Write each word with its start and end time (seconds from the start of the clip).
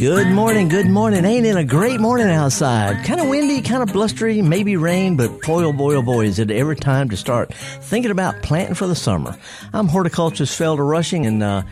Good 0.00 0.28
morning, 0.28 0.68
good 0.68 0.86
morning. 0.86 1.26
Ain't 1.26 1.44
it 1.44 1.58
a 1.58 1.62
great 1.62 2.00
morning 2.00 2.30
outside? 2.30 3.04
Kind 3.04 3.20
of 3.20 3.28
windy, 3.28 3.60
kind 3.60 3.82
of 3.82 3.92
blustery, 3.92 4.40
maybe 4.40 4.74
rain, 4.74 5.14
but 5.14 5.42
boy, 5.42 5.64
oh 5.64 5.74
boy, 5.74 5.96
oh 5.96 6.00
boy, 6.00 6.24
is 6.24 6.38
it 6.38 6.50
ever 6.50 6.74
time 6.74 7.10
to 7.10 7.18
start 7.18 7.52
thinking 7.52 8.10
about 8.10 8.40
planting 8.40 8.74
for 8.74 8.86
the 8.86 8.94
summer. 8.94 9.36
I'm 9.74 9.88
horticulturist 9.88 10.58
Felder 10.58 10.88
Rushing, 10.88 11.26
and 11.26 11.42
uh, 11.42 11.64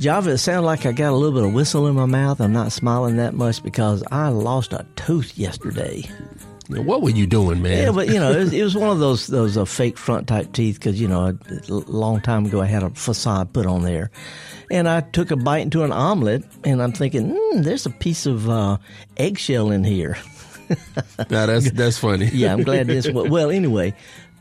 Java, 0.00 0.30
it 0.30 0.38
sounds 0.38 0.64
like 0.64 0.84
I 0.84 0.90
got 0.90 1.12
a 1.12 1.14
little 1.14 1.38
bit 1.38 1.48
of 1.48 1.54
whistle 1.54 1.86
in 1.86 1.94
my 1.94 2.06
mouth. 2.06 2.40
I'm 2.40 2.52
not 2.52 2.72
smiling 2.72 3.18
that 3.18 3.34
much 3.34 3.62
because 3.62 4.02
I 4.10 4.30
lost 4.30 4.72
a 4.72 4.84
tooth 4.96 5.38
yesterday. 5.38 6.02
What 6.68 7.02
were 7.02 7.10
you 7.10 7.26
doing, 7.26 7.62
man? 7.62 7.84
Yeah, 7.84 7.92
but 7.92 8.08
you 8.08 8.18
know, 8.18 8.32
it 8.32 8.38
was, 8.38 8.52
it 8.52 8.62
was 8.62 8.76
one 8.76 8.90
of 8.90 8.98
those 8.98 9.26
those 9.26 9.56
uh, 9.56 9.64
fake 9.64 9.96
front 9.96 10.26
type 10.26 10.52
teeth 10.52 10.76
because 10.76 11.00
you 11.00 11.06
know, 11.06 11.26
a, 11.26 11.36
a 11.68 11.72
long 11.72 12.20
time 12.20 12.46
ago 12.46 12.60
I 12.60 12.66
had 12.66 12.82
a 12.82 12.90
facade 12.90 13.52
put 13.52 13.66
on 13.66 13.82
there, 13.82 14.10
and 14.70 14.88
I 14.88 15.00
took 15.00 15.30
a 15.30 15.36
bite 15.36 15.58
into 15.58 15.84
an 15.84 15.92
omelet, 15.92 16.44
and 16.64 16.82
I'm 16.82 16.92
thinking, 16.92 17.34
mm, 17.34 17.62
there's 17.62 17.86
a 17.86 17.90
piece 17.90 18.26
of 18.26 18.50
uh, 18.50 18.78
eggshell 19.16 19.70
in 19.70 19.84
here. 19.84 20.18
now 21.30 21.46
that's 21.46 21.70
that's 21.70 21.98
funny. 21.98 22.30
yeah, 22.32 22.52
I'm 22.52 22.62
glad 22.62 22.88
this. 22.88 23.08
Well, 23.12 23.50
anyway, 23.50 23.94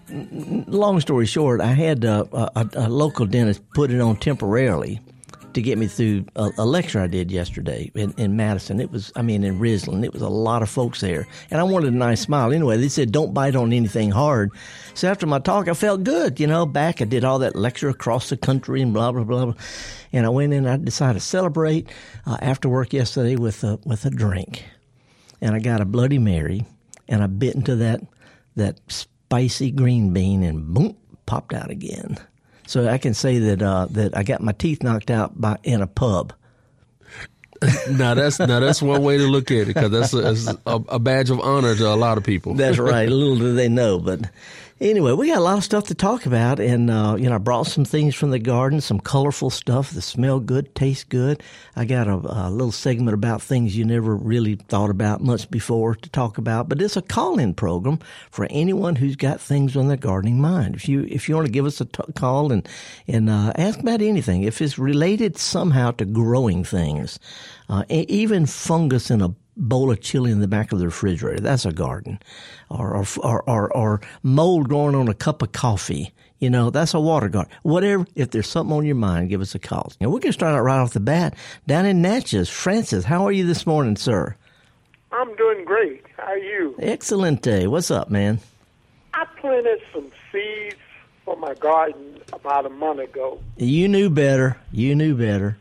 long 0.09 0.99
story 0.99 1.25
short, 1.25 1.61
I 1.61 1.73
had 1.73 2.05
uh, 2.05 2.25
a, 2.31 2.69
a, 2.73 2.89
local 2.89 3.25
dentist 3.25 3.61
put 3.73 3.91
it 3.91 4.01
on 4.01 4.15
temporarily 4.17 4.99
to 5.55 5.61
get 5.61 5.77
me 5.77 5.87
through 5.87 6.25
a, 6.35 6.51
a 6.57 6.65
lecture 6.65 6.99
I 6.99 7.07
did 7.07 7.31
yesterday 7.31 7.89
in, 7.95 8.13
in, 8.17 8.35
Madison. 8.35 8.79
It 8.79 8.91
was, 8.91 9.11
I 9.15 9.21
mean, 9.21 9.43
in 9.43 9.59
Ridgeland. 9.59 10.03
It 10.03 10.13
was 10.13 10.21
a 10.21 10.29
lot 10.29 10.61
of 10.61 10.69
folks 10.69 11.01
there, 11.01 11.27
and 11.49 11.59
I 11.59 11.63
wanted 11.63 11.93
a 11.93 11.97
nice 11.97 12.21
smile. 12.21 12.51
Anyway, 12.51 12.77
they 12.77 12.89
said 12.89 13.11
don't 13.11 13.33
bite 13.33 13.55
on 13.55 13.73
anything 13.73 14.11
hard. 14.11 14.51
So 14.93 15.09
after 15.09 15.25
my 15.25 15.39
talk, 15.39 15.67
I 15.67 15.73
felt 15.73 16.03
good. 16.03 16.39
You 16.39 16.47
know, 16.47 16.65
back 16.65 17.01
I 17.01 17.05
did 17.05 17.23
all 17.23 17.39
that 17.39 17.55
lecture 17.55 17.89
across 17.89 18.29
the 18.29 18.37
country 18.37 18.81
and 18.81 18.93
blah 18.93 19.11
blah 19.11 19.23
blah, 19.23 19.45
blah. 19.45 19.55
and 20.13 20.25
I 20.25 20.29
went 20.29 20.53
in. 20.53 20.67
I 20.67 20.77
decided 20.77 21.19
to 21.19 21.25
celebrate 21.25 21.89
uh, 22.25 22.37
after 22.41 22.69
work 22.69 22.93
yesterday 22.93 23.35
with 23.35 23.63
a 23.63 23.79
with 23.85 24.05
a 24.05 24.09
drink, 24.09 24.65
and 25.41 25.55
I 25.55 25.59
got 25.59 25.81
a 25.81 25.85
Bloody 25.85 26.19
Mary, 26.19 26.65
and 27.07 27.23
I 27.23 27.27
bit 27.27 27.55
into 27.55 27.77
that 27.77 28.01
that 28.55 28.79
spicy 28.87 29.71
green 29.71 30.13
bean, 30.13 30.43
and 30.43 30.73
boom, 30.73 30.97
popped 31.25 31.53
out 31.53 31.71
again. 31.71 32.17
So 32.67 32.87
I 32.87 32.97
can 32.97 33.13
say 33.13 33.39
that 33.39 33.61
uh, 33.61 33.87
that 33.91 34.17
I 34.17 34.23
got 34.23 34.41
my 34.41 34.51
teeth 34.51 34.83
knocked 34.83 35.11
out 35.11 35.39
by 35.39 35.57
in 35.63 35.81
a 35.81 35.87
pub. 35.87 36.33
now 37.89 38.13
that's 38.13 38.39
now 38.39 38.59
that's 38.59 38.81
one 38.81 39.01
way 39.01 39.17
to 39.17 39.23
look 39.23 39.49
at 39.51 39.57
it 39.57 39.67
because 39.67 39.91
that's, 39.91 40.13
a, 40.13 40.55
a, 40.65 40.99
badge 40.99 41.29
of 41.29 41.39
honor 41.39 41.73
to 41.75 41.87
a 41.87 41.95
lot 41.95 42.17
of 42.17 42.23
people. 42.23 42.53
That's 42.53 42.77
right. 42.77 43.07
Little 43.09 43.37
do 43.37 43.53
they 43.53 43.69
know, 43.69 43.99
but 43.99 44.29
Anyway, 44.81 45.13
we 45.13 45.29
got 45.29 45.37
a 45.37 45.41
lot 45.41 45.57
of 45.57 45.63
stuff 45.63 45.85
to 45.85 45.95
talk 45.95 46.25
about, 46.25 46.59
and 46.59 46.89
uh, 46.89 47.15
you 47.17 47.29
know, 47.29 47.35
I 47.35 47.37
brought 47.37 47.67
some 47.67 47.85
things 47.85 48.13
from 48.13 48.31
the 48.31 48.39
garden, 48.39 48.81
some 48.81 48.99
colorful 48.99 49.49
stuff 49.49 49.91
that 49.91 50.01
smell 50.01 50.41
good, 50.41 50.75
taste 50.75 51.07
good. 51.07 51.41
I 51.77 51.85
got 51.85 52.09
a, 52.09 52.15
a, 52.15 52.49
little 52.49 52.73
segment 52.73 53.13
about 53.13 53.41
things 53.41 53.77
you 53.77 53.85
never 53.85 54.13
really 54.13 54.55
thought 54.55 54.89
about 54.89 55.21
much 55.21 55.49
before 55.49 55.95
to 55.95 56.09
talk 56.09 56.37
about, 56.37 56.67
but 56.67 56.81
it's 56.81 56.97
a 56.97 57.01
call-in 57.01 57.53
program 57.53 57.99
for 58.31 58.47
anyone 58.49 58.97
who's 58.97 59.15
got 59.15 59.39
things 59.39 59.77
on 59.77 59.87
their 59.87 59.95
gardening 59.95 60.41
mind. 60.41 60.75
If 60.75 60.89
you 60.89 61.07
if 61.09 61.29
you 61.29 61.35
want 61.35 61.47
to 61.47 61.53
give 61.53 61.65
us 61.65 61.79
a 61.79 61.85
t- 61.85 62.11
call 62.13 62.51
and 62.51 62.67
and 63.07 63.29
uh, 63.29 63.53
ask 63.55 63.79
about 63.79 64.01
anything, 64.01 64.43
if 64.43 64.61
it's 64.61 64.77
related 64.77 65.37
somehow 65.37 65.91
to 65.91 66.03
growing 66.03 66.65
things, 66.65 67.17
uh, 67.69 67.85
even 67.87 68.45
fungus 68.45 69.09
in 69.09 69.21
a 69.21 69.33
bowl 69.57 69.91
of 69.91 70.01
chili 70.01 70.31
in 70.31 70.39
the 70.39 70.47
back 70.47 70.71
of 70.71 70.79
the 70.79 70.85
refrigerator. 70.85 71.39
That's 71.39 71.65
a 71.65 71.71
garden. 71.71 72.19
Or, 72.69 72.95
or, 72.95 73.05
or, 73.17 73.49
or, 73.49 73.77
or 73.77 74.01
mold 74.23 74.69
growing 74.69 74.95
on 74.95 75.07
a 75.07 75.13
cup 75.13 75.41
of 75.41 75.51
coffee. 75.51 76.13
You 76.39 76.49
know, 76.49 76.69
that's 76.69 76.93
a 76.93 76.99
water 76.99 77.29
garden. 77.29 77.51
Whatever, 77.63 78.05
if 78.15 78.31
there's 78.31 78.47
something 78.47 78.75
on 78.75 78.85
your 78.85 78.95
mind, 78.95 79.29
give 79.29 79.41
us 79.41 79.55
a 79.55 79.59
call. 79.59 79.91
And 79.99 80.11
we 80.11 80.19
can 80.19 80.33
start 80.33 80.53
out 80.53 80.61
right 80.61 80.79
off 80.79 80.93
the 80.93 80.99
bat. 80.99 81.35
Down 81.65 81.85
in 81.85 82.01
Natchez, 82.01 82.49
Francis, 82.49 83.05
how 83.05 83.25
are 83.25 83.31
you 83.31 83.47
this 83.47 83.65
morning, 83.65 83.95
sir? 83.95 84.35
I'm 85.11 85.33
doing 85.37 85.63
great. 85.63 86.03
How 86.17 86.23
are 86.23 86.37
you? 86.37 86.75
Excellent 86.79 87.41
day. 87.41 87.67
What's 87.67 87.89
up, 87.89 88.09
man? 88.09 88.39
I 89.13 89.25
planted 89.39 89.81
some 89.93 90.11
seeds 90.31 90.75
for 91.23 91.37
my 91.37 91.53
garden 91.53 92.19
about 92.33 92.65
a 92.65 92.69
month 92.69 92.99
ago. 92.99 93.39
You 93.55 93.87
knew 93.87 94.09
better. 94.09 94.57
You 94.73 94.93
knew 94.93 95.15
better. 95.15 95.57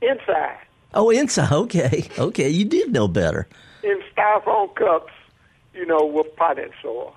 Inside. 0.00 0.58
Oh, 0.94 1.10
inside. 1.10 1.52
Okay, 1.52 2.08
okay. 2.18 2.48
You 2.48 2.64
did 2.64 2.92
know 2.92 3.08
better. 3.08 3.46
In 3.82 4.00
styrofoam 4.14 4.74
cups, 4.74 5.12
you 5.74 5.86
know, 5.86 6.04
with 6.04 6.34
potting 6.36 6.70
soil, 6.82 7.14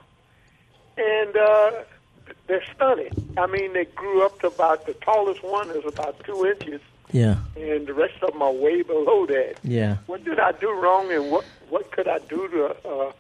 and 0.97 1.35
uh, 1.35 1.71
they're 2.47 2.63
stunning. 2.73 3.11
I 3.37 3.47
mean, 3.47 3.73
they 3.73 3.85
grew 3.85 4.25
up 4.25 4.39
to 4.41 4.47
about 4.47 4.85
the 4.85 4.93
tallest 4.93 5.43
one 5.43 5.69
is 5.71 5.85
about 5.85 6.23
two 6.23 6.45
inches. 6.45 6.81
Yeah. 7.11 7.37
And 7.55 7.87
the 7.87 7.93
rest 7.93 8.15
of 8.23 8.33
them 8.33 8.41
are 8.41 8.51
way 8.51 8.81
below 8.81 9.25
that. 9.27 9.55
Yeah. 9.63 9.97
What 10.07 10.23
did 10.23 10.39
I 10.39 10.51
do 10.53 10.71
wrong, 10.71 11.11
and 11.11 11.31
what 11.31 11.45
what 11.69 11.91
could 11.91 12.07
I 12.07 12.19
do 12.19 12.47
to 12.47 12.89
uh, 12.89 13.11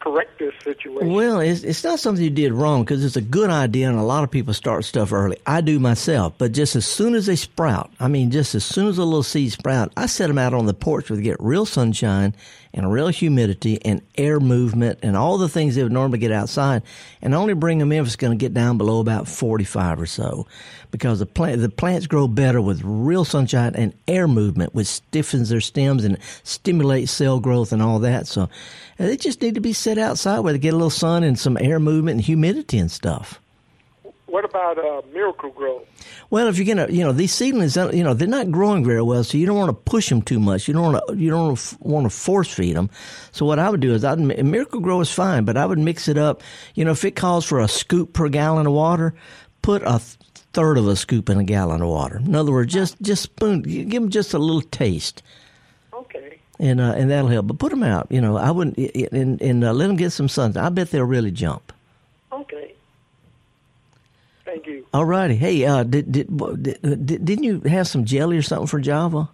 correct 0.00 0.38
this 0.38 0.54
situation? 0.64 1.12
Well, 1.12 1.40
it's, 1.40 1.62
it's 1.62 1.84
not 1.84 2.00
something 2.00 2.24
you 2.24 2.30
did 2.30 2.52
wrong 2.52 2.82
because 2.82 3.04
it's 3.04 3.16
a 3.16 3.22
good 3.22 3.50
idea, 3.50 3.88
and 3.88 3.98
a 3.98 4.02
lot 4.02 4.24
of 4.24 4.30
people 4.30 4.52
start 4.54 4.84
stuff 4.84 5.12
early. 5.12 5.36
I 5.46 5.60
do 5.60 5.78
myself, 5.78 6.34
but 6.38 6.52
just 6.52 6.74
as 6.74 6.86
soon 6.86 7.14
as 7.14 7.26
they 7.26 7.36
sprout, 7.36 7.90
I 8.00 8.08
mean, 8.08 8.30
just 8.30 8.54
as 8.54 8.64
soon 8.64 8.88
as 8.88 8.98
a 8.98 9.04
little 9.04 9.22
seed 9.22 9.52
sprout, 9.52 9.92
I 9.96 10.06
set 10.06 10.28
them 10.28 10.38
out 10.38 10.54
on 10.54 10.66
the 10.66 10.74
porch 10.74 11.10
where 11.10 11.16
they 11.16 11.22
get 11.22 11.40
real 11.40 11.66
sunshine 11.66 12.34
and 12.72 12.90
real 12.90 13.08
humidity 13.08 13.84
and 13.84 14.02
air 14.16 14.40
movement 14.40 14.98
and 15.02 15.16
all 15.16 15.38
the 15.38 15.48
things 15.48 15.74
they 15.74 15.82
would 15.82 15.92
normally 15.92 16.18
get 16.18 16.32
outside, 16.32 16.82
and 17.20 17.34
only 17.34 17.54
bring 17.54 17.78
them 17.78 17.92
in 17.92 18.00
if 18.00 18.06
it's 18.06 18.16
going 18.16 18.36
to 18.36 18.42
get 18.42 18.54
down 18.54 18.78
below 18.78 19.00
about 19.00 19.28
45 19.28 20.00
or 20.00 20.06
so, 20.06 20.46
because 20.90 21.18
the 21.18 21.26
plant 21.26 21.60
the 21.60 21.68
plants 21.68 22.06
grow 22.06 22.28
better 22.28 22.60
with 22.60 22.82
real 22.84 23.24
sunshine 23.24 23.74
and 23.74 23.92
air 24.06 24.28
movement, 24.28 24.74
which 24.74 24.86
stiffens 24.86 25.48
their 25.48 25.60
stems 25.60 26.04
and 26.04 26.18
stimulates 26.42 27.12
cell 27.12 27.40
growth 27.40 27.72
and 27.72 27.82
all 27.82 27.98
that. 28.00 28.26
So 28.26 28.48
they 28.98 29.16
just 29.16 29.42
need 29.42 29.54
to 29.54 29.60
be 29.60 29.72
set 29.72 29.98
outside 29.98 30.40
where 30.40 30.52
they 30.52 30.58
get 30.58 30.74
a 30.74 30.76
little 30.76 30.90
sun 30.90 31.22
and 31.22 31.38
some 31.38 31.58
air 31.60 31.80
movement 31.80 32.16
and 32.16 32.24
humidity 32.24 32.78
and 32.78 32.90
stuff. 32.90 33.40
What 34.30 34.44
about 34.44 34.78
uh, 34.78 35.02
Miracle-Gro? 35.12 35.82
Well, 36.30 36.46
if 36.46 36.56
you're 36.56 36.72
gonna, 36.72 36.90
you 36.90 37.02
know, 37.02 37.10
these 37.10 37.34
seedlings, 37.34 37.76
uh, 37.76 37.90
you 37.92 38.04
know, 38.04 38.14
they're 38.14 38.28
not 38.28 38.52
growing 38.52 38.84
very 38.84 39.02
well, 39.02 39.24
so 39.24 39.36
you 39.36 39.44
don't 39.44 39.58
want 39.58 39.70
to 39.70 39.90
push 39.90 40.08
them 40.08 40.22
too 40.22 40.38
much. 40.38 40.68
You 40.68 40.74
don't 40.74 40.92
want 40.92 41.08
to, 41.08 41.16
you 41.16 41.30
don't 41.30 41.80
want 41.80 42.06
to 42.06 42.10
force 42.10 42.54
feed 42.54 42.76
them. 42.76 42.90
So 43.32 43.44
what 43.44 43.58
I 43.58 43.68
would 43.68 43.80
do 43.80 43.92
is, 43.92 44.04
I'd 44.04 44.20
Miracle-Gro 44.20 45.00
is 45.00 45.10
fine, 45.10 45.44
but 45.44 45.56
I 45.56 45.66
would 45.66 45.80
mix 45.80 46.06
it 46.06 46.16
up. 46.16 46.42
You 46.76 46.84
know, 46.84 46.92
if 46.92 47.04
it 47.04 47.16
calls 47.16 47.44
for 47.44 47.58
a 47.58 47.66
scoop 47.66 48.12
per 48.12 48.28
gallon 48.28 48.68
of 48.68 48.72
water, 48.72 49.14
put 49.62 49.82
a 49.82 49.98
third 50.52 50.78
of 50.78 50.86
a 50.86 50.94
scoop 50.94 51.28
in 51.28 51.38
a 51.38 51.44
gallon 51.44 51.82
of 51.82 51.88
water. 51.88 52.18
In 52.18 52.36
other 52.36 52.52
words, 52.52 52.72
just 52.72 53.02
just 53.02 53.22
spoon, 53.22 53.62
give 53.62 53.90
them 54.02 54.10
just 54.10 54.32
a 54.32 54.38
little 54.38 54.62
taste. 54.62 55.24
Okay. 55.92 56.38
And 56.60 56.80
uh, 56.80 56.94
and 56.96 57.10
that'll 57.10 57.30
help. 57.30 57.48
But 57.48 57.58
put 57.58 57.70
them 57.70 57.82
out. 57.82 58.06
You 58.10 58.20
know, 58.20 58.36
I 58.36 58.52
wouldn't 58.52 58.78
and 59.12 59.42
and 59.42 59.64
uh, 59.64 59.72
let 59.72 59.88
them 59.88 59.96
get 59.96 60.10
some 60.10 60.28
sun. 60.28 60.56
I 60.56 60.68
bet 60.68 60.92
they'll 60.92 61.04
really 61.04 61.32
jump. 61.32 61.72
Okay. 64.50 64.54
Thank 64.54 64.66
you. 64.66 64.86
All 64.92 65.04
righty. 65.04 65.36
Hey, 65.36 65.64
uh, 65.64 65.84
did, 65.84 66.10
did, 66.10 66.28
did, 66.62 67.24
didn't 67.24 67.44
you 67.44 67.60
have 67.60 67.86
some 67.88 68.04
jelly 68.04 68.36
or 68.36 68.42
something 68.42 68.66
for 68.66 68.80
Java? 68.80 69.28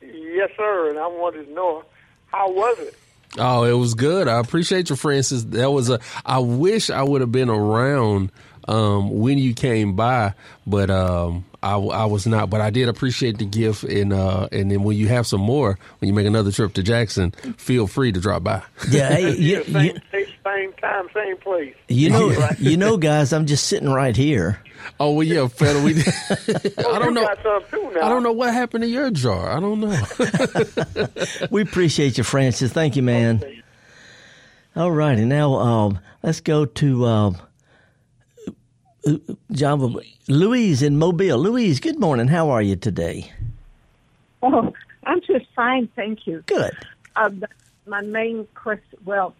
Yes, 0.00 0.50
sir. 0.56 0.90
And 0.90 0.98
I 0.98 1.06
wanted 1.06 1.46
to 1.46 1.52
know 1.52 1.84
how 2.26 2.50
was 2.50 2.78
it? 2.80 2.94
Oh, 3.38 3.64
it 3.64 3.72
was 3.72 3.94
good. 3.94 4.26
I 4.26 4.40
appreciate 4.40 4.90
you, 4.90 4.96
Francis. 4.96 5.44
That 5.44 5.70
was 5.70 5.88
a. 5.88 6.00
I 6.26 6.40
wish 6.40 6.90
I 6.90 7.02
would 7.02 7.20
have 7.20 7.30
been 7.30 7.48
around 7.48 8.32
um, 8.66 9.20
when 9.20 9.38
you 9.38 9.54
came 9.54 9.94
by, 9.94 10.34
but 10.66 10.90
um, 10.90 11.44
I, 11.62 11.74
I, 11.74 12.04
was 12.06 12.26
not. 12.26 12.48
But 12.48 12.60
I 12.60 12.70
did 12.70 12.88
appreciate 12.88 13.38
the 13.38 13.44
gift, 13.44 13.84
and 13.84 14.12
uh, 14.12 14.48
and 14.50 14.70
then 14.70 14.82
when 14.82 14.96
you 14.96 15.08
have 15.08 15.26
some 15.26 15.42
more, 15.42 15.78
when 15.98 16.08
you 16.08 16.14
make 16.14 16.26
another 16.26 16.50
trip 16.50 16.72
to 16.74 16.82
Jackson, 16.82 17.32
feel 17.56 17.86
free 17.86 18.12
to 18.12 18.20
drop 18.20 18.42
by. 18.42 18.62
Yeah, 18.90 19.10
hey, 19.10 19.36
you, 19.36 19.64
same, 19.64 19.96
you, 20.12 20.26
same 20.42 20.72
time, 20.74 21.08
same 21.12 21.36
place. 21.36 21.74
You 21.88 22.10
know, 22.10 22.48
you 22.58 22.76
know, 22.76 22.96
guys, 22.96 23.32
I'm 23.32 23.46
just 23.46 23.66
sitting 23.66 23.90
right 23.90 24.16
here. 24.16 24.62
Oh 24.98 25.12
well, 25.12 25.22
yeah, 25.22 25.48
fella. 25.48 25.82
We. 25.82 25.92
I 26.78 26.98
don't 26.98 27.14
know. 27.14 27.26
I 27.26 28.08
don't 28.08 28.22
know 28.22 28.32
what 28.32 28.54
happened 28.54 28.82
to 28.82 28.88
your 28.88 29.10
jar. 29.10 29.50
I 29.50 29.60
don't 29.60 29.80
know. 29.80 31.06
we 31.50 31.62
appreciate 31.62 32.16
you, 32.16 32.24
Francis. 32.24 32.72
Thank 32.72 32.96
you, 32.96 33.02
man. 33.02 33.36
Okay. 33.42 33.62
All 34.76 34.90
righty, 34.92 35.24
now 35.24 35.54
um, 35.54 35.98
let's 36.22 36.40
go 36.40 36.64
to. 36.64 37.04
Um, 37.04 37.36
Java, 39.52 39.88
Louise 40.28 40.82
in 40.82 40.98
Mobile. 40.98 41.38
Louise, 41.38 41.80
good 41.80 41.98
morning. 41.98 42.28
How 42.28 42.50
are 42.50 42.62
you 42.62 42.76
today? 42.76 43.30
Oh, 44.42 44.72
I'm 45.04 45.20
just 45.22 45.46
fine, 45.56 45.88
thank 45.96 46.26
you. 46.26 46.42
Good. 46.46 46.72
Uh, 47.16 47.30
my 47.86 48.02
main 48.02 48.46
question, 48.54 48.98
well, 49.04 49.34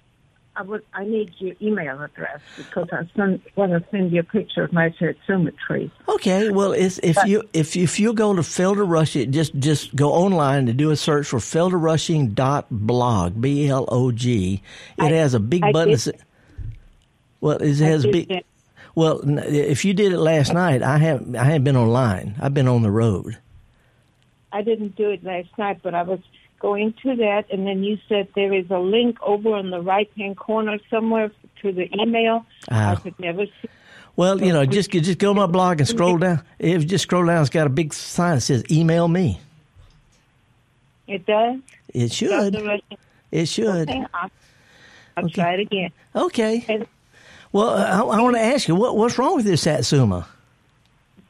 I 0.56 0.62
would. 0.62 0.84
I 0.92 1.04
need 1.04 1.32
your 1.38 1.54
email 1.62 2.02
address 2.02 2.40
because 2.56 2.88
I 2.92 3.08
send, 3.16 3.40
want 3.54 3.70
to 3.72 3.84
send 3.90 4.10
you 4.12 4.20
a 4.20 4.24
picture 4.24 4.64
of 4.64 4.72
my 4.72 4.92
satsuma 4.98 5.52
tree. 5.52 5.90
Okay, 6.08 6.50
well, 6.50 6.72
it's, 6.72 6.98
if 6.98 7.16
you 7.24 7.44
if 7.52 7.76
if 7.76 8.00
you 8.00 8.12
go 8.12 8.34
to 8.34 8.42
Felder 8.42 8.86
Rushing, 8.86 9.30
just 9.30 9.54
just 9.58 9.94
go 9.94 10.12
online 10.12 10.68
and 10.68 10.76
do 10.76 10.90
a 10.90 10.96
search 10.96 11.28
for 11.28 11.38
felderrushing.blog, 11.38 13.40
b 13.40 13.68
l 13.68 13.70
o 13.70 13.70
g. 13.70 13.70
b 13.70 13.70
l 13.70 13.84
o 13.88 14.12
g. 14.12 14.62
It 14.98 15.02
I- 15.04 15.08
has 15.12 15.34
a 15.34 15.40
big 15.40 15.64
I 15.64 15.72
button. 15.72 15.96
did- 15.96 16.20
well, 17.40 17.56
it 17.58 17.76
has 17.78 18.04
big. 18.04 18.28
that. 18.28 18.44
Well, 18.94 19.20
if 19.24 19.84
you 19.84 19.94
did 19.94 20.12
it 20.12 20.18
last 20.18 20.52
night, 20.52 20.82
I 20.82 20.98
have 20.98 21.34
I 21.34 21.44
haven't 21.44 21.64
been 21.64 21.76
online. 21.76 22.34
I've 22.40 22.54
been 22.54 22.68
on 22.68 22.82
the 22.82 22.90
road. 22.90 23.38
I 24.52 24.62
didn't 24.62 24.96
do 24.96 25.10
it 25.10 25.22
last 25.22 25.48
night, 25.58 25.80
but 25.82 25.94
I 25.94 26.02
was 26.02 26.18
going 26.58 26.92
to 27.02 27.16
that, 27.16 27.44
and 27.50 27.66
then 27.66 27.82
you 27.84 27.98
said 28.08 28.28
there 28.34 28.52
is 28.52 28.68
a 28.70 28.78
link 28.78 29.16
over 29.22 29.56
in 29.58 29.70
the 29.70 29.80
right 29.80 30.10
hand 30.18 30.36
corner 30.36 30.78
somewhere 30.90 31.30
to 31.62 31.72
the 31.72 31.88
email. 32.00 32.44
I 32.68 32.92
Ah. 32.92 32.96
could 32.96 33.18
never 33.20 33.46
see. 33.46 33.68
Well, 34.16 34.42
you 34.42 34.52
know, 34.52 34.66
just 34.66 34.90
just 34.90 35.18
go 35.18 35.32
to 35.32 35.40
my 35.40 35.46
blog 35.46 35.78
and 35.80 35.88
scroll 35.88 36.18
down. 36.18 36.42
If 36.58 36.82
you 36.82 36.88
just 36.88 37.02
scroll 37.02 37.24
down, 37.24 37.40
it's 37.40 37.48
got 37.50 37.66
a 37.66 37.70
big 37.70 37.94
sign 37.94 38.34
that 38.34 38.40
says 38.42 38.64
"Email 38.70 39.06
me." 39.08 39.38
It 41.06 41.24
does. 41.26 41.58
It 41.94 42.12
should. 42.12 42.56
It 43.32 43.46
should. 43.46 43.88
Okay, 43.90 44.04
I'll, 44.14 44.30
I'll 45.16 45.28
try 45.28 45.54
it 45.54 45.60
again. 45.60 45.90
Okay. 46.14 46.64
And 46.68 46.86
Well, 47.52 47.70
I, 47.70 48.18
I 48.18 48.20
want 48.20 48.36
to 48.36 48.42
ask 48.42 48.68
you 48.68 48.74
what 48.74 48.96
what's 48.96 49.18
wrong 49.18 49.36
with 49.36 49.44
this 49.44 49.62
Satsuma? 49.62 50.26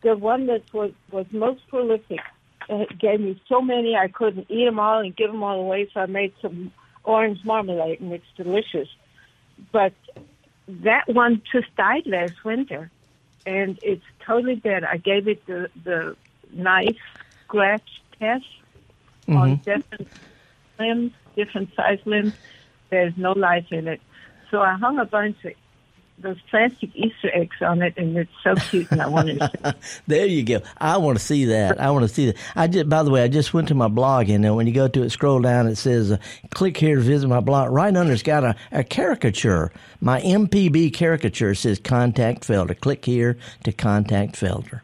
the 0.02 0.16
one 0.16 0.46
that 0.46 0.62
was 0.72 0.92
was 1.10 1.26
most 1.30 1.66
prolific 1.68 2.20
uh, 2.68 2.84
gave 2.98 3.20
me 3.20 3.40
so 3.48 3.60
many 3.60 3.96
I 3.96 4.08
couldn't 4.08 4.50
eat 4.50 4.64
them 4.64 4.78
all 4.78 5.00
and 5.00 5.14
give 5.14 5.30
them 5.30 5.42
all 5.42 5.60
away. 5.60 5.88
So 5.92 6.00
I 6.00 6.06
made 6.06 6.32
some 6.40 6.72
orange 7.04 7.44
marmalade, 7.44 8.00
and 8.00 8.12
it's 8.12 8.24
delicious. 8.36 8.88
But 9.72 9.92
that 10.68 11.08
one 11.08 11.42
just 11.52 11.74
died 11.76 12.06
last 12.06 12.42
winter, 12.44 12.90
and 13.44 13.78
it's 13.82 14.04
totally 14.24 14.56
dead. 14.56 14.84
I 14.84 14.96
gave 14.96 15.28
it 15.28 15.44
the 15.46 15.70
the 15.84 16.16
knife 16.52 16.96
scratch 17.44 18.02
test 18.18 18.44
on 19.28 19.56
different 19.56 20.08
limbs, 20.78 21.12
different 21.36 21.74
size 21.74 22.00
limbs. 22.04 22.34
There's 22.88 23.16
no 23.16 23.32
life 23.32 23.66
in 23.70 23.86
it. 23.86 24.00
So 24.50 24.60
I 24.60 24.74
hung 24.74 24.98
a 24.98 25.04
bunch 25.04 25.44
of 25.44 25.52
those 26.22 26.40
plastic 26.50 26.90
Easter 26.94 27.30
eggs 27.32 27.56
on 27.60 27.82
it, 27.82 27.94
and 27.96 28.16
it's 28.16 28.30
so 28.42 28.54
cute, 28.54 28.90
and 28.90 29.00
I 29.00 29.08
wanted 29.08 29.38
to. 29.38 29.76
There 30.06 30.26
you 30.26 30.42
go. 30.42 30.60
I 30.78 30.96
want 30.98 31.18
to 31.18 31.24
see 31.24 31.46
that. 31.46 31.80
I 31.80 31.90
want 31.90 32.08
to 32.08 32.14
see 32.14 32.26
that. 32.26 32.36
I 32.56 32.66
just, 32.66 32.88
by 32.88 33.02
the 33.02 33.10
way, 33.10 33.22
I 33.22 33.28
just 33.28 33.54
went 33.54 33.68
to 33.68 33.74
my 33.74 33.88
blog, 33.88 34.28
and 34.28 34.56
when 34.56 34.66
you 34.66 34.72
go 34.72 34.88
to 34.88 35.02
it, 35.02 35.10
scroll 35.10 35.40
down, 35.40 35.66
it 35.66 35.76
says, 35.76 36.12
uh, 36.12 36.18
"Click 36.50 36.76
here 36.76 36.96
to 36.96 37.00
visit 37.00 37.28
my 37.28 37.40
blog." 37.40 37.70
Right 37.70 37.94
under, 37.94 38.12
it's 38.12 38.22
got 38.22 38.44
a, 38.44 38.56
a 38.72 38.84
caricature. 38.84 39.72
My 40.00 40.20
MPB 40.20 40.92
caricature 40.92 41.54
says 41.54 41.78
"Contact 41.78 42.46
Felder." 42.46 42.78
Click 42.78 43.04
here 43.04 43.36
to 43.64 43.72
contact 43.72 44.34
Felder. 44.34 44.80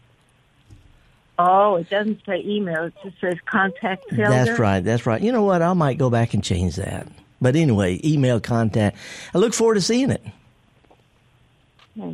Oh, 1.38 1.76
it 1.76 1.90
doesn't 1.90 2.24
say 2.24 2.42
email. 2.44 2.84
It 2.84 2.94
just 3.02 3.20
says 3.20 3.36
contact 3.44 4.08
Felder. 4.10 4.28
That's 4.28 4.58
right. 4.58 4.80
That's 4.80 5.06
right. 5.06 5.20
You 5.20 5.32
know 5.32 5.42
what? 5.42 5.62
I 5.62 5.72
might 5.74 5.98
go 5.98 6.08
back 6.10 6.34
and 6.34 6.42
change 6.42 6.76
that. 6.76 7.06
But 7.40 7.56
anyway, 7.56 8.00
email 8.04 8.40
contact. 8.40 8.96
I 9.34 9.38
look 9.38 9.52
forward 9.52 9.74
to 9.74 9.82
seeing 9.82 10.10
it. 10.10 10.22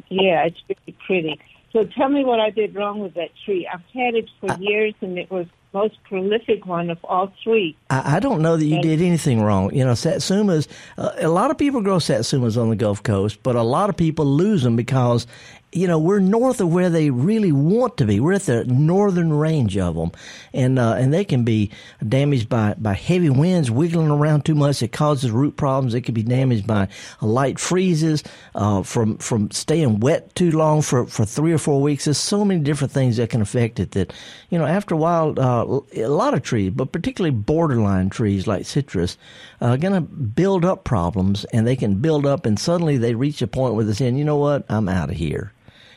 Yeah, 0.08 0.44
it's 0.44 0.58
really 0.68 0.96
pretty. 1.06 1.40
So 1.72 1.84
tell 1.84 2.08
me 2.08 2.24
what 2.24 2.38
I 2.38 2.50
did 2.50 2.74
wrong 2.74 3.00
with 3.00 3.14
that 3.14 3.30
tree. 3.44 3.66
I've 3.72 3.80
had 3.94 4.14
it 4.14 4.28
for 4.40 4.56
years, 4.58 4.94
and 5.00 5.18
it 5.18 5.30
was 5.30 5.46
the 5.72 5.78
most 5.78 6.02
prolific 6.04 6.66
one 6.66 6.90
of 6.90 6.98
all 7.04 7.32
three. 7.42 7.74
I, 7.88 8.16
I 8.16 8.20
don't 8.20 8.42
know 8.42 8.58
that 8.58 8.64
you 8.66 8.78
Okay. 8.78 8.88
did 8.96 9.00
anything 9.02 9.40
wrong. 9.42 9.74
You 9.74 9.84
know, 9.84 9.92
satsumas. 9.92 10.68
Uh, 10.98 11.12
a 11.18 11.28
lot 11.28 11.50
of 11.50 11.56
people 11.56 11.80
grow 11.80 11.96
satsumas 11.96 12.60
on 12.60 12.68
the 12.68 12.76
Gulf 12.76 13.02
Coast, 13.02 13.42
but 13.42 13.56
a 13.56 13.62
lot 13.62 13.88
of 13.88 13.96
people 13.96 14.26
lose 14.26 14.62
them 14.62 14.76
because, 14.76 15.26
you 15.72 15.86
know, 15.86 15.98
we're 15.98 16.20
north 16.20 16.60
of 16.60 16.70
where 16.70 16.90
they 16.90 17.08
really 17.08 17.50
want 17.50 17.96
to 17.96 18.04
be. 18.04 18.20
We're 18.20 18.34
at 18.34 18.42
the 18.42 18.64
northern 18.64 19.32
range 19.32 19.78
of 19.78 19.94
them, 19.94 20.12
and 20.52 20.78
uh, 20.78 20.94
and 20.98 21.14
they 21.14 21.24
can 21.24 21.44
be 21.44 21.70
damaged 22.06 22.50
by 22.50 22.74
by 22.76 22.92
heavy 22.92 23.30
winds 23.30 23.70
wiggling 23.70 24.10
around 24.10 24.44
too 24.44 24.54
much. 24.54 24.82
It 24.82 24.92
causes 24.92 25.30
root 25.30 25.56
problems. 25.56 25.94
It 25.94 26.02
can 26.02 26.14
be 26.14 26.22
damaged 26.22 26.66
by 26.66 26.88
uh, 27.22 27.26
light 27.26 27.58
freezes 27.58 28.22
uh, 28.54 28.82
from 28.82 29.16
from 29.16 29.50
staying 29.50 30.00
wet 30.00 30.34
too 30.34 30.50
long 30.50 30.82
for 30.82 31.06
for 31.06 31.24
three 31.24 31.52
or 31.52 31.58
four 31.58 31.80
weeks. 31.80 32.04
There's 32.04 32.18
so 32.18 32.44
many 32.44 32.60
different 32.60 32.92
things 32.92 33.16
that 33.16 33.30
can 33.30 33.40
affect 33.40 33.80
it. 33.80 33.92
That 33.92 34.12
you 34.50 34.58
know, 34.58 34.66
after 34.66 34.94
a 34.94 34.98
while, 34.98 35.34
uh, 35.40 35.80
a 35.96 36.08
lot 36.08 36.34
of 36.34 36.42
trees, 36.42 36.72
but 36.74 36.92
particularly 36.92 37.34
borderline 37.34 38.10
trees 38.10 38.46
like 38.46 38.66
citrus, 38.66 39.16
are 39.62 39.78
going 39.78 39.94
to 39.94 40.02
build 40.02 40.66
up 40.66 40.84
problems, 40.84 41.46
and 41.46 41.66
they 41.66 41.76
can 41.76 41.94
build 41.94 42.26
up, 42.26 42.44
and 42.44 42.58
suddenly 42.58 42.98
they 42.98 43.14
reach 43.14 43.40
a 43.40 43.46
point 43.46 43.74
where 43.74 43.86
they're 43.86 43.94
saying, 43.94 44.18
you 44.18 44.24
know 44.24 44.36
what, 44.36 44.66
I'm 44.68 44.86
out 44.86 45.08
of 45.08 45.16
here. 45.16 45.52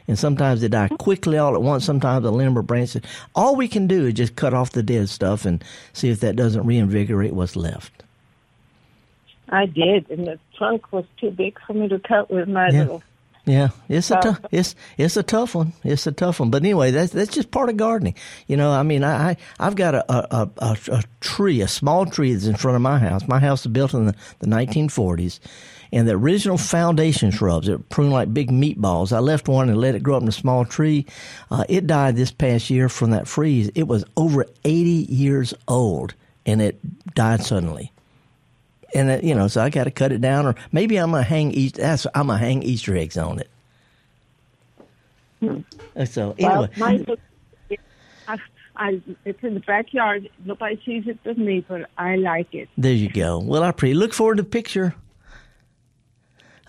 And 0.07 0.19
sometimes 0.19 0.61
they 0.61 0.67
die 0.67 0.89
quickly 0.89 1.37
all 1.37 1.55
at 1.55 1.61
once. 1.63 1.83
Sometimes 1.85 2.23
the 2.23 2.31
limb 2.31 2.57
or 2.57 2.61
branch. 2.61 2.95
All 3.33 3.55
we 3.55 3.67
can 3.67 3.87
do 3.87 4.05
is 4.05 4.13
just 4.13 4.35
cut 4.35 4.53
off 4.53 4.71
the 4.71 4.83
dead 4.83 5.09
stuff 5.09 5.45
and 5.45 5.63
see 5.93 6.09
if 6.09 6.19
that 6.19 6.35
doesn't 6.35 6.65
reinvigorate 6.65 7.33
what's 7.33 7.55
left. 7.55 8.03
I 9.49 9.65
did, 9.67 10.09
and 10.09 10.25
the 10.27 10.39
trunk 10.57 10.91
was 10.91 11.05
too 11.19 11.31
big 11.31 11.57
for 11.65 11.73
me 11.73 11.87
to 11.89 11.99
cut 11.99 12.31
with 12.31 12.47
my 12.47 12.69
Yeah. 12.69 12.79
little. 12.79 13.03
Yeah, 13.47 13.67
it's 13.89 14.09
a 14.09 14.17
Uh, 14.17 14.21
tough 14.21 14.39
it's 14.51 14.75
it's 14.97 15.17
a 15.17 15.21
tough 15.21 15.53
one. 15.53 15.73
It's 15.83 16.07
a 16.07 16.11
tough 16.11 16.39
one. 16.39 16.49
But 16.49 16.63
anyway, 16.63 16.89
that's 16.89 17.11
that's 17.11 17.31
just 17.31 17.51
part 17.51 17.69
of 17.69 17.77
gardening. 17.77 18.15
You 18.47 18.57
know, 18.57 18.71
I 18.71 18.81
mean, 18.81 19.03
I, 19.03 19.29
I 19.31 19.37
I've 19.59 19.75
got 19.75 19.93
a 19.93 20.03
a, 20.11 20.49
a 20.57 20.77
a 20.91 21.03
tree, 21.21 21.61
a 21.61 21.67
small 21.67 22.07
tree 22.07 22.33
that's 22.33 22.47
in 22.47 22.55
front 22.55 22.75
of 22.75 22.81
my 22.81 22.97
house. 22.97 23.27
My 23.27 23.37
house 23.39 23.63
was 23.63 23.71
built 23.71 23.93
in 23.93 24.07
the, 24.07 24.15
the 24.39 24.47
1940s, 24.47 25.39
and 25.95 26.07
the 26.07 26.11
original 26.11 26.59
foundation 26.59 27.31
shrubs 27.31 27.65
that 27.65 27.89
prune 27.89 28.11
like 28.11 28.31
big 28.31 28.51
meatballs. 28.51 29.11
I 29.11 29.19
left 29.19 29.47
one 29.47 29.69
and 29.69 29.79
let 29.79 29.95
it 29.95 30.03
grow 30.03 30.17
up 30.17 30.21
in 30.21 30.27
a 30.27 30.31
small 30.31 30.65
tree. 30.65 31.07
Uh, 31.49 31.65
it 31.67 31.87
died 31.87 32.15
this 32.15 32.29
past 32.29 32.69
year 32.69 32.89
from 32.89 33.09
that 33.11 33.27
freeze. 33.27 33.71
It 33.73 33.87
was 33.87 34.05
over 34.15 34.45
80 34.63 34.89
years 35.11 35.55
old, 35.67 36.13
and 36.45 36.61
it 36.61 36.79
died 37.15 37.43
suddenly 37.43 37.91
and 38.95 39.09
uh, 39.09 39.19
you 39.21 39.35
know, 39.35 39.47
so 39.47 39.61
I 39.61 39.69
got 39.69 39.83
to 39.83 39.91
cut 39.91 40.11
it 40.11 40.21
down, 40.21 40.47
or 40.47 40.55
maybe 40.71 40.97
I'm 40.97 41.11
gonna 41.11 41.23
hang 41.23 41.51
Easter. 41.51 41.81
That's, 41.81 42.07
I'm 42.15 42.27
gonna 42.27 42.39
hang 42.39 42.63
Easter 42.63 42.95
eggs 42.95 43.17
on 43.17 43.39
it. 43.39 43.49
Uh, 45.95 46.05
So 46.05 46.33
anyway, 46.39 46.69
Well, 46.77 47.17
I, 48.27 48.39
I, 48.77 49.01
it's 49.25 49.43
in 49.43 49.53
the 49.53 49.59
backyard. 49.59 50.29
Nobody 50.45 50.81
sees 50.85 51.07
it 51.07 51.19
but 51.23 51.37
me, 51.37 51.63
but 51.67 51.89
I 51.97 52.15
like 52.15 52.53
it. 52.55 52.69
there 52.77 52.93
you 52.93 53.09
go. 53.09 53.37
Well, 53.39 53.63
I 53.63 53.71
pre 53.71 53.93
look 53.93 54.13
forward 54.13 54.37
to 54.37 54.43
the 54.43 54.49
picture. 54.49 54.95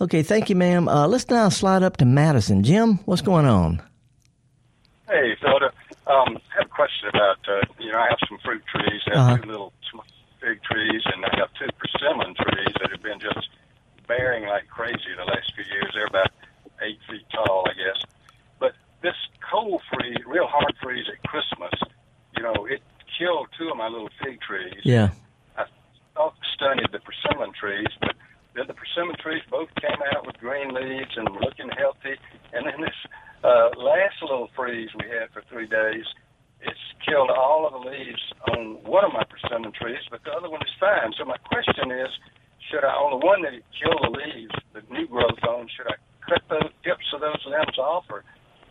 Okay, 0.00 0.22
thank 0.22 0.50
you, 0.50 0.56
ma'am. 0.56 0.88
Uh, 0.88 1.06
let's 1.08 1.28
now 1.30 1.48
slide 1.48 1.82
up 1.82 1.96
to 1.98 2.04
Madison. 2.04 2.62
Jim, 2.62 2.98
what's 3.06 3.22
going 3.22 3.46
on? 3.46 3.80
Hey, 5.08 5.34
Felder. 5.42 5.70
Um, 6.06 6.36
I 6.52 6.58
have 6.60 6.66
a 6.66 6.68
question 6.68 7.08
about, 7.08 7.38
uh, 7.48 7.60
you 7.80 7.90
know, 7.90 7.98
I 7.98 8.08
have 8.10 8.18
some 8.28 8.38
fruit 8.44 8.62
trees. 8.74 9.00
I 9.06 9.16
have 9.16 9.18
Uh-huh. 9.18 9.36
two 9.38 9.48
little 9.50 9.72
fig 10.40 10.62
trees, 10.62 11.02
and 11.06 11.24
I 11.24 11.38
have 11.40 11.48
two 11.58 11.68
persimmon 11.78 12.34
trees 12.34 12.74
that 12.80 12.90
have 12.90 13.02
been 13.02 13.18
just 13.20 13.48
bearing 14.06 14.46
like 14.46 14.68
crazy 14.68 15.14
the 15.16 15.24
last 15.24 15.52
few 15.54 15.64
years. 15.64 15.90
They're 15.94 16.06
about 16.06 16.30
eight 16.82 16.98
feet 17.08 17.24
tall, 17.32 17.64
I 17.66 17.72
guess. 17.74 18.04
But 18.60 18.74
this 19.02 19.16
cold 19.50 19.80
freeze, 19.90 20.18
real 20.26 20.46
hard 20.46 20.74
freeze 20.82 21.06
at 21.08 21.22
Christmas, 21.28 21.72
you 22.36 22.42
know, 22.42 22.66
it 22.66 22.82
killed 23.18 23.48
two 23.58 23.70
of 23.70 23.76
my 23.78 23.88
little 23.88 24.10
fig 24.22 24.40
trees. 24.42 24.74
Yeah, 24.84 25.08
I 25.56 25.64
thought 26.14 26.34
studied 26.54 26.92
the 26.92 27.00
persimmon 27.00 27.52
trees, 27.58 27.88
but 28.00 28.14
then 28.56 28.66
the 28.66 28.74
persimmon 28.74 29.16
trees 29.20 29.42
both 29.50 29.68
came 29.80 30.00
out 30.14 30.26
with 30.26 30.36
green 30.38 30.72
leaves 30.72 31.12
and 31.16 31.28
looking 31.40 31.68
healthy. 31.76 32.16
And 32.52 32.66
then 32.66 32.80
this 32.80 32.98
uh, 33.44 33.70
last 33.76 34.16
little 34.22 34.48
freeze 34.56 34.88
we 34.96 35.06
had 35.08 35.30
for 35.32 35.42
three 35.50 35.66
days, 35.66 36.04
it's 36.60 36.86
killed 37.04 37.30
all 37.30 37.66
of 37.66 37.72
the 37.76 37.90
leaves 37.90 38.22
on 38.50 38.82
one 38.82 39.04
of 39.04 39.12
my 39.12 39.24
persimmon 39.28 39.72
trees, 39.72 40.00
but 40.10 40.24
the 40.24 40.32
other 40.32 40.48
one 40.48 40.62
is 40.62 40.72
fine. 40.80 41.12
So 41.18 41.24
my 41.24 41.36
question 41.44 41.92
is, 41.92 42.08
should 42.70 42.82
I, 42.82 42.90
on 42.96 43.20
the 43.20 43.26
one 43.26 43.42
that 43.42 43.52
killed 43.76 44.00
the 44.02 44.12
leaves, 44.18 44.54
the 44.72 44.82
new 44.92 45.06
growth 45.06 45.38
on, 45.48 45.68
should 45.76 45.86
I 45.86 45.96
cut 46.28 46.42
those 46.48 46.72
tips 46.82 47.06
of 47.14 47.20
those 47.20 47.42
limbs 47.46 47.78
off, 47.78 48.04
or 48.10 48.24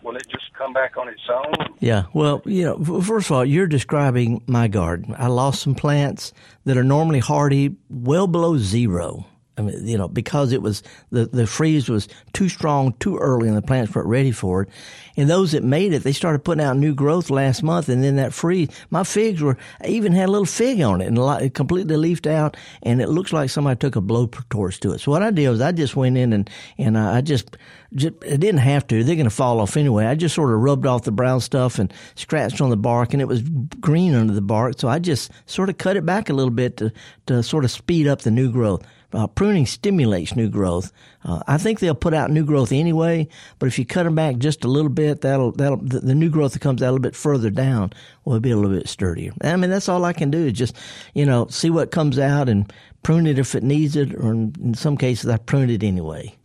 will 0.03 0.15
it 0.15 0.25
just 0.29 0.51
come 0.57 0.73
back 0.73 0.97
on 0.97 1.07
its 1.07 1.21
own? 1.31 1.75
yeah. 1.79 2.05
Well, 2.13 2.41
you 2.45 2.65
know, 2.65 3.01
first 3.01 3.27
of 3.27 3.37
all, 3.37 3.45
you're 3.45 3.67
describing 3.67 4.43
my 4.47 4.67
garden. 4.67 5.15
I 5.17 5.27
lost 5.27 5.61
some 5.61 5.75
plants 5.75 6.33
that 6.65 6.77
are 6.77 6.83
normally 6.83 7.19
hardy, 7.19 7.75
well 7.89 8.27
below 8.27 8.57
zero. 8.57 9.25
I 9.57 9.61
mean, 9.61 9.87
you 9.87 9.97
know, 9.97 10.07
because 10.07 10.51
it 10.51 10.61
was 10.61 10.83
the 11.11 11.25
the 11.25 11.47
freeze 11.47 11.87
was 11.87 12.07
too 12.33 12.49
strong 12.49 12.93
too 12.99 13.17
early, 13.17 13.47
and 13.47 13.55
the 13.55 13.61
plants 13.61 13.95
weren't 13.95 14.07
ready 14.07 14.31
for 14.31 14.63
it. 14.63 14.69
And 15.17 15.29
those 15.29 15.53
that 15.53 15.63
made 15.63 15.93
it, 15.93 16.03
they 16.03 16.11
started 16.11 16.43
putting 16.43 16.63
out 16.63 16.75
new 16.75 16.93
growth 16.93 17.29
last 17.29 17.63
month, 17.63 17.87
and 17.87 18.03
then 18.03 18.17
that 18.17 18.33
freeze, 18.33 18.69
my 18.89 19.03
figs 19.03 19.41
were 19.41 19.57
I 19.81 19.87
even 19.87 20.11
had 20.11 20.27
a 20.27 20.31
little 20.31 20.45
fig 20.45 20.81
on 20.81 20.99
it, 21.01 21.07
and 21.07 21.17
lot, 21.17 21.41
it 21.41 21.53
completely 21.53 21.95
leafed 21.95 22.27
out, 22.27 22.57
and 22.83 23.01
it 23.01 23.07
looks 23.07 23.31
like 23.31 23.49
somebody 23.49 23.77
took 23.77 23.95
a 23.95 24.01
blowtorch 24.01 24.79
to 24.81 24.91
it. 24.91 24.99
So 24.99 25.11
what 25.11 25.23
I 25.23 25.31
did 25.31 25.47
was 25.49 25.61
I 25.61 25.71
just 25.71 25.95
went 25.95 26.17
in 26.17 26.33
and 26.33 26.49
and 26.77 26.97
I 26.97 27.21
just, 27.21 27.55
just 27.93 28.15
it 28.23 28.39
didn't 28.39 28.57
have 28.57 28.85
to. 28.87 29.03
They're 29.03 29.15
going 29.15 29.23
to 29.23 29.29
fall 29.29 29.61
off 29.61 29.77
anyway. 29.77 30.05
I 30.05 30.15
just 30.15 30.35
sort 30.35 30.53
of 30.53 30.59
rubbed 30.59 30.85
off 30.85 31.03
the 31.03 31.11
brown 31.11 31.39
stuff 31.39 31.79
and 31.79 31.93
scratched 32.15 32.59
on 32.59 32.71
the 32.71 32.77
bark, 32.77 33.13
and 33.13 33.21
it 33.21 33.27
was 33.27 33.41
green 33.41 34.13
under 34.15 34.33
the 34.33 34.41
bark. 34.41 34.79
So 34.79 34.89
I 34.89 34.99
just 34.99 35.31
sort 35.45 35.69
of 35.69 35.77
cut 35.77 35.95
it 35.95 36.05
back 36.05 36.29
a 36.29 36.33
little 36.33 36.51
bit 36.51 36.75
to 36.77 36.91
to 37.27 37.41
sort 37.41 37.63
of 37.63 37.71
speed 37.71 38.05
up 38.07 38.21
the 38.21 38.31
new 38.31 38.51
growth. 38.51 38.85
Uh, 39.15 39.27
pruning 39.27 39.65
stimulates 39.65 40.35
new 40.35 40.49
growth. 40.49 40.91
Uh, 41.23 41.41
I 41.47 41.57
think 41.57 41.79
they'll 41.79 41.95
put 41.95 42.13
out 42.13 42.29
new 42.31 42.43
growth 42.43 42.71
anyway, 42.71 43.27
but 43.59 43.67
if 43.67 43.79
you 43.79 43.85
cut 43.85 44.03
them 44.03 44.15
back 44.15 44.37
just 44.37 44.65
a 44.65 44.67
little 44.67 44.89
bit, 44.89 45.21
that'll 45.21 45.53
that'll 45.53 45.77
the, 45.77 46.01
the 46.01 46.15
new 46.15 46.29
growth 46.29 46.53
that 46.53 46.61
comes 46.61 46.83
out 46.83 46.89
a 46.89 46.91
little 46.91 46.99
bit 46.99 47.15
further 47.15 47.49
down 47.49 47.93
will 48.25 48.39
be 48.39 48.51
a 48.51 48.57
little 48.57 48.75
bit 48.75 48.89
sturdier. 48.89 49.31
I 49.41 49.55
mean, 49.55 49.69
that's 49.69 49.87
all 49.87 50.03
I 50.03 50.13
can 50.13 50.31
do 50.31 50.45
is 50.45 50.53
just 50.53 50.75
you 51.13 51.25
know 51.25 51.47
see 51.47 51.69
what 51.69 51.91
comes 51.91 52.19
out 52.19 52.49
and 52.49 52.71
prune 53.03 53.25
it 53.25 53.39
if 53.39 53.55
it 53.55 53.63
needs 53.63 53.95
it, 53.95 54.13
or 54.15 54.31
in, 54.31 54.53
in 54.61 54.73
some 54.73 54.97
cases 54.97 55.29
I 55.29 55.37
prune 55.37 55.69
it 55.69 55.83
anyway. 55.83 56.35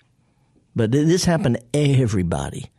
But 0.77 0.93
this 0.93 1.25
happened 1.25 1.59
to 1.73 1.79
everybody. 1.79 2.71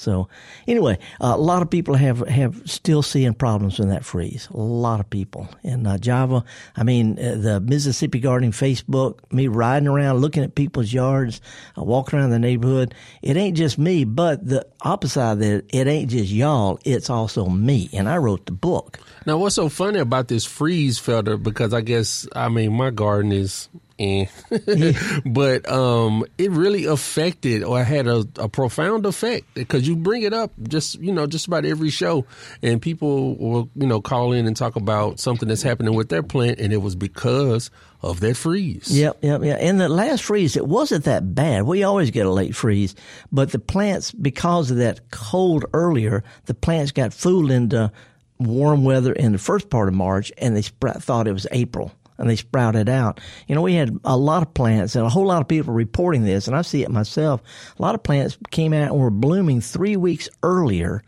So 0.00 0.28
anyway, 0.66 0.98
uh, 1.20 1.34
a 1.36 1.36
lot 1.36 1.62
of 1.62 1.70
people 1.70 1.94
have 1.94 2.26
have 2.28 2.62
still 2.64 3.02
seeing 3.02 3.34
problems 3.34 3.78
in 3.78 3.90
that 3.90 4.04
freeze. 4.04 4.48
A 4.52 4.56
lot 4.56 4.98
of 4.98 5.10
people 5.10 5.48
in 5.62 5.86
uh, 5.86 5.98
Java. 5.98 6.44
I 6.76 6.82
mean, 6.82 7.18
uh, 7.18 7.36
the 7.36 7.60
Mississippi 7.60 8.18
Gardening 8.18 8.52
Facebook, 8.52 9.18
me 9.30 9.46
riding 9.46 9.88
around 9.88 10.18
looking 10.18 10.42
at 10.42 10.54
people's 10.54 10.92
yards, 10.92 11.40
uh, 11.76 11.82
walking 11.82 12.18
around 12.18 12.30
the 12.30 12.38
neighborhood. 12.38 12.94
It 13.22 13.36
ain't 13.36 13.56
just 13.56 13.78
me, 13.78 14.04
but 14.04 14.46
the 14.46 14.66
opposite 14.80 15.20
of 15.20 15.38
that, 15.40 15.64
it 15.68 15.86
ain't 15.86 16.10
just 16.10 16.30
y'all. 16.30 16.78
It's 16.84 17.10
also 17.10 17.46
me, 17.46 17.90
and 17.92 18.08
I 18.08 18.16
wrote 18.16 18.46
the 18.46 18.52
book. 18.52 18.98
Now, 19.26 19.36
what's 19.36 19.54
so 19.54 19.68
funny 19.68 19.98
about 19.98 20.28
this 20.28 20.46
freeze 20.46 20.98
Felder? 20.98 21.40
Because 21.40 21.74
I 21.74 21.82
guess 21.82 22.26
I 22.34 22.48
mean 22.48 22.72
my 22.72 22.90
garden 22.90 23.32
is 23.32 23.68
eh. 24.00 24.26
but 25.26 25.70
um, 25.70 26.24
it 26.38 26.50
really 26.50 26.86
affected 26.86 27.62
or 27.62 27.84
had 27.84 28.06
a, 28.06 28.24
a 28.36 28.48
profound 28.48 29.06
effect 29.06 29.46
because 29.54 29.86
you 29.86 29.94
bring 29.96 30.22
it 30.22 30.32
up 30.32 30.52
just 30.68 30.98
you 31.00 31.12
know 31.12 31.26
just 31.26 31.46
about 31.46 31.64
every 31.64 31.90
show, 31.90 32.24
and 32.62 32.80
people 32.80 33.36
will 33.36 33.68
you 33.76 33.86
know 33.86 34.00
call 34.00 34.32
in 34.32 34.46
and 34.46 34.56
talk 34.56 34.76
about 34.76 35.20
something 35.20 35.48
that's 35.48 35.62
happening 35.62 35.94
with 35.94 36.08
their 36.08 36.22
plant, 36.22 36.58
and 36.58 36.72
it 36.72 36.78
was 36.78 36.96
because 36.96 37.70
of 38.02 38.20
that 38.20 38.36
freeze. 38.36 38.90
Yep, 38.90 39.18
yep, 39.22 39.42
yeah. 39.44 39.56
And 39.60 39.80
the 39.80 39.88
last 39.88 40.24
freeze, 40.24 40.56
it 40.56 40.66
wasn't 40.66 41.04
that 41.04 41.34
bad. 41.34 41.64
We 41.64 41.82
always 41.82 42.10
get 42.10 42.26
a 42.26 42.30
late 42.30 42.56
freeze, 42.56 42.94
but 43.30 43.52
the 43.52 43.58
plants, 43.58 44.10
because 44.10 44.70
of 44.70 44.78
that 44.78 45.10
cold 45.10 45.66
earlier, 45.74 46.24
the 46.46 46.54
plants 46.54 46.92
got 46.92 47.12
fooled 47.12 47.50
into 47.50 47.92
warm 48.38 48.84
weather 48.84 49.12
in 49.12 49.32
the 49.32 49.38
first 49.38 49.68
part 49.68 49.88
of 49.88 49.94
March, 49.94 50.32
and 50.38 50.56
they 50.56 50.62
thought 50.62 51.28
it 51.28 51.32
was 51.32 51.46
April 51.52 51.92
and 52.20 52.28
they 52.28 52.36
sprouted 52.36 52.88
out. 52.88 53.18
You 53.48 53.54
know, 53.54 53.62
we 53.62 53.74
had 53.74 53.98
a 54.04 54.16
lot 54.16 54.42
of 54.42 54.54
plants 54.54 54.94
and 54.94 55.04
a 55.04 55.08
whole 55.08 55.26
lot 55.26 55.40
of 55.40 55.48
people 55.48 55.72
reporting 55.72 56.24
this, 56.24 56.46
and 56.46 56.54
I 56.54 56.62
see 56.62 56.82
it 56.82 56.90
myself. 56.90 57.42
A 57.78 57.82
lot 57.82 57.94
of 57.94 58.02
plants 58.02 58.38
came 58.50 58.72
out 58.72 58.92
and 58.92 59.00
were 59.00 59.10
blooming 59.10 59.60
three 59.60 59.96
weeks 59.96 60.28
earlier 60.42 61.02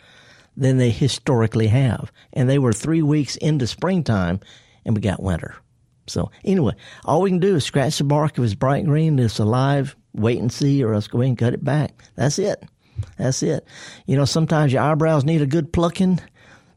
than 0.57 0.79
they 0.79 0.91
historically 0.91 1.69
have. 1.69 2.11
And 2.33 2.49
they 2.49 2.59
were 2.59 2.73
three 2.73 3.03
weeks 3.03 3.37
into 3.37 3.67
springtime, 3.67 4.41
and 4.85 4.97
we 4.97 5.03
got 5.03 5.23
winter. 5.23 5.55
So, 6.07 6.31
anyway, 6.45 6.75
all 7.05 7.23
we 7.23 7.31
can 7.31 7.39
do 7.39 7.57
is 7.57 7.65
scratch 7.65 7.99
the 7.99 8.05
bark 8.05 8.39
if 8.39 8.45
it's 8.45 8.55
bright 8.55 8.85
green, 8.85 9.19
it's 9.19 9.39
alive, 9.39 9.95
wait 10.15 10.41
and 10.41 10.53
see, 10.53 10.83
or 10.83 10.95
else 10.95 11.07
go 11.07 11.19
ahead 11.19 11.29
and 11.29 11.39
cut 11.39 11.55
it 11.55 11.63
back. 11.63 12.03
That's 12.17 12.39
it. 12.39 12.65
That's 13.19 13.43
it. 13.43 13.67
You 14.07 14.17
know, 14.17 14.25
sometimes 14.25 14.73
your 14.73 14.83
eyebrows 14.83 15.25
need 15.25 15.43
a 15.43 15.47
good 15.47 15.73
plucking. 15.73 16.21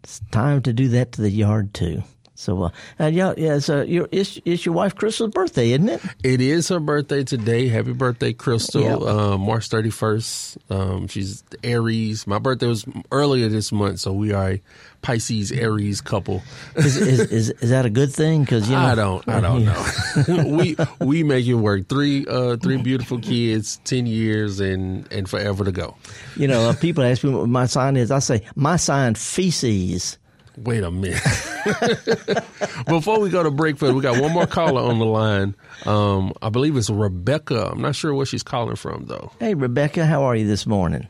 It's 0.04 0.20
time 0.32 0.62
to 0.64 0.74
do 0.74 0.90
that 0.90 1.14
to 1.14 1.22
the 1.22 1.32
yard, 1.32 1.74
too. 1.74 2.04
So, 2.36 2.64
uh, 2.64 2.70
uh, 3.00 3.06
yeah, 3.06 3.34
yeah. 3.38 3.60
So, 3.60 3.82
your, 3.82 4.10
it's, 4.12 4.40
it's 4.44 4.66
your 4.66 4.76
wife 4.76 4.94
Crystal's 4.96 5.32
birthday, 5.32 5.72
isn't 5.72 5.88
it? 5.88 6.02
It 6.24 6.42
is 6.42 6.68
her 6.68 6.82
birthday 6.82 7.24
today. 7.24 7.70
Happy 7.70 7.94
birthday, 7.94 8.34
Crystal! 8.34 8.82
Yep. 8.82 9.02
Uh, 9.02 9.38
March 9.38 9.70
thirty 9.70 9.90
first. 9.90 10.58
Um, 10.70 11.08
she's 11.08 11.44
Aries. 11.64 12.28
My 12.28 12.40
birthday 12.40 12.68
was 12.68 12.86
earlier 13.12 13.48
this 13.48 13.72
month, 13.72 14.02
so 14.02 14.12
we 14.12 14.34
are 14.34 14.52
a 14.52 14.62
Pisces 15.02 15.52
Aries 15.52 16.02
couple. 16.02 16.44
is, 16.76 16.98
is, 16.98 17.20
is, 17.32 17.50
is, 17.52 17.70
that 17.70 17.86
a 17.86 17.90
good 17.90 18.12
thing? 18.12 18.42
Because 18.42 18.68
you 18.68 18.76
know, 18.76 18.82
I 18.82 18.96
don't, 18.96 19.30
I 19.30 19.40
don't 19.40 19.64
know. 19.64 20.58
we 20.58 20.76
we 21.00 21.24
make 21.24 21.46
it 21.46 21.54
work. 21.54 21.88
Three 21.88 22.26
uh, 22.28 22.58
three 22.58 22.78
beautiful 22.78 23.20
kids, 23.20 23.80
ten 23.86 24.08
years, 24.08 24.60
and 24.60 25.08
and 25.12 25.30
forever 25.30 25.64
to 25.64 25.72
go. 25.72 25.96
You 26.36 26.48
know, 26.48 26.70
uh, 26.70 26.74
people 26.74 27.04
ask 27.04 27.24
me 27.24 27.30
what 27.30 27.48
my 27.48 27.68
sign 27.68 27.96
is. 27.96 28.12
I 28.12 28.20
say 28.20 28.42
my 28.56 28.76
sign 28.76 29.16
feces. 29.16 30.18
Wait 30.58 30.84
a 30.84 30.92
minute. 30.92 31.22
Before 32.88 33.20
we 33.20 33.30
go 33.30 33.44
to 33.44 33.52
break, 33.52 33.82
we 33.82 34.02
got 34.02 34.22
one 34.22 34.32
more 34.32 34.48
caller 34.48 34.82
on 34.82 35.00
the 35.00 35.06
line. 35.06 35.56
Um, 35.86 36.34
I 36.42 36.50
believe 36.50 36.78
it's 36.78 36.90
Rebecca. 36.90 37.72
I'm 37.72 37.82
not 37.82 37.96
sure 37.96 38.14
where 38.14 38.26
she's 38.26 38.44
calling 38.44 38.76
from, 38.76 39.06
though. 39.06 39.32
Hey, 39.40 39.54
Rebecca, 39.54 40.06
how 40.06 40.24
are 40.24 40.36
you 40.36 40.48
this 40.48 40.66
morning? 40.66 41.10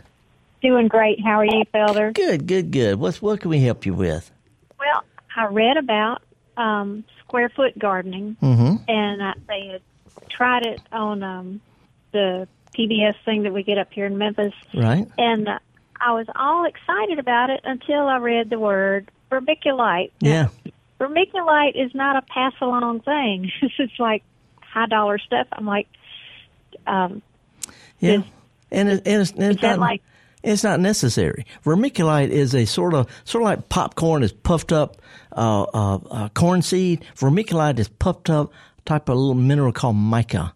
Doing 0.62 0.88
great. 0.88 1.20
How 1.24 1.40
are 1.40 1.46
you, 1.46 1.64
Felder? 1.74 2.14
Good, 2.14 2.48
good, 2.48 2.72
good. 2.72 3.00
What's 3.00 3.22
what 3.22 3.40
can 3.40 3.50
we 3.50 3.60
help 3.60 3.86
you 3.86 3.94
with? 3.94 4.32
Well, 4.80 5.04
I 5.36 5.46
read 5.46 5.78
about 5.78 6.24
um, 6.58 7.04
square 7.20 7.50
foot 7.50 7.78
gardening, 7.78 8.38
mm-hmm. 8.42 8.84
and 8.88 9.24
I, 9.24 9.34
they 9.48 9.68
had 9.68 9.82
tried 10.30 10.66
it 10.66 10.82
on 10.92 11.22
um, 11.22 11.62
the 12.14 12.48
PBS 12.76 13.16
thing 13.26 13.44
that 13.44 13.54
we 13.54 13.64
get 13.64 13.78
up 13.78 13.94
here 13.94 14.06
in 14.06 14.18
Memphis. 14.18 14.54
Right. 14.74 15.08
And 15.18 15.48
uh, 15.48 15.60
I 16.00 16.14
was 16.14 16.28
all 16.36 16.66
excited 16.66 17.20
about 17.20 17.50
it 17.50 17.62
until 17.64 18.08
I 18.08 18.18
read 18.18 18.50
the 18.50 18.60
word 18.60 19.12
vermiculite. 19.32 20.12
Yeah. 20.20 20.50
Vermiculite 21.00 21.76
is 21.76 21.94
not 21.94 22.16
a 22.16 22.22
pass 22.22 22.54
along 22.62 23.02
thing. 23.02 23.52
it's 23.80 24.00
like 24.00 24.24
high 24.62 24.88
dollar 24.88 25.18
stuff. 25.20 25.48
I'm 25.52 25.66
like, 25.66 25.88
um, 26.88 27.22
yeah, 28.00 28.22
and, 28.72 28.90
it, 28.90 29.08
and 29.08 29.22
it's, 29.22 29.32
and 29.32 29.44
it's 29.44 29.62
not 29.62 29.80
like 29.80 30.02
it's 30.44 30.64
not 30.64 30.80
necessary. 30.80 31.46
Vermiculite 31.64 32.30
is 32.30 32.54
a 32.54 32.66
sort 32.66 32.94
of 32.94 33.10
sort 33.24 33.42
of 33.42 33.46
like 33.46 33.70
popcorn 33.70 34.24
is 34.24 34.32
puffed 34.32 34.72
up 34.72 35.02
uh, 35.32 35.64
uh, 35.64 35.96
uh, 36.12 36.30
corn 36.30 36.62
seed. 36.62 37.04
Vermiculite 37.16 37.80
is 37.80 37.88
puffed 37.88 38.30
up 38.30 38.52
type 38.86 39.10
of 39.10 39.18
little 39.18 39.34
mineral 39.34 39.72
called 39.72 39.96
mica, 39.96 40.54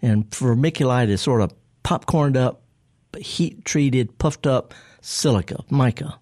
and 0.00 0.30
vermiculite 0.30 1.08
is 1.08 1.20
sort 1.20 1.40
of 1.40 1.52
popcorned 1.82 2.36
up, 2.36 2.62
heat 3.18 3.64
treated, 3.64 4.16
puffed 4.18 4.46
up 4.46 4.72
silica 5.00 5.62
mica 5.68 6.18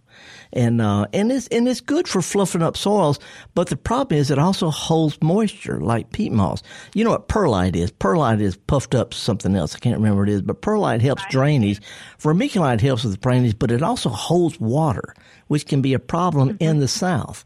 and 0.53 0.81
uh, 0.81 1.07
and 1.13 1.33
it's 1.33 1.47
and 1.49 1.69
it's 1.69 1.81
good 1.81 2.07
for 2.09 2.23
fluffing 2.23 2.63
up 2.63 2.77
soils. 2.77 3.19
But 3.55 3.69
the 3.69 3.77
problem 3.77 4.19
is 4.19 4.31
it 4.31 4.39
also 4.39 4.71
holds 4.71 5.21
moisture 5.23 5.81
like 5.81 6.13
peat 6.13 6.33
moss. 6.33 6.63
You 6.95 7.05
know 7.05 7.11
what 7.11 7.29
perlite 7.29 7.77
is? 7.77 7.91
Perlite 7.93 8.41
is 8.41 8.57
puffed 8.57 8.95
up 8.95 9.15
something 9.15 9.55
else. 9.55 9.75
I 9.75 9.79
can't 9.79 9.97
remember 9.97 10.23
what 10.23 10.29
it 10.29 10.35
is, 10.35 10.43
but 10.43 10.63
perlite 10.63 11.01
helps 11.01 11.25
drainage. 11.31 11.81
Vermiculite 12.19 12.81
helps 12.81 13.05
with 13.05 13.13
the 13.13 13.19
drainage, 13.19 13.59
but 13.59 13.71
it 13.71 13.83
also 13.83 14.09
holds 14.09 14.61
water, 14.61 15.15
which 15.49 15.67
can 15.67 15.83
be 15.83 15.95
a 15.95 15.99
problem 15.99 16.51
mm-hmm. 16.51 16.63
in 16.63 16.79
the 16.79 16.89
south. 16.89 17.45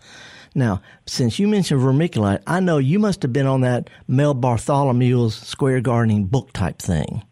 Now, 0.54 0.80
since 1.04 1.38
you 1.38 1.48
mentioned 1.48 1.82
vermiculite, 1.82 2.42
I 2.46 2.60
know 2.60 2.78
you 2.78 2.98
must 2.98 3.20
have 3.22 3.32
been 3.32 3.46
on 3.46 3.60
that 3.60 3.90
Mel 4.08 4.34
Bartholomew's 4.34 5.34
square 5.34 5.82
gardening 5.82 6.24
book 6.24 6.50
type 6.54 6.78
thing. 6.78 7.22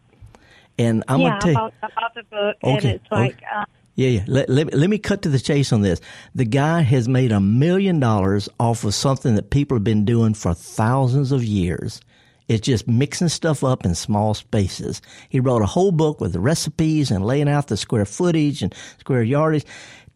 And 0.77 1.03
I'm 1.07 1.21
yeah, 1.21 1.29
gonna 1.29 1.41
tell 1.41 1.51
you, 1.51 1.57
about, 1.57 1.73
about 1.81 2.13
the 2.13 2.23
book, 2.23 2.55
okay, 2.63 2.73
and 2.73 2.85
it's 2.85 3.11
like 3.11 3.35
okay. 3.35 3.45
uh, 3.55 3.65
yeah, 3.95 4.09
yeah. 4.09 4.23
Let, 4.27 4.49
let, 4.49 4.73
let 4.73 4.89
me 4.89 4.97
cut 4.97 5.21
to 5.23 5.29
the 5.29 5.39
chase 5.39 5.71
on 5.71 5.81
this. 5.81 6.01
The 6.33 6.45
guy 6.45 6.81
has 6.81 7.07
made 7.07 7.31
a 7.31 7.39
million 7.39 7.99
dollars 7.99 8.49
off 8.59 8.83
of 8.83 8.93
something 8.93 9.35
that 9.35 9.49
people 9.49 9.77
have 9.77 9.83
been 9.83 10.05
doing 10.05 10.33
for 10.33 10.53
thousands 10.53 11.31
of 11.31 11.43
years. 11.43 12.01
It's 12.47 12.65
just 12.65 12.87
mixing 12.87 13.29
stuff 13.29 13.63
up 13.63 13.85
in 13.85 13.95
small 13.95 14.33
spaces. 14.33 15.01
He 15.29 15.39
wrote 15.39 15.61
a 15.61 15.67
whole 15.67 15.91
book 15.91 16.21
with 16.21 16.33
the 16.33 16.39
recipes 16.39 17.09
and 17.09 17.25
laying 17.25 17.49
out 17.49 17.67
the 17.67 17.77
square 17.77 18.05
footage 18.05 18.61
and 18.61 18.75
square 18.99 19.23
yardage. 19.23 19.65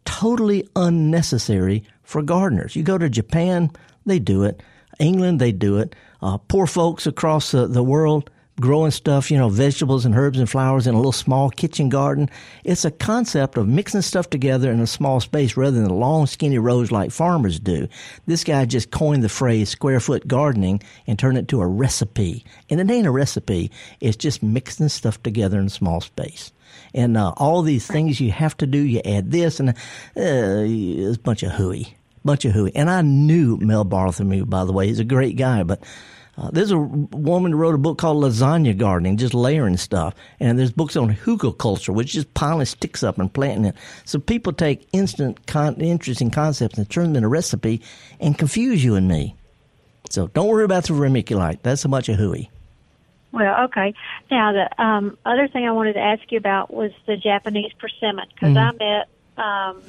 Totally 0.04 0.68
unnecessary 0.76 1.82
for 2.02 2.22
gardeners. 2.22 2.76
You 2.76 2.82
go 2.82 2.98
to 2.98 3.08
Japan, 3.08 3.70
they 4.06 4.18
do 4.18 4.44
it. 4.44 4.62
England, 4.98 5.40
they 5.40 5.52
do 5.52 5.78
it. 5.78 5.96
Uh, 6.22 6.36
poor 6.36 6.66
folks 6.66 7.06
across 7.06 7.50
the, 7.50 7.66
the 7.66 7.82
world, 7.82 8.30
growing 8.60 8.90
stuff, 8.90 9.30
you 9.30 9.38
know, 9.38 9.48
vegetables 9.48 10.04
and 10.04 10.14
herbs 10.14 10.38
and 10.38 10.48
flowers 10.48 10.86
in 10.86 10.94
a 10.94 10.96
little 10.98 11.12
small 11.12 11.50
kitchen 11.50 11.88
garden. 11.88 12.28
It's 12.64 12.84
a 12.84 12.90
concept 12.90 13.56
of 13.56 13.66
mixing 13.66 14.02
stuff 14.02 14.30
together 14.30 14.70
in 14.70 14.80
a 14.80 14.86
small 14.86 15.20
space 15.20 15.56
rather 15.56 15.76
than 15.76 15.88
the 15.88 15.94
long, 15.94 16.26
skinny 16.26 16.58
rows 16.58 16.92
like 16.92 17.10
farmers 17.10 17.58
do. 17.58 17.88
This 18.26 18.44
guy 18.44 18.64
just 18.66 18.90
coined 18.90 19.24
the 19.24 19.28
phrase 19.28 19.70
square 19.70 20.00
foot 20.00 20.28
gardening 20.28 20.82
and 21.06 21.18
turned 21.18 21.38
it 21.38 21.48
to 21.48 21.60
a 21.60 21.66
recipe. 21.66 22.44
And 22.68 22.80
it 22.80 22.90
ain't 22.90 23.06
a 23.06 23.10
recipe. 23.10 23.70
It's 24.00 24.16
just 24.16 24.42
mixing 24.42 24.88
stuff 24.88 25.22
together 25.22 25.58
in 25.58 25.66
a 25.66 25.70
small 25.70 26.00
space. 26.00 26.52
And 26.94 27.16
uh, 27.16 27.32
all 27.36 27.62
these 27.62 27.86
things 27.86 28.20
you 28.20 28.30
have 28.32 28.56
to 28.58 28.66
do, 28.66 28.78
you 28.78 29.00
add 29.04 29.30
this, 29.30 29.60
and 29.60 29.70
uh, 29.70 29.74
it's 30.16 31.16
a 31.16 31.20
bunch 31.20 31.42
of 31.42 31.52
hooey. 31.52 31.94
Bunch 32.24 32.44
of 32.44 32.52
hooey. 32.52 32.72
And 32.74 32.90
I 32.90 33.02
knew 33.02 33.56
Mel 33.56 33.84
Bartholomew, 33.84 34.44
by 34.46 34.64
the 34.64 34.72
way. 34.72 34.88
He's 34.88 34.98
a 34.98 35.04
great 35.04 35.36
guy, 35.36 35.62
but 35.62 35.82
uh, 36.40 36.50
there's 36.50 36.70
a 36.70 36.78
woman 36.78 37.52
who 37.52 37.58
wrote 37.58 37.74
a 37.74 37.78
book 37.78 37.98
called 37.98 38.24
Lasagna 38.24 38.74
Gardening, 38.76 39.18
just 39.18 39.34
layering 39.34 39.76
stuff. 39.76 40.14
And 40.38 40.58
there's 40.58 40.72
books 40.72 40.96
on 40.96 41.14
hugelkultur, 41.14 41.94
which 41.94 42.08
is 42.08 42.24
just 42.24 42.34
piling 42.34 42.64
sticks 42.64 43.02
up 43.02 43.18
and 43.18 43.30
planting 43.30 43.66
it. 43.66 43.74
So 44.06 44.18
people 44.18 44.54
take 44.54 44.88
instant, 44.92 45.46
con- 45.46 45.78
interesting 45.80 46.30
concepts 46.30 46.78
and 46.78 46.88
turn 46.88 47.08
them 47.08 47.16
into 47.16 47.26
a 47.26 47.30
recipe 47.30 47.82
and 48.20 48.38
confuse 48.38 48.82
you 48.82 48.94
and 48.94 49.06
me. 49.06 49.36
So 50.08 50.28
don't 50.28 50.48
worry 50.48 50.64
about 50.64 50.84
the 50.84 50.94
vermiculite. 50.94 51.58
That's 51.62 51.84
a 51.84 51.88
bunch 51.88 52.08
of 52.08 52.16
hooey. 52.16 52.50
Well, 53.32 53.64
okay. 53.66 53.92
Now, 54.30 54.52
the 54.52 54.82
um, 54.82 55.18
other 55.26 55.46
thing 55.46 55.66
I 55.66 55.72
wanted 55.72 55.92
to 55.92 56.00
ask 56.00 56.22
you 56.32 56.38
about 56.38 56.72
was 56.72 56.90
the 57.06 57.16
Japanese 57.18 57.72
persimmon, 57.78 58.28
because 58.32 58.56
mm-hmm. 58.56 58.82
I 58.82 58.96
met 58.96 59.08
um, 59.36 59.82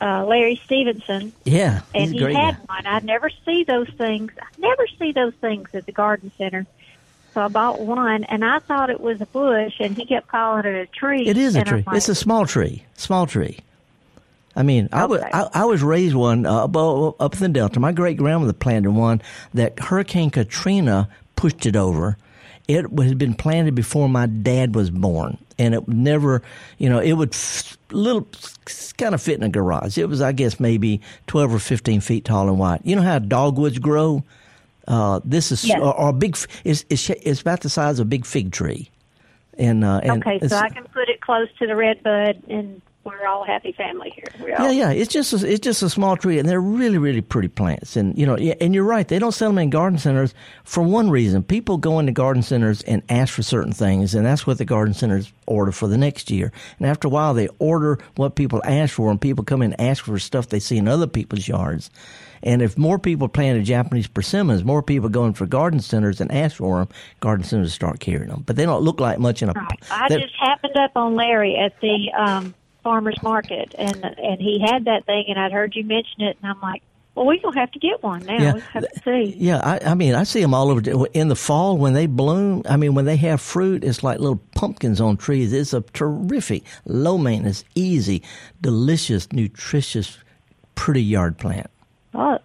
uh, 0.00 0.24
Larry 0.26 0.60
Stevenson, 0.64 1.32
Yeah, 1.44 1.80
and 1.94 2.12
he 2.12 2.20
had 2.20 2.32
guy. 2.32 2.52
one. 2.66 2.86
I 2.86 3.00
never 3.00 3.30
see 3.44 3.64
those 3.64 3.88
things. 3.90 4.32
I 4.40 4.46
never 4.58 4.86
see 4.98 5.12
those 5.12 5.34
things 5.34 5.68
at 5.74 5.86
the 5.86 5.92
garden 5.92 6.30
center. 6.36 6.66
So 7.34 7.42
I 7.42 7.48
bought 7.48 7.80
one, 7.80 8.24
and 8.24 8.44
I 8.44 8.58
thought 8.60 8.88
it 8.90 9.00
was 9.00 9.20
a 9.20 9.26
bush, 9.26 9.74
and 9.80 9.94
he 9.96 10.06
kept 10.06 10.28
calling 10.28 10.64
it 10.64 10.74
a 10.74 10.86
tree. 10.86 11.26
It 11.28 11.36
is 11.36 11.54
a 11.54 11.64
tree. 11.64 11.84
like, 11.86 11.96
It's 11.96 12.08
a 12.08 12.14
small 12.14 12.46
tree. 12.46 12.84
Small 12.96 13.26
tree. 13.26 13.58
I 14.54 14.62
mean, 14.62 14.88
I 14.90 15.04
was 15.04 15.20
I, 15.20 15.50
I 15.52 15.64
was 15.66 15.82
raised 15.82 16.14
one 16.14 16.46
uh, 16.46 16.64
up, 16.64 16.74
up 17.20 17.34
in 17.34 17.40
the 17.40 17.48
Delta. 17.50 17.78
My 17.78 17.92
great 17.92 18.16
grandmother 18.16 18.54
planted 18.54 18.90
one 18.92 19.20
that 19.52 19.78
Hurricane 19.78 20.30
Katrina 20.30 21.10
pushed 21.36 21.66
it 21.66 21.76
over. 21.76 22.16
It 22.68 22.84
had 22.98 23.18
been 23.18 23.34
planted 23.34 23.74
before 23.74 24.08
my 24.08 24.26
dad 24.26 24.74
was 24.74 24.90
born, 24.90 25.38
and 25.58 25.74
it 25.74 25.86
never, 25.86 26.42
you 26.78 26.88
know, 26.88 26.98
it 26.98 27.12
would 27.12 27.32
f- 27.32 27.78
little 27.92 28.26
kind 28.98 29.14
of 29.14 29.22
fit 29.22 29.36
in 29.36 29.44
a 29.44 29.48
garage. 29.48 29.96
It 29.96 30.08
was, 30.08 30.20
I 30.20 30.32
guess, 30.32 30.58
maybe 30.58 31.00
twelve 31.28 31.54
or 31.54 31.60
fifteen 31.60 32.00
feet 32.00 32.24
tall 32.24 32.48
and 32.48 32.58
wide. 32.58 32.80
You 32.82 32.96
know 32.96 33.02
how 33.02 33.20
dogwoods 33.20 33.78
grow? 33.78 34.24
Uh, 34.88 35.20
this 35.24 35.52
is 35.52 35.64
Yes. 35.64 35.80
or, 35.80 35.94
or 35.96 36.08
a 36.08 36.12
big. 36.12 36.36
It's, 36.64 36.84
it's 36.90 37.08
it's 37.10 37.40
about 37.40 37.60
the 37.60 37.68
size 37.68 37.98
of 38.00 38.06
a 38.06 38.08
big 38.08 38.26
fig 38.26 38.50
tree, 38.52 38.90
and 39.58 39.84
uh, 39.84 40.00
and 40.02 40.24
Okay, 40.26 40.44
so 40.46 40.56
I 40.56 40.68
can 40.68 40.84
put 40.92 41.08
it 41.08 41.20
close 41.20 41.48
to 41.60 41.66
the 41.66 41.76
red 41.76 42.02
bud, 42.02 42.42
and 42.48 42.82
we're 43.06 43.26
all 43.26 43.44
a 43.44 43.46
happy 43.46 43.72
family 43.72 44.12
here. 44.14 44.56
All, 44.58 44.66
Yeah, 44.66 44.90
yeah. 44.90 44.90
It's 44.90 45.12
just 45.12 45.32
a, 45.32 45.48
it's 45.48 45.60
just 45.60 45.82
a 45.82 45.88
small 45.88 46.16
tree, 46.16 46.38
and 46.38 46.48
they're 46.48 46.60
really 46.60 46.98
really 46.98 47.20
pretty 47.20 47.48
plants. 47.48 47.96
And 47.96 48.18
you 48.18 48.26
know, 48.26 48.34
and 48.36 48.74
you're 48.74 48.84
right. 48.84 49.06
They 49.06 49.18
don't 49.18 49.32
sell 49.32 49.50
them 49.50 49.58
in 49.58 49.70
garden 49.70 49.98
centers 49.98 50.34
for 50.64 50.82
one 50.82 51.08
reason. 51.08 51.42
People 51.44 51.78
go 51.78 52.00
into 52.00 52.12
garden 52.12 52.42
centers 52.42 52.82
and 52.82 53.02
ask 53.08 53.32
for 53.32 53.42
certain 53.42 53.72
things, 53.72 54.14
and 54.14 54.26
that's 54.26 54.46
what 54.46 54.58
the 54.58 54.64
garden 54.64 54.92
centers 54.92 55.32
order 55.46 55.70
for 55.70 55.86
the 55.86 55.96
next 55.96 56.30
year. 56.30 56.50
And 56.78 56.86
after 56.88 57.06
a 57.06 57.10
while, 57.10 57.32
they 57.32 57.48
order 57.60 57.98
what 58.16 58.34
people 58.34 58.60
ask 58.64 58.94
for, 58.94 59.10
and 59.10 59.20
people 59.20 59.44
come 59.44 59.62
in 59.62 59.72
and 59.72 59.80
ask 59.80 60.04
for 60.04 60.18
stuff 60.18 60.48
they 60.48 60.60
see 60.60 60.76
in 60.76 60.88
other 60.88 61.06
people's 61.06 61.46
yards. 61.46 61.90
And 62.42 62.62
if 62.62 62.76
more 62.76 62.98
people 62.98 63.28
planted 63.28 63.64
Japanese 63.64 64.06
persimmons, 64.06 64.64
more 64.64 64.82
people 64.82 65.08
going 65.08 65.28
in 65.28 65.34
for 65.34 65.46
garden 65.46 65.80
centers 65.80 66.20
and 66.20 66.30
ask 66.30 66.56
for 66.56 66.78
them, 66.78 66.88
garden 67.20 67.44
centers 67.44 67.72
start 67.72 68.00
carrying 68.00 68.28
them. 68.28 68.42
But 68.46 68.56
they 68.56 68.64
don't 68.64 68.82
look 68.82 69.00
like 69.00 69.18
much 69.18 69.42
in 69.42 69.48
a. 69.48 69.52
Right. 69.52 69.78
I 69.90 70.08
they- 70.08 70.20
just 70.20 70.34
happened 70.38 70.76
up 70.76 70.92
on 70.96 71.14
Larry 71.14 71.56
at 71.56 71.80
the 71.80 72.12
um, 72.16 72.54
farmers 72.86 73.20
market, 73.20 73.74
and 73.76 73.96
and 74.04 74.40
he 74.40 74.64
had 74.64 74.84
that 74.84 75.06
thing, 75.06 75.24
and 75.26 75.40
I'd 75.40 75.50
heard 75.50 75.74
you 75.74 75.82
mention 75.82 76.20
it, 76.20 76.38
and 76.40 76.52
I'm 76.52 76.60
like, 76.60 76.82
well, 77.16 77.26
we're 77.26 77.40
gonna 77.40 77.58
have 77.58 77.72
to 77.72 77.80
get 77.80 78.00
one 78.00 78.24
now. 78.24 78.40
Yeah. 78.40 78.54
We 78.54 78.60
have 78.60 78.88
to 78.88 79.00
see. 79.02 79.34
Yeah, 79.36 79.58
I, 79.58 79.90
I 79.90 79.94
mean, 79.94 80.14
I 80.14 80.22
see 80.22 80.40
them 80.40 80.54
all 80.54 80.70
over 80.70 81.06
in 81.12 81.26
the 81.26 81.34
fall 81.34 81.78
when 81.78 81.94
they 81.94 82.06
bloom. 82.06 82.62
I 82.68 82.76
mean, 82.76 82.94
when 82.94 83.04
they 83.04 83.16
have 83.16 83.40
fruit, 83.40 83.82
it's 83.82 84.04
like 84.04 84.20
little 84.20 84.40
pumpkins 84.54 85.00
on 85.00 85.16
trees. 85.16 85.52
It's 85.52 85.72
a 85.72 85.80
terrific, 85.80 86.62
low 86.84 87.18
maintenance, 87.18 87.64
easy, 87.74 88.22
delicious, 88.60 89.32
nutritious, 89.32 90.18
pretty 90.76 91.02
yard 91.02 91.38
plant. 91.38 91.68
Oh, 92.14 92.38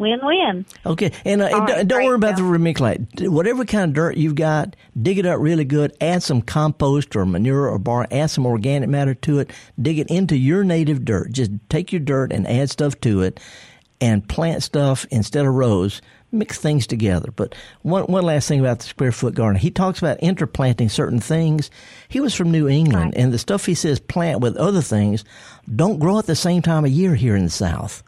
win-win. 0.00 0.64
Okay, 0.84 1.12
and, 1.24 1.42
uh, 1.42 1.44
and 1.44 1.52
don't- 1.52 1.76
right, 1.76 1.86
don't 1.88 2.04
worry 2.04 2.14
about 2.16 2.36
the 2.36 2.42
Bill. 2.42 2.50
vermiculite. 2.52 3.28
Whatever 3.28 3.64
kind 3.64 3.90
of 3.90 3.94
dirt 3.94 4.16
you've 4.16 4.34
got, 4.34 4.74
dig 5.00 5.18
it 5.18 5.26
up 5.26 5.38
really 5.38 5.64
good. 5.64 5.92
Add 6.00 6.22
some 6.24 6.42
compost 6.42 7.14
or 7.14 7.24
manure 7.24 7.68
or 7.68 7.78
barn. 7.78 8.06
Add 8.10 8.30
some 8.30 8.46
organic 8.46 8.88
matter 8.88 9.14
to 9.14 9.38
it. 9.38 9.50
Dig 9.80 9.98
it 10.00 10.08
into 10.08 10.36
your 10.36 10.64
native 10.64 11.04
dirt. 11.04 11.30
Just 11.32 11.52
take 11.68 11.92
your 11.92 12.00
dirt 12.00 12.32
and 12.32 12.48
add 12.48 12.70
stuff 12.70 12.98
to 13.02 13.22
it, 13.22 13.38
and 14.00 14.26
plant 14.28 14.62
stuff 14.62 15.06
instead 15.10 15.46
of 15.46 15.54
rows. 15.54 16.00
Mix 16.32 16.58
things 16.58 16.86
together. 16.86 17.30
But 17.34 17.56
one 17.82 18.04
one 18.04 18.22
last 18.22 18.46
thing 18.46 18.60
about 18.60 18.78
the 18.78 18.84
square 18.84 19.10
foot 19.10 19.34
garden, 19.34 19.60
he 19.60 19.68
talks 19.72 19.98
about 19.98 20.20
interplanting 20.20 20.88
certain 20.88 21.18
things. 21.18 21.72
He 22.08 22.20
was 22.20 22.34
from 22.36 22.52
New 22.52 22.68
England, 22.68 23.06
Right. 23.06 23.14
and 23.16 23.32
the 23.32 23.38
stuff 23.38 23.66
he 23.66 23.74
says 23.74 23.98
plant 23.98 24.38
with 24.40 24.56
other 24.56 24.80
things 24.80 25.24
don't 25.74 25.98
grow 25.98 26.20
at 26.20 26.26
the 26.26 26.36
same 26.36 26.62
time 26.62 26.84
of 26.84 26.92
year 26.92 27.16
here 27.16 27.34
in 27.34 27.42
the 27.42 27.50
South. 27.50 28.04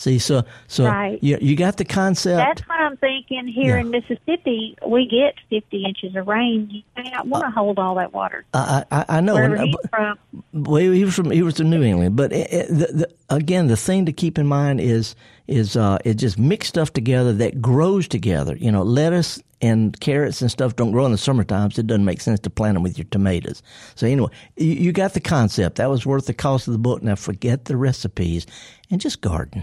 See, 0.00 0.18
so 0.18 0.44
so 0.66 0.86
Right. 0.86 1.18
you 1.22 1.36
you 1.42 1.54
got 1.56 1.76
the 1.76 1.84
concept. 1.84 2.38
That's 2.38 2.66
what 2.66 2.80
I'm 2.80 2.96
thinking. 2.96 3.46
Here 3.46 3.74
Yeah. 3.76 3.82
in 3.82 3.90
Mississippi, 3.90 4.74
we 4.86 5.06
get 5.06 5.34
50 5.50 5.84
inches 5.84 6.16
of 6.16 6.26
rain. 6.26 6.68
You 6.70 6.82
may 6.96 7.10
not 7.10 7.26
want 7.26 7.44
to 7.44 7.50
hold 7.50 7.78
all 7.78 7.96
that 7.96 8.14
water. 8.14 8.46
I, 8.54 8.84
I, 8.90 9.04
I 9.10 9.20
know. 9.20 9.34
Wherever 9.34 9.56
and, 9.56 9.66
he's 9.66 9.74
uh, 9.84 9.88
from. 9.90 10.18
well, 10.54 10.80
he 10.80 11.04
was 11.04 11.14
from 11.14 11.30
he 11.30 11.42
was 11.42 11.58
from 11.58 11.68
New 11.68 11.82
England, 11.82 12.16
but 12.16 12.32
it, 12.32 12.50
it, 12.50 12.68
the, 12.68 12.86
the, 12.94 13.10
again, 13.28 13.66
the 13.66 13.76
thing 13.76 14.06
to 14.06 14.12
keep 14.14 14.38
in 14.38 14.46
mind 14.46 14.80
is 14.80 15.14
is 15.46 15.76
uh, 15.76 15.98
it 16.02 16.14
just 16.14 16.38
mix 16.38 16.68
stuff 16.68 16.94
together 16.94 17.34
that 17.34 17.60
grows 17.60 18.08
together. 18.08 18.56
You 18.56 18.72
know, 18.72 18.82
lettuce 18.82 19.38
and 19.60 20.00
carrots 20.00 20.40
and 20.40 20.50
stuff 20.50 20.76
don't 20.76 20.92
grow 20.92 21.04
in 21.04 21.12
the 21.12 21.18
summer 21.18 21.44
times. 21.44 21.78
It 21.78 21.86
doesn't 21.86 22.06
make 22.06 22.22
sense 22.22 22.40
to 22.40 22.48
plant 22.48 22.76
them 22.76 22.82
with 22.82 22.96
your 22.96 23.06
tomatoes. 23.10 23.62
So 23.96 24.06
anyway, 24.06 24.30
you, 24.56 24.72
you 24.72 24.92
got 24.92 25.12
the 25.12 25.20
concept. 25.20 25.76
That 25.76 25.90
was 25.90 26.06
worth 26.06 26.24
the 26.24 26.32
cost 26.32 26.68
of 26.68 26.72
the 26.72 26.78
book. 26.78 27.02
Now 27.02 27.16
forget 27.16 27.66
the 27.66 27.76
recipes 27.76 28.46
and 28.90 28.98
just 28.98 29.20
garden. 29.20 29.62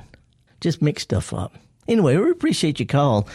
Just 0.61 0.81
mix 0.81 1.03
stuff 1.03 1.33
up. 1.33 1.53
Anyway, 1.87 2.17
we 2.17 2.31
appreciate 2.31 2.79
your 2.79 2.87
call. 2.87 3.27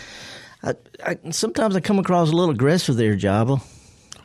I, 0.63 0.75
I, 1.05 1.19
sometimes 1.31 1.75
I 1.75 1.81
come 1.81 1.99
across 1.99 2.31
a 2.31 2.33
little 2.33 2.51
aggressive 2.55 2.97
there, 2.97 3.17
Java. 3.17 3.57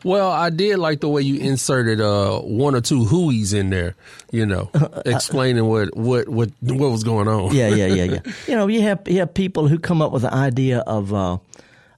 Well, 0.04 0.30
I 0.30 0.50
did 0.50 0.78
like 0.78 1.00
the 1.00 1.08
way 1.08 1.22
you 1.22 1.40
inserted 1.40 2.00
uh, 2.00 2.38
one 2.40 2.74
or 2.74 2.80
two 2.80 3.04
hooies 3.04 3.52
in 3.52 3.70
there, 3.70 3.96
you 4.30 4.46
know, 4.46 4.70
explaining 5.06 5.64
what, 5.64 5.96
what, 5.96 6.28
what, 6.28 6.50
what 6.60 6.90
was 6.90 7.02
going 7.02 7.26
on. 7.26 7.54
yeah, 7.54 7.68
yeah, 7.68 7.86
yeah, 7.86 8.04
yeah. 8.04 8.32
You 8.46 8.54
know, 8.54 8.68
you 8.68 8.82
have 8.82 9.00
you 9.08 9.18
have 9.18 9.34
people 9.34 9.66
who 9.66 9.78
come 9.78 10.00
up 10.00 10.12
with 10.12 10.22
the 10.22 10.32
idea 10.32 10.80
of 10.80 11.12
uh, 11.12 11.38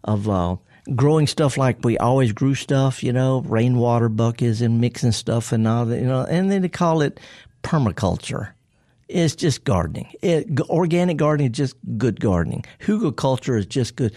of 0.05 0.29
uh, 0.29 0.57
growing 0.97 1.27
stuff 1.27 1.59
like 1.59 1.85
we 1.85 1.99
always 1.99 2.33
grew 2.33 2.55
stuff. 2.55 3.03
You 3.03 3.13
know, 3.13 3.43
rainwater 3.43 4.09
buckets 4.09 4.63
and 4.63 4.81
mixing 4.81 5.13
stuff 5.13 5.53
and 5.53 5.69
all 5.69 5.85
that. 5.85 6.01
You 6.01 6.07
know, 6.07 6.25
and 6.25 6.51
then 6.51 6.63
they 6.63 6.69
call 6.71 7.03
it 7.03 7.21
permaculture. 7.63 8.53
It's 9.11 9.35
just 9.35 9.65
gardening. 9.65 10.13
It, 10.23 10.61
organic 10.69 11.17
gardening 11.17 11.51
is 11.51 11.57
just 11.57 11.77
good 11.99 12.21
gardening. 12.21 12.65
hugelkultur 12.81 13.59
is 13.59 13.67
just 13.67 13.97
good. 13.97 14.13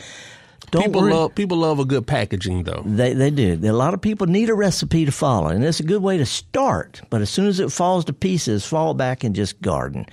Don't 0.72 0.86
People 0.86 1.02
worry. 1.02 1.14
love 1.14 1.36
people 1.36 1.58
love 1.58 1.80
a 1.80 1.86
good 1.86 2.08
packaging 2.08 2.64
though. 2.64 2.82
They 2.86 3.14
they 3.14 3.30
do. 3.30 3.60
A 3.64 3.72
lot 3.74 3.94
of 3.94 4.02
people 4.02 4.26
need 4.28 4.50
a 4.50 4.56
recipe 4.56 5.06
to 5.06 5.12
follow, 5.12 5.48
and 5.50 5.64
it's 5.64 5.80
a 5.80 5.84
good 5.84 6.02
way 6.02 6.18
to 6.18 6.26
start. 6.26 7.02
But 7.10 7.22
as 7.22 7.30
soon 7.30 7.48
as 7.48 7.60
it 7.60 7.72
falls 7.72 8.06
to 8.06 8.14
pieces, 8.14 8.66
fall 8.66 8.94
back 8.94 9.24
and 9.24 9.36
just 9.36 9.62
garden. 9.62 10.06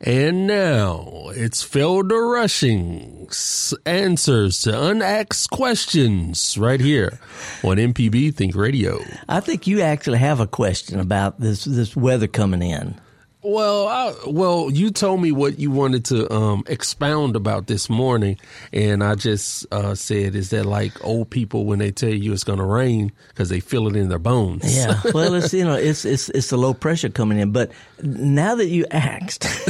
And 0.00 0.46
now 0.46 1.30
it's 1.34 1.64
Felder 1.66 2.32
Rushing's 2.32 3.74
answers 3.86 4.62
to 4.62 4.88
unasked 4.90 5.50
questions 5.50 6.56
right 6.56 6.80
here 6.80 7.18
on 7.64 7.78
MPB 7.78 8.34
Think 8.34 8.54
Radio. 8.54 9.00
I 9.28 9.40
think 9.40 9.66
you 9.66 9.80
actually 9.80 10.18
have 10.18 10.38
a 10.38 10.46
question 10.46 11.00
about 11.00 11.40
this 11.40 11.64
this 11.64 11.96
weather 11.96 12.28
coming 12.28 12.62
in. 12.62 12.94
Well, 13.40 13.86
I, 13.86 14.14
well, 14.26 14.68
you 14.68 14.90
told 14.90 15.22
me 15.22 15.30
what 15.30 15.60
you 15.60 15.70
wanted 15.70 16.04
to 16.06 16.32
um, 16.32 16.64
expound 16.66 17.36
about 17.36 17.68
this 17.68 17.88
morning, 17.88 18.36
and 18.72 19.04
I 19.04 19.14
just 19.14 19.64
uh, 19.72 19.94
said, 19.94 20.34
"Is 20.34 20.50
that 20.50 20.66
like 20.66 21.04
old 21.04 21.30
people 21.30 21.64
when 21.64 21.78
they 21.78 21.92
tell 21.92 22.08
you 22.08 22.32
it's 22.32 22.42
going 22.42 22.58
to 22.58 22.64
rain 22.64 23.12
because 23.28 23.48
they 23.48 23.60
feel 23.60 23.86
it 23.86 23.94
in 23.94 24.08
their 24.08 24.18
bones?" 24.18 24.76
Yeah, 24.76 25.00
well, 25.14 25.34
it's 25.34 25.54
you 25.54 25.62
know, 25.62 25.76
it's 25.76 26.04
it's 26.04 26.30
it's 26.30 26.50
the 26.50 26.58
low 26.58 26.74
pressure 26.74 27.10
coming 27.10 27.38
in. 27.38 27.52
But 27.52 27.70
now 28.02 28.56
that 28.56 28.66
you 28.66 28.86
asked, 28.90 29.42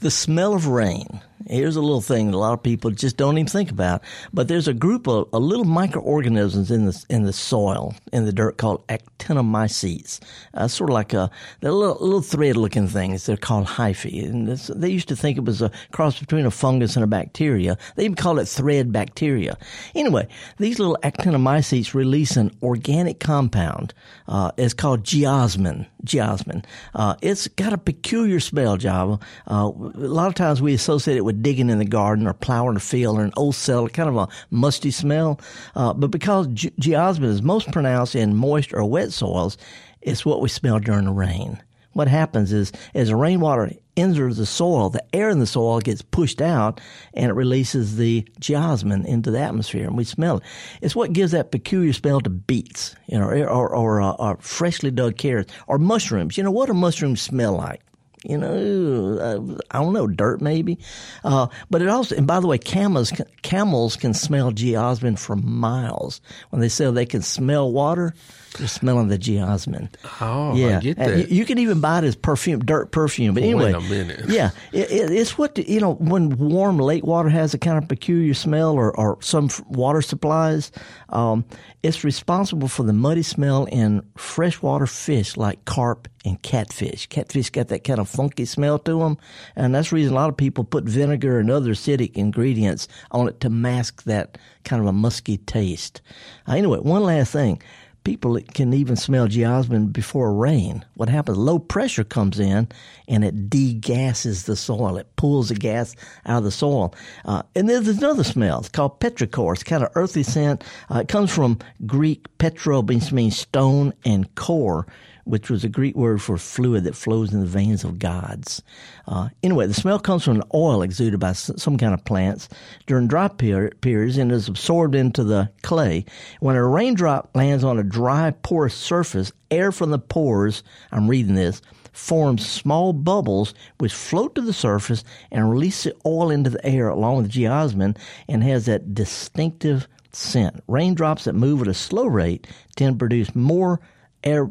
the 0.00 0.10
smell 0.10 0.54
of 0.54 0.68
rain. 0.68 1.20
Here's 1.50 1.74
a 1.74 1.80
little 1.80 2.00
thing 2.00 2.30
that 2.30 2.36
a 2.36 2.38
lot 2.38 2.52
of 2.52 2.62
people 2.62 2.92
just 2.92 3.16
don't 3.16 3.36
even 3.36 3.48
think 3.48 3.70
about. 3.72 4.02
But 4.32 4.46
there's 4.46 4.68
a 4.68 4.74
group 4.74 5.08
of, 5.08 5.28
of 5.32 5.42
little 5.42 5.64
microorganisms 5.64 6.70
in 6.70 6.86
the 6.86 7.04
in 7.08 7.24
the 7.24 7.32
soil 7.32 7.94
in 8.12 8.24
the 8.24 8.32
dirt 8.32 8.56
called 8.56 8.86
actinomycetes. 8.86 10.20
Uh, 10.54 10.68
sort 10.68 10.90
of 10.90 10.94
like 10.94 11.12
a 11.12 11.28
they're 11.60 11.72
little, 11.72 11.96
little 12.00 12.22
thread 12.22 12.56
looking 12.56 12.86
things. 12.86 13.26
They're 13.26 13.36
called 13.36 13.66
hyphae, 13.66 14.24
and 14.24 14.48
they 14.48 14.88
used 14.88 15.08
to 15.08 15.16
think 15.16 15.38
it 15.38 15.44
was 15.44 15.60
a 15.60 15.72
cross 15.90 16.20
between 16.20 16.46
a 16.46 16.50
fungus 16.50 16.94
and 16.94 17.02
a 17.02 17.08
bacteria. 17.08 17.76
They 17.96 18.04
even 18.04 18.14
call 18.14 18.38
it 18.38 18.46
thread 18.46 18.92
bacteria. 18.92 19.58
Anyway, 19.94 20.28
these 20.58 20.78
little 20.78 20.98
actinomycetes 21.02 21.94
release 21.94 22.36
an 22.36 22.56
organic 22.62 23.18
compound. 23.18 23.92
Uh, 24.28 24.52
it's 24.56 24.74
called 24.74 25.02
geosmin. 25.02 25.86
Geosmin. 26.04 26.64
Uh, 26.94 27.16
it's 27.20 27.48
got 27.48 27.72
a 27.72 27.78
peculiar 27.78 28.40
smell, 28.40 28.76
Java. 28.76 29.18
Uh, 29.46 29.70
a 29.74 30.08
lot 30.08 30.28
of 30.28 30.34
times 30.34 30.62
we 30.62 30.74
associate 30.74 31.16
it 31.16 31.24
with 31.24 31.39
digging 31.42 31.70
in 31.70 31.78
the 31.78 31.84
garden 31.84 32.26
or 32.26 32.32
plowing 32.32 32.76
a 32.76 32.80
field 32.80 33.18
or 33.18 33.24
an 33.24 33.32
old 33.36 33.54
cellar, 33.54 33.88
kind 33.88 34.08
of 34.08 34.16
a 34.16 34.28
musty 34.50 34.90
smell. 34.90 35.40
Uh, 35.74 35.92
but 35.92 36.10
because 36.10 36.46
ge- 36.48 36.74
geosmin 36.80 37.24
is 37.24 37.42
most 37.42 37.70
pronounced 37.72 38.14
in 38.14 38.36
moist 38.36 38.72
or 38.72 38.84
wet 38.84 39.12
soils, 39.12 39.56
it's 40.00 40.24
what 40.24 40.40
we 40.40 40.48
smell 40.48 40.78
during 40.78 41.04
the 41.04 41.12
rain. 41.12 41.60
What 41.92 42.08
happens 42.08 42.52
is, 42.52 42.70
as 42.94 43.08
the 43.08 43.16
rainwater 43.16 43.72
enters 43.96 44.36
the 44.36 44.46
soil, 44.46 44.90
the 44.90 45.04
air 45.14 45.28
in 45.28 45.40
the 45.40 45.46
soil 45.46 45.80
gets 45.80 46.02
pushed 46.02 46.40
out 46.40 46.80
and 47.14 47.30
it 47.30 47.34
releases 47.34 47.96
the 47.96 48.26
geosmin 48.40 49.04
into 49.04 49.30
the 49.30 49.40
atmosphere 49.40 49.86
and 49.86 49.96
we 49.96 50.04
smell 50.04 50.38
it. 50.38 50.44
It's 50.80 50.94
what 50.94 51.12
gives 51.12 51.32
that 51.32 51.50
peculiar 51.50 51.92
smell 51.92 52.20
to 52.20 52.30
beets, 52.30 52.94
you 53.06 53.18
know, 53.18 53.28
or, 53.28 53.48
or, 53.48 53.74
or, 53.74 54.00
uh, 54.00 54.12
or 54.12 54.36
freshly 54.36 54.92
dug 54.92 55.16
carrots 55.16 55.52
or 55.66 55.78
mushrooms. 55.78 56.36
You 56.38 56.44
know, 56.44 56.52
what 56.52 56.66
do 56.66 56.74
mushrooms 56.74 57.20
smell 57.20 57.56
like? 57.56 57.82
You 58.24 58.36
know, 58.36 59.18
uh, 59.18 59.60
I 59.70 59.82
don't 59.82 59.94
know, 59.94 60.06
dirt 60.06 60.42
maybe. 60.42 60.78
Uh, 61.24 61.46
but 61.70 61.80
it 61.80 61.88
also, 61.88 62.16
and 62.16 62.26
by 62.26 62.40
the 62.40 62.46
way, 62.46 62.58
camels 62.58 63.12
camels 63.42 63.96
can 63.96 64.12
smell 64.12 64.52
geosmin 64.52 65.18
for 65.18 65.36
miles. 65.36 66.20
When 66.50 66.60
they 66.60 66.68
say 66.68 66.90
they 66.90 67.06
can 67.06 67.22
smell 67.22 67.72
water, 67.72 68.14
smelling 68.58 69.08
the 69.08 69.18
geosmin. 69.18 69.88
Oh, 70.20 70.54
yeah, 70.54 70.78
I 70.78 70.80
get 70.80 70.96
that. 70.98 71.16
You, 71.30 71.36
you 71.38 71.44
can 71.44 71.58
even 71.58 71.80
buy 71.80 71.98
it 71.98 72.04
as 72.04 72.16
perfume, 72.16 72.60
dirt 72.60 72.90
perfume. 72.92 73.34
But 73.34 73.42
Wait 73.42 73.50
anyway, 73.50 73.72
a 73.72 73.80
minute. 73.80 74.28
yeah, 74.28 74.50
it, 74.72 74.90
it, 74.90 75.10
it's 75.10 75.38
what 75.38 75.54
the- 75.54 75.68
you 75.70 75.80
know 75.80 75.94
when 75.94 76.36
warm 76.36 76.78
lake 76.78 77.04
water 77.04 77.28
has 77.28 77.54
a 77.54 77.58
kind 77.58 77.78
of 77.78 77.88
peculiar 77.88 78.34
smell, 78.34 78.72
or, 78.74 78.96
or 78.98 79.18
some 79.22 79.48
water 79.68 80.02
supplies. 80.02 80.72
Um, 81.10 81.44
it's 81.82 82.04
responsible 82.04 82.68
for 82.68 82.82
the 82.82 82.92
muddy 82.92 83.22
smell 83.22 83.64
in 83.64 84.02
freshwater 84.16 84.86
fish 84.86 85.36
like 85.36 85.64
carp 85.64 86.08
and 86.26 86.40
catfish. 86.42 87.06
Catfish 87.06 87.48
got 87.50 87.68
that 87.68 87.84
kind 87.84 87.98
of 87.98 88.08
funky 88.08 88.44
smell 88.44 88.78
to 88.80 88.98
them, 88.98 89.16
and 89.56 89.74
that's 89.74 89.88
the 89.90 89.96
reason 89.96 90.12
a 90.12 90.16
lot 90.16 90.28
of 90.28 90.36
people 90.36 90.62
put 90.64 90.84
vinegar 90.84 91.38
and 91.38 91.50
other 91.50 91.70
acidic 91.70 92.14
ingredients 92.16 92.86
on 93.12 93.28
it 93.28 93.40
to 93.40 93.48
mask 93.48 94.02
that 94.04 94.36
kind 94.64 94.82
of 94.82 94.86
a 94.88 94.92
musky 94.92 95.38
taste. 95.38 96.02
Uh, 96.46 96.52
anyway, 96.52 96.78
one 96.78 97.02
last 97.02 97.32
thing 97.32 97.60
people 98.04 98.38
can 98.54 98.72
even 98.72 98.96
smell 98.96 99.28
geosmin 99.28 99.92
before 99.92 100.32
rain. 100.32 100.84
What 100.94 101.08
happens? 101.08 101.38
Low 101.38 101.58
pressure 101.58 102.04
comes 102.04 102.40
in 102.40 102.68
and 103.08 103.24
it 103.24 103.50
degasses 103.50 104.44
the 104.44 104.56
soil. 104.56 104.96
It 104.96 105.14
pulls 105.16 105.48
the 105.48 105.54
gas 105.54 105.94
out 106.26 106.38
of 106.38 106.44
the 106.44 106.50
soil. 106.50 106.94
Uh, 107.24 107.42
and 107.54 107.68
there's 107.68 107.88
another 107.88 108.24
smell. 108.24 108.60
It's 108.60 108.68
called 108.68 109.00
petrichor. 109.00 109.52
It's 109.52 109.62
kind 109.62 109.82
of 109.82 109.90
earthy 109.94 110.22
scent. 110.22 110.64
Uh, 110.90 111.00
it 111.00 111.08
comes 111.08 111.32
from 111.32 111.58
Greek 111.86 112.26
petro, 112.38 112.80
which 112.80 113.12
means 113.12 113.38
stone, 113.38 113.92
and 114.04 114.34
core, 114.34 114.86
which 115.24 115.50
was 115.50 115.64
a 115.64 115.68
Greek 115.68 115.96
word 115.96 116.22
for 116.22 116.36
fluid 116.36 116.84
that 116.84 116.96
flows 116.96 117.32
in 117.32 117.40
the 117.40 117.46
veins 117.46 117.84
of 117.84 117.98
gods. 117.98 118.62
Uh, 119.06 119.28
anyway, 119.42 119.66
the 119.66 119.74
smell 119.74 119.98
comes 119.98 120.24
from 120.24 120.36
an 120.36 120.48
oil 120.54 120.82
exuded 120.82 121.20
by 121.20 121.32
some 121.32 121.76
kind 121.76 121.94
of 121.94 122.04
plants 122.04 122.48
during 122.86 123.08
dry 123.08 123.28
periods 123.28 124.18
and 124.18 124.32
is 124.32 124.48
absorbed 124.48 124.94
into 124.94 125.24
the 125.24 125.50
clay. 125.62 126.04
When 126.40 126.56
a 126.56 126.66
raindrop 126.66 127.30
lands 127.34 127.64
on 127.64 127.78
a 127.78 127.84
dry, 127.84 128.30
porous 128.30 128.74
surface, 128.74 129.32
air 129.50 129.72
from 129.72 129.90
the 129.90 129.98
pores, 129.98 130.62
I'm 130.92 131.08
reading 131.08 131.34
this, 131.34 131.60
forms 131.92 132.46
small 132.46 132.92
bubbles 132.92 133.54
which 133.78 133.92
float 133.92 134.34
to 134.34 134.40
the 134.40 134.52
surface 134.52 135.04
and 135.30 135.50
release 135.50 135.82
the 135.84 135.94
oil 136.06 136.30
into 136.30 136.50
the 136.50 136.64
air 136.64 136.88
along 136.88 137.16
with 137.16 137.30
geosmin 137.30 137.96
and 138.28 138.42
has 138.42 138.66
that 138.66 138.94
distinctive 138.94 139.88
scent. 140.12 140.62
Raindrops 140.68 141.24
that 141.24 141.34
move 141.34 141.62
at 141.62 141.68
a 141.68 141.74
slow 141.74 142.06
rate 142.06 142.46
tend 142.76 142.94
to 142.94 142.98
produce 142.98 143.34
more 143.34 143.80
air 144.22 144.50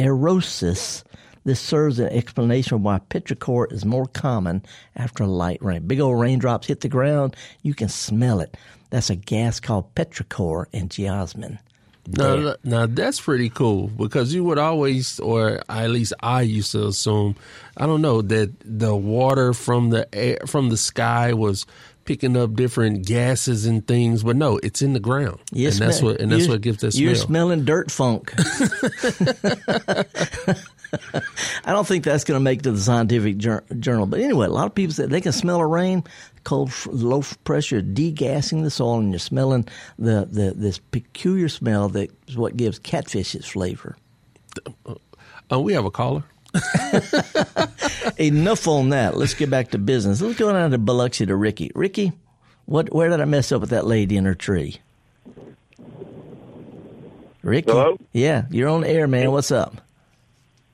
erosis. 0.00 1.04
This 1.44 1.60
serves 1.60 1.98
as 1.98 2.06
an 2.06 2.16
explanation 2.16 2.82
why 2.82 3.00
petrichor 3.10 3.72
is 3.72 3.84
more 3.84 4.06
common 4.06 4.62
after 4.96 5.24
a 5.24 5.26
light 5.26 5.62
rain. 5.62 5.86
Big 5.86 6.00
old 6.00 6.20
raindrops 6.20 6.66
hit 6.66 6.80
the 6.80 6.88
ground, 6.88 7.34
you 7.62 7.74
can 7.74 7.88
smell 7.88 8.40
it. 8.40 8.56
That's 8.90 9.10
a 9.10 9.16
gas 9.16 9.60
called 9.60 9.94
petrichor 9.94 10.66
and 10.72 10.90
geosmin. 10.90 11.58
Now, 12.06 12.54
now 12.64 12.86
that's 12.86 13.20
pretty 13.20 13.50
cool 13.50 13.88
because 13.88 14.34
you 14.34 14.42
would 14.44 14.58
always, 14.58 15.20
or 15.20 15.62
at 15.68 15.90
least 15.90 16.12
I 16.20 16.42
used 16.42 16.72
to 16.72 16.88
assume, 16.88 17.36
I 17.76 17.86
don't 17.86 18.02
know 18.02 18.22
that 18.22 18.52
the 18.64 18.96
water 18.96 19.52
from 19.52 19.90
the 19.90 20.12
air 20.14 20.38
from 20.46 20.70
the 20.70 20.76
sky 20.76 21.34
was 21.34 21.66
picking 22.10 22.36
up 22.36 22.54
different 22.54 23.06
gases 23.06 23.66
and 23.66 23.86
things, 23.86 24.24
but 24.24 24.34
no, 24.34 24.58
it's 24.64 24.82
in 24.82 24.94
the 24.94 24.98
ground, 24.98 25.38
You 25.52 25.68
and 25.68 25.76
that's 25.76 25.98
smell- 25.98 26.10
what 26.14 26.20
and 26.20 26.32
that's 26.32 26.48
what 26.48 26.60
gives 26.60 26.78
that 26.78 26.90
smell. 26.90 27.04
You're 27.04 27.14
smelling 27.14 27.64
dirt 27.64 27.88
funk. 27.88 28.34
I 31.64 31.72
don't 31.72 31.86
think 31.86 32.02
that's 32.02 32.24
going 32.24 32.34
to 32.34 32.42
make 32.42 32.58
it 32.58 32.62
to 32.62 32.72
the 32.72 32.80
scientific 32.80 33.36
jour- 33.36 33.62
journal. 33.78 34.06
But 34.06 34.18
anyway, 34.18 34.46
a 34.46 34.50
lot 34.50 34.66
of 34.66 34.74
people 34.74 34.92
say 34.92 35.06
they 35.06 35.20
can 35.20 35.30
smell 35.30 35.60
a 35.60 35.66
rain, 35.66 36.02
cold, 36.42 36.72
low 36.86 37.22
pressure, 37.44 37.80
degassing 37.80 38.64
the 38.64 38.72
soil, 38.72 38.98
and 38.98 39.12
you're 39.12 39.20
smelling 39.20 39.68
the, 39.96 40.26
the 40.28 40.52
this 40.56 40.78
peculiar 40.78 41.48
smell 41.48 41.90
that 41.90 42.10
is 42.26 42.36
what 42.36 42.56
gives 42.56 42.80
catfish 42.80 43.36
its 43.36 43.46
flavor. 43.46 43.96
Oh, 45.48 45.60
we 45.60 45.74
have 45.74 45.84
a 45.84 45.92
caller. 45.92 46.24
Enough 48.18 48.66
on 48.68 48.90
that. 48.90 49.16
Let's 49.16 49.34
get 49.34 49.50
back 49.50 49.70
to 49.70 49.78
business. 49.78 50.20
Let's 50.20 50.38
go 50.38 50.52
down 50.52 50.70
to 50.72 50.78
Biloxi 50.78 51.26
to 51.26 51.36
Ricky. 51.36 51.70
Ricky, 51.74 52.12
what? 52.66 52.92
Where 52.92 53.08
did 53.08 53.20
I 53.20 53.24
mess 53.24 53.52
up 53.52 53.60
with 53.60 53.70
that 53.70 53.86
lady 53.86 54.16
in 54.16 54.24
her 54.24 54.34
tree? 54.34 54.76
Ricky. 57.42 57.70
Hello? 57.70 57.96
Yeah, 58.12 58.44
you're 58.50 58.68
on 58.68 58.84
air, 58.84 59.06
man. 59.06 59.30
What's 59.32 59.50
up? 59.50 59.80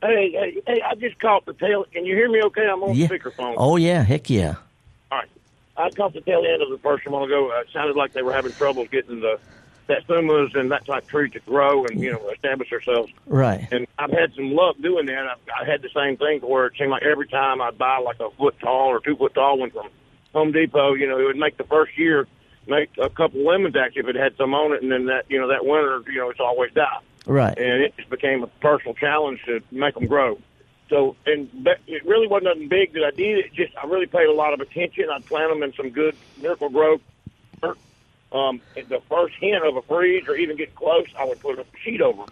Hey, 0.03 0.31
hey, 0.33 0.63
hey, 0.67 0.83
I 0.83 0.95
just 0.97 1.19
caught 1.21 1.47
the 1.47 1.53
tail. 1.55 1.85
Can 1.93 2.05
you 2.05 2.15
hear 2.15 2.29
me 2.31 2.43
okay? 2.45 2.67
I'm 2.67 2.83
on 2.83 2.95
Yeah. 2.95 3.07
speakerphone. 3.09 3.55
Oh 3.57 3.77
yeah, 3.77 4.03
heck 4.03 4.29
yeah. 4.31 4.57
All 5.11 5.19
right. 5.19 5.29
I 5.77 5.91
caught 5.91 6.13
the 6.15 6.21
tail 6.21 6.45
end 6.47 6.63
of 6.63 6.71
the 6.71 6.79
first 6.79 7.07
while 7.09 7.25
ago. 7.25 7.51
Uh, 7.51 7.61
it 7.61 7.69
sounded 7.73 7.97
like 7.97 8.13
they 8.13 8.23
were 8.23 8.33
having 8.33 8.53
trouble 8.53 8.85
getting 8.87 9.21
the 9.21 9.39
satsumas 9.89 10.55
and 10.59 10.71
that 10.71 10.85
type 10.87 11.05
of 11.05 11.09
tree 11.09 11.31
to 11.31 11.41
grow 11.41 11.85
and, 11.87 12.01
you 12.01 12.13
know, 12.13 12.29
establish 12.31 12.71
themselves. 12.71 13.13
Right. 13.27 13.67
And 13.71 13.87
I've 13.99 14.11
had 14.11 14.35
some 14.35 14.53
luck 14.53 14.77
doing 14.81 15.07
that. 15.07 15.27
I, 15.27 15.63
I 15.63 15.65
had 15.65 15.83
the 15.83 15.91
same 15.95 16.17
thing 16.17 16.41
where 16.41 16.67
it 16.67 16.75
seemed 16.79 16.91
like 16.91 17.03
every 17.03 17.29
time 17.29 17.61
I'd 17.61 17.79
buy 17.79 17.99
like 17.99 18.21
a 18.21 18.31
foot 18.31 18.59
tall 18.61 18.89
or 18.89 19.01
two 19.01 19.17
foot 19.17 19.35
tall 19.35 19.59
one 19.59 19.71
from 19.71 19.89
Home 20.33 20.53
Depot, 20.53 20.95
you 20.95 21.09
know, 21.09 21.19
it 21.19 21.25
would 21.25 21.37
make 21.37 21.57
the 21.57 21.65
first 21.65 21.97
year 21.99 22.27
make 22.67 22.91
a 22.99 23.09
couple 23.09 23.45
lemons 23.45 23.77
actually 23.77 24.01
if 24.01 24.09
it 24.09 24.17
had 24.17 24.37
some 24.37 24.53
on 24.53 24.73
it, 24.73 24.83
and 24.83 24.91
then 24.91 25.07
that, 25.07 25.25
you 25.29 25.39
know, 25.41 25.49
that 25.49 25.65
winter, 25.65 26.03
you 26.11 26.19
know, 26.19 26.31
it's 26.31 26.41
always 26.41 26.73
die 26.73 26.99
Right. 27.25 27.57
and 27.57 27.83
it 27.83 27.97
just 27.97 28.11
became 28.11 28.43
a 28.43 28.47
personal 28.47 28.95
challenge 28.95 29.41
to 29.47 29.61
make 29.71 29.95
them 29.95 30.07
grow. 30.07 30.39
So, 30.89 31.17
and 31.27 31.49
that, 31.65 31.81
it 31.89 32.05
really 32.07 32.29
wasn't 32.29 32.45
nothing 32.45 32.69
big 32.69 32.93
that 32.93 33.05
I 33.05 33.11
did. 33.11 33.39
It 33.47 33.55
just 33.55 33.73
I 33.77 33.87
really 33.87 34.07
paid 34.07 34.27
a 34.29 34.33
lot 34.33 34.53
of 34.53 34.61
attention. 34.61 35.07
I'd 35.13 35.25
plant 35.27 35.51
them 35.53 35.63
in 35.63 35.73
some 35.75 35.91
good 35.91 36.15
Miracle-Gro. 36.41 37.01
Um, 38.33 38.61
the 38.75 39.01
first 39.09 39.35
hint 39.41 39.65
of 39.65 39.77
a 39.77 39.83
freeze 39.83 40.25
or 40.29 40.37
even 40.37 40.57
getting 40.57 40.75
close, 40.75 41.07
I 41.19 41.25
would 41.25 41.41
put 41.41 41.59
a 41.59 41.65
sheet 41.85 42.01
over. 42.01 42.23
'em. 42.23 42.29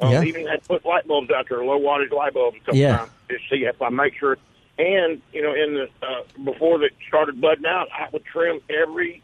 Um, 0.00 0.12
Yeah. 0.12 0.22
Even 0.22 0.46
had 0.46 0.62
put 0.66 0.84
light 0.84 1.06
bulbs 1.06 1.30
out 1.30 1.46
there, 1.48 1.64
low 1.64 1.78
wattage 1.80 2.10
light 2.12 2.34
bulbs 2.34 2.58
couple 2.58 2.76
Yeah. 2.76 3.06
to 3.28 3.38
see 3.50 3.64
if 3.64 3.80
I 3.82 3.88
make 3.88 4.14
sure. 4.18 4.38
And 4.78 5.20
you 5.32 5.42
know, 5.42 5.52
in 5.54 5.74
the 5.74 5.88
uh, 6.06 6.22
before 6.44 6.78
they 6.78 6.88
started 7.08 7.40
budding 7.40 7.66
out, 7.66 7.88
I 7.92 8.08
would 8.12 8.24
trim 8.24 8.60
every 8.70 9.22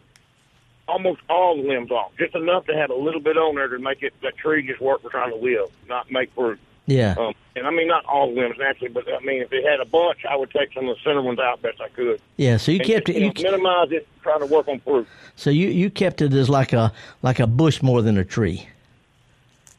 almost 0.89 1.21
all 1.29 1.57
the 1.57 1.63
limbs 1.69 1.91
off, 1.91 2.13
just 2.19 2.35
enough 2.35 2.67
to 2.67 2.75
have 2.77 2.91
a 2.91 2.95
little 2.95 3.21
bit 3.21 3.37
on 3.37 3.57
there 3.57 3.69
to 3.69 3.79
make 3.79 4.03
it 4.03 4.13
that 4.23 4.37
tree 4.37 4.67
just 4.67 4.81
work 4.81 5.03
for 5.03 5.11
trying 5.11 5.31
to 5.31 5.37
live, 5.37 5.69
not 5.89 6.11
make 6.11 6.31
fruit. 6.33 6.61
Yeah. 6.87 7.15
Um, 7.19 7.35
and 7.57 7.67
I 7.67 7.71
mean, 7.71 7.89
not 7.89 8.05
all 8.05 8.33
limbs 8.33 8.57
naturally, 8.59 8.89
but 8.93 9.05
I 9.13 9.19
mean, 9.25 9.43
if 9.43 9.53
it 9.53 9.65
had 9.65 9.81
a 9.81 9.85
bunch, 9.85 10.25
I 10.29 10.37
would 10.37 10.51
take 10.51 10.73
some 10.73 10.89
of 10.89 10.97
the 10.97 11.03
center 11.03 11.23
ones 11.23 11.39
out 11.39 11.61
best 11.63 11.81
I 11.81 11.89
could. 11.89 12.21
Yeah. 12.37 12.59
So 12.59 12.71
you 12.71 12.79
And 12.81 12.87
kept 12.87 13.07
just, 13.09 13.17
it. 13.19 13.21
you 13.23 13.33
You, 13.35 13.45
know, 13.45 13.51
minimize 13.53 13.91
it, 13.93 14.07
trying 14.23 14.41
to 14.41 14.47
work 14.47 14.69
on 14.69 14.79
fruit. 14.81 15.07
so 15.37 15.51
you 15.51 15.69
you 15.69 15.91
kept 15.91 16.23
it 16.23 16.33
as 16.33 16.49
like 16.49 16.73
a 16.73 16.93
like 17.23 17.41
a 17.41 17.47
bush 17.47 17.83
more 17.83 18.03
than 18.03 18.17
a 18.19 18.25
tree. 18.25 18.69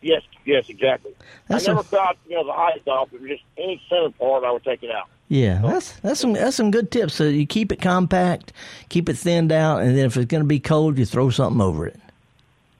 Yes, 0.01 0.21
yes, 0.45 0.69
exactly. 0.69 1.11
That's 1.47 1.67
I 1.67 1.73
never 1.73 1.87
a- 1.87 1.91
got 1.91 2.17
you 2.27 2.35
know 2.35 2.45
the 2.45 2.53
height 2.53 2.87
off. 2.87 3.11
It 3.13 3.21
was 3.21 3.29
just 3.29 3.43
any 3.57 3.81
center 3.89 4.09
part, 4.11 4.43
I 4.43 4.51
would 4.51 4.63
take 4.63 4.83
it 4.83 4.91
out. 4.91 5.07
Yeah. 5.29 5.61
That's 5.63 5.93
that's 5.99 6.19
some 6.19 6.33
that's 6.33 6.55
some 6.57 6.71
good 6.71 6.91
tips. 6.91 7.15
So 7.15 7.23
you 7.25 7.45
keep 7.45 7.71
it 7.71 7.81
compact, 7.81 8.53
keep 8.89 9.07
it 9.09 9.17
thinned 9.17 9.51
out, 9.51 9.81
and 9.81 9.97
then 9.97 10.05
if 10.05 10.17
it's 10.17 10.25
going 10.27 10.43
to 10.43 10.47
be 10.47 10.59
cold, 10.59 10.97
you 10.97 11.05
throw 11.05 11.29
something 11.29 11.61
over 11.61 11.85
it. 11.87 11.99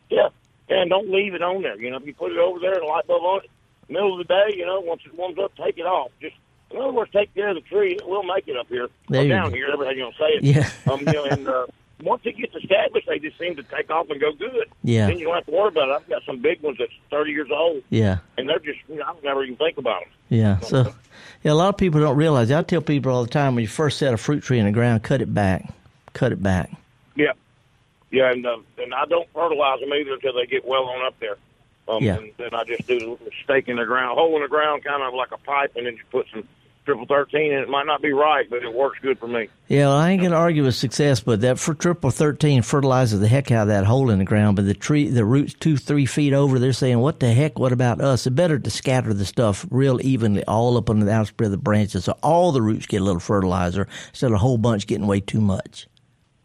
Yeah, 0.10 0.30
and 0.70 0.90
don't 0.90 1.10
leave 1.10 1.34
it 1.34 1.42
on 1.42 1.62
there. 1.64 1.76
You 1.78 1.92
know, 1.92 1.98
if 1.98 2.06
you 2.06 2.14
put 2.14 2.32
it 2.32 2.38
over 2.38 2.60
there 2.60 2.74
and 2.74 2.84
a 2.84 2.86
light 2.86 3.06
bulb 3.08 3.24
on 3.24 3.42
it, 3.44 3.50
middle 3.90 4.20
of 4.20 4.28
the 4.28 4.34
day, 4.34 4.56
you 4.58 4.66
know, 4.66 4.80
once 4.82 5.02
it 5.06 5.14
warms 5.16 5.38
up, 5.40 5.54
take 5.56 5.78
it 5.78 5.86
off. 5.86 6.12
Just 6.22 6.36
in 6.72 6.78
other 6.78 6.92
words, 6.92 7.12
take 7.12 7.34
care 7.34 7.50
of 7.50 7.56
the 7.56 7.62
tree. 7.62 7.98
We'll 8.06 8.24
make 8.24 8.48
it 8.48 8.58
up 8.58 8.68
here 8.68 8.90
There 9.10 9.24
or 9.26 9.28
down 9.28 9.50
go. 9.52 9.56
here. 9.56 9.70
Everything 9.72 9.98
you 9.98 10.04
know, 10.04 10.12
say 10.12 10.26
it. 10.40 10.44
Yeah. 10.44 10.70
um, 10.92 11.00
you 11.00 11.06
know, 11.14 11.24
and 11.26 11.48
uh, 11.48 11.66
once 12.04 12.22
it 12.26 12.38
gets 12.38 12.54
established, 12.56 13.08
they 13.08 13.20
just 13.20 13.40
seem 13.40 13.56
to 13.56 13.64
take 13.64 13.90
off 13.90 14.10
and 14.10 14.20
go 14.20 14.34
good. 14.34 14.70
Yeah. 14.84 15.08
Then 15.08 15.18
you 15.20 15.26
don't 15.26 15.36
have 15.36 15.46
to 15.46 15.52
worry 15.52 15.70
about 15.70 15.90
it. 15.90 15.94
I've 15.94 16.10
got 16.10 16.24
some 16.26 16.40
big 16.42 16.62
ones 16.62 16.78
that's 16.80 16.92
30 17.10 17.32
years 17.32 17.50
old, 17.52 17.84
Yeah. 17.90 18.18
and 18.38 18.48
they're 18.50 18.60
just, 18.60 18.80
you 18.90 18.96
know, 18.98 19.06
I 19.08 19.14
would 19.14 19.24
never 19.24 19.44
even 19.44 19.56
think 19.56 19.78
about 19.78 20.02
them. 20.02 20.10
Yeah. 20.30 20.60
So 20.60 20.94
yeah, 21.44 21.54
a 21.54 21.54
lot 21.54 21.70
of 21.70 21.78
people 21.78 22.02
don't 22.02 22.18
realize. 22.18 22.52
I 22.52 22.62
tell 22.64 22.82
people 22.82 23.12
all 23.14 23.24
the 23.24 23.30
time 23.30 23.56
when 23.56 23.62
you 23.62 23.68
first 23.70 23.98
set 23.98 24.14
a 24.14 24.18
fruit 24.18 24.44
tree 24.44 24.60
in 24.60 24.66
the 24.66 24.72
ground, 24.74 25.04
cut 25.04 25.22
it 25.22 25.34
back, 25.34 25.72
cut 26.14 26.32
it 26.34 26.44
back. 26.44 26.70
Yeah, 27.16 27.32
yeah, 28.12 28.32
and 28.32 28.46
uh, 28.46 28.58
and 28.78 28.94
I 28.94 29.06
don't 29.06 29.28
fertilize 29.34 29.80
them 29.80 29.94
either 29.94 30.14
until 30.14 30.34
they 30.34 30.46
get 30.46 30.68
well 30.68 30.84
on 30.84 31.06
up 31.06 31.16
there. 31.22 31.38
Um, 31.88 32.04
Yeah. 32.04 32.18
And 32.18 32.32
then 32.38 32.54
I 32.54 32.64
just 32.64 32.88
do 32.88 33.18
the 33.24 33.32
stake 33.44 33.68
in 33.68 33.78
the 33.78 33.86
ground, 33.86 34.18
hole 34.18 34.36
in 34.36 34.42
the 34.42 34.48
ground, 34.48 34.84
kind 34.84 35.02
of 35.04 35.14
like 35.14 35.32
a 35.32 35.38
pipe, 35.38 35.72
and 35.76 35.86
then 35.86 35.94
you 35.94 36.02
put 36.12 36.26
some 36.34 36.48
triple 36.86 37.06
thirteen. 37.06 37.52
And 37.54 37.62
it 37.64 37.70
might 37.70 37.86
not 37.86 38.02
be 38.02 38.14
right, 38.14 38.50
but 38.50 38.64
it 38.64 38.74
works 38.74 38.98
good 39.02 39.20
for 39.20 39.28
me. 39.28 39.50
Yeah, 39.68 39.88
well, 39.88 39.98
I 39.98 40.12
ain't 40.12 40.22
gonna 40.22 40.36
argue 40.38 40.64
with 40.64 40.76
success, 40.76 41.20
but 41.20 41.42
that 41.42 41.60
for 41.60 41.74
triple 41.74 42.12
thirteen 42.12 42.62
fertilizes 42.62 43.20
the 43.20 43.28
heck 43.28 43.52
out 43.52 43.64
of 43.64 43.68
that 43.68 43.84
hole 43.86 44.10
in 44.10 44.20
the 44.20 44.26
ground. 44.26 44.56
But 44.56 44.66
the 44.66 44.74
tree, 44.74 45.10
the 45.10 45.26
roots 45.26 45.54
two, 45.54 45.76
three 45.78 46.06
feet 46.06 46.32
over, 46.34 46.60
they're 46.60 46.72
saying, 46.74 47.00
"What 47.00 47.20
the 47.20 47.34
heck? 47.34 47.60
What 47.60 47.72
about 47.74 48.00
us?" 48.00 48.26
It's 48.26 48.34
better 48.36 48.58
to 48.58 48.70
scatter 48.70 49.14
the 49.14 49.26
stuff 49.26 49.66
real 49.70 50.00
evenly 50.02 50.44
all 50.46 50.78
up 50.78 50.90
on 50.90 51.00
the 51.02 51.12
outspread 51.12 51.48
of 51.48 51.52
the 51.52 51.58
branches, 51.58 52.06
so 52.06 52.18
all 52.24 52.52
the 52.54 52.62
roots 52.62 52.86
get 52.86 53.02
a 53.02 53.04
little 53.04 53.20
fertilizer 53.20 53.88
instead 54.10 54.28
of 54.28 54.34
a 54.34 54.38
whole 54.40 54.58
bunch 54.58 54.88
getting 54.88 55.08
way 55.08 55.20
too 55.20 55.42
much. 55.42 55.88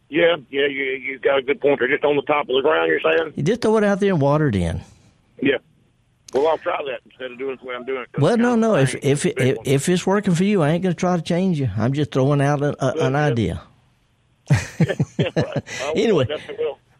Yeah, 0.08 0.36
yeah, 0.50 0.66
you 0.66 0.82
you 0.82 1.18
got 1.20 1.38
a 1.38 1.42
good 1.42 1.60
point 1.60 1.78
there. 1.78 1.88
Just 1.88 2.04
on 2.04 2.16
the 2.16 2.22
top 2.22 2.42
of 2.42 2.54
the 2.56 2.60
ground, 2.62 2.88
you're 2.88 3.00
saying? 3.00 3.32
You 3.36 3.42
just 3.44 3.62
throw 3.62 3.76
it 3.78 3.84
out 3.84 3.98
there 4.00 4.12
and 4.12 4.20
water 4.20 4.48
it 4.48 4.56
in. 4.56 4.82
Yeah. 5.42 5.58
Well, 6.32 6.48
I'll 6.48 6.58
try 6.58 6.78
that 6.86 7.00
instead 7.04 7.32
of 7.32 7.38
doing 7.38 7.58
the 7.60 7.66
way 7.66 7.74
I'm 7.74 7.84
doing 7.84 8.02
it. 8.02 8.20
Well, 8.20 8.38
no, 8.38 8.54
no. 8.56 8.76
If 8.76 8.94
if 9.02 9.26
It's 9.26 9.40
if, 9.40 9.56
if 9.66 9.88
it's 9.88 10.06
working 10.06 10.34
for 10.34 10.44
you, 10.44 10.62
I 10.62 10.70
ain't 10.70 10.82
gonna 10.82 10.94
try 10.94 11.16
to 11.16 11.22
change 11.22 11.60
you. 11.60 11.68
I'm 11.76 11.92
just 11.92 12.10
throwing 12.10 12.40
out 12.40 12.62
a, 12.62 12.74
a, 12.82 13.06
an 13.06 13.12
yeah. 13.12 13.24
idea. 13.24 13.62
Right. 14.80 15.62
Anyway. 15.94 16.26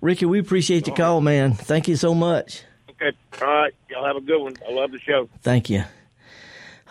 Ricky, 0.01 0.27
we 0.27 0.39
appreciate 0.39 0.87
your 0.87 0.97
call, 0.97 1.21
man. 1.21 1.55
Thank 1.55 1.89
you 1.89 1.97
so 1.97 2.15
much. 2.15 2.63
Okay. 2.91 3.17
All 3.41 3.49
right. 3.49 3.73
Y'all 3.89 4.05
have 4.05 4.17
a 4.17 4.21
good 4.21 4.41
one. 4.41 4.55
I 4.69 4.73
love 4.73 4.91
the 4.91 4.99
show. 5.01 5.29
Thank 5.43 5.71
you. 5.71 5.85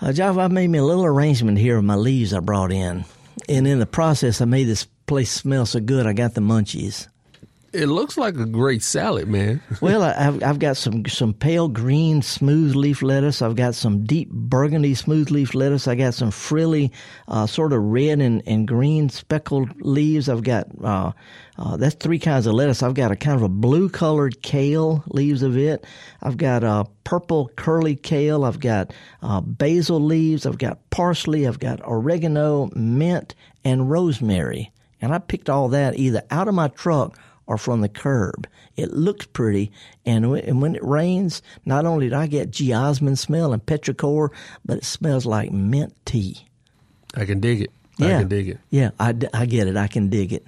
Uh, 0.01 0.11
Java, 0.11 0.41
I 0.41 0.47
made 0.47 0.69
me 0.69 0.79
a 0.79 0.83
little 0.83 1.05
arrangement 1.05 1.57
here 1.57 1.77
of 1.77 1.83
my 1.83 1.95
leaves 1.95 2.33
I 2.33 2.39
brought 2.39 2.71
in. 2.71 3.05
And 3.47 3.67
in 3.67 3.79
the 3.79 3.85
process, 3.85 4.41
I 4.41 4.45
made 4.45 4.65
this 4.65 4.87
place 5.05 5.31
smell 5.31 5.65
so 5.65 5.79
good, 5.79 6.05
I 6.07 6.13
got 6.13 6.33
the 6.33 6.41
munchies. 6.41 7.07
It 7.73 7.85
looks 7.85 8.17
like 8.17 8.35
a 8.35 8.45
great 8.45 8.83
salad, 8.83 9.29
man. 9.29 9.61
Well, 9.81 10.03
I, 10.03 10.13
I've, 10.27 10.43
I've 10.43 10.59
got 10.59 10.77
some, 10.77 11.05
some 11.05 11.33
pale 11.33 11.67
green 11.67 12.21
smooth 12.21 12.75
leaf 12.75 13.01
lettuce. 13.01 13.41
I've 13.41 13.55
got 13.55 13.73
some 13.75 14.03
deep 14.05 14.29
burgundy 14.29 14.93
smooth 14.93 15.31
leaf 15.31 15.55
lettuce. 15.55 15.87
I 15.87 15.95
got 15.95 16.13
some 16.13 16.29
frilly, 16.31 16.91
uh, 17.27 17.47
sort 17.47 17.73
of 17.73 17.81
red 17.81 18.19
and, 18.19 18.43
and 18.45 18.67
green 18.67 19.09
speckled 19.09 19.81
leaves. 19.81 20.27
I've 20.27 20.43
got, 20.43 20.67
uh, 20.83 21.13
uh, 21.57 21.77
that's 21.77 21.95
three 21.95 22.19
kinds 22.19 22.45
of 22.45 22.53
lettuce. 22.53 22.83
I've 22.83 22.93
got 22.93 23.11
a 23.11 23.15
kind 23.15 23.37
of 23.37 23.43
a 23.43 23.49
blue 23.49 23.89
colored 23.89 24.41
kale 24.41 25.03
leaves 25.07 25.41
of 25.41 25.57
it. 25.57 25.85
I've 26.21 26.37
got 26.37 26.63
uh, 26.63 26.83
purple 27.05 27.49
curly 27.55 27.95
kale. 27.95 28.43
I've 28.43 28.59
got 28.59 28.93
uh, 29.21 29.41
basil 29.41 29.99
leaves. 29.99 30.45
I've 30.45 30.57
got 30.57 30.89
parsley. 30.89 31.47
I've 31.47 31.59
got 31.59 31.79
oregano, 31.85 32.69
mint, 32.75 33.33
and 33.63 33.89
rosemary. 33.89 34.71
And 35.01 35.13
I 35.13 35.17
picked 35.17 35.49
all 35.49 35.69
that 35.69 35.97
either 35.97 36.21
out 36.29 36.47
of 36.47 36.53
my 36.53 36.67
truck 36.67 37.17
or 37.47 37.57
from 37.57 37.81
the 37.81 37.89
curb. 37.89 38.47
It 38.77 38.91
looks 38.93 39.25
pretty, 39.25 39.71
and, 40.05 40.23
w- 40.23 40.43
and 40.45 40.61
when 40.61 40.75
it 40.75 40.83
rains, 40.83 41.41
not 41.65 41.85
only 41.85 42.09
do 42.09 42.15
I 42.15 42.27
get 42.27 42.51
geosmin 42.51 43.17
smell 43.17 43.53
and 43.53 43.65
petrichor, 43.65 44.29
but 44.65 44.77
it 44.77 44.85
smells 44.85 45.25
like 45.25 45.51
mint 45.51 45.93
tea. 46.05 46.45
I 47.15 47.25
can 47.25 47.39
dig 47.39 47.61
it. 47.61 47.71
Yeah, 47.97 48.17
I 48.17 48.19
can 48.19 48.27
dig 48.29 48.47
it. 48.49 48.59
Yeah, 48.69 48.91
I, 48.99 49.11
d- 49.11 49.27
I 49.33 49.45
get 49.45 49.67
it. 49.67 49.75
I 49.77 49.87
can 49.87 50.09
dig 50.09 50.31
it. 50.33 50.45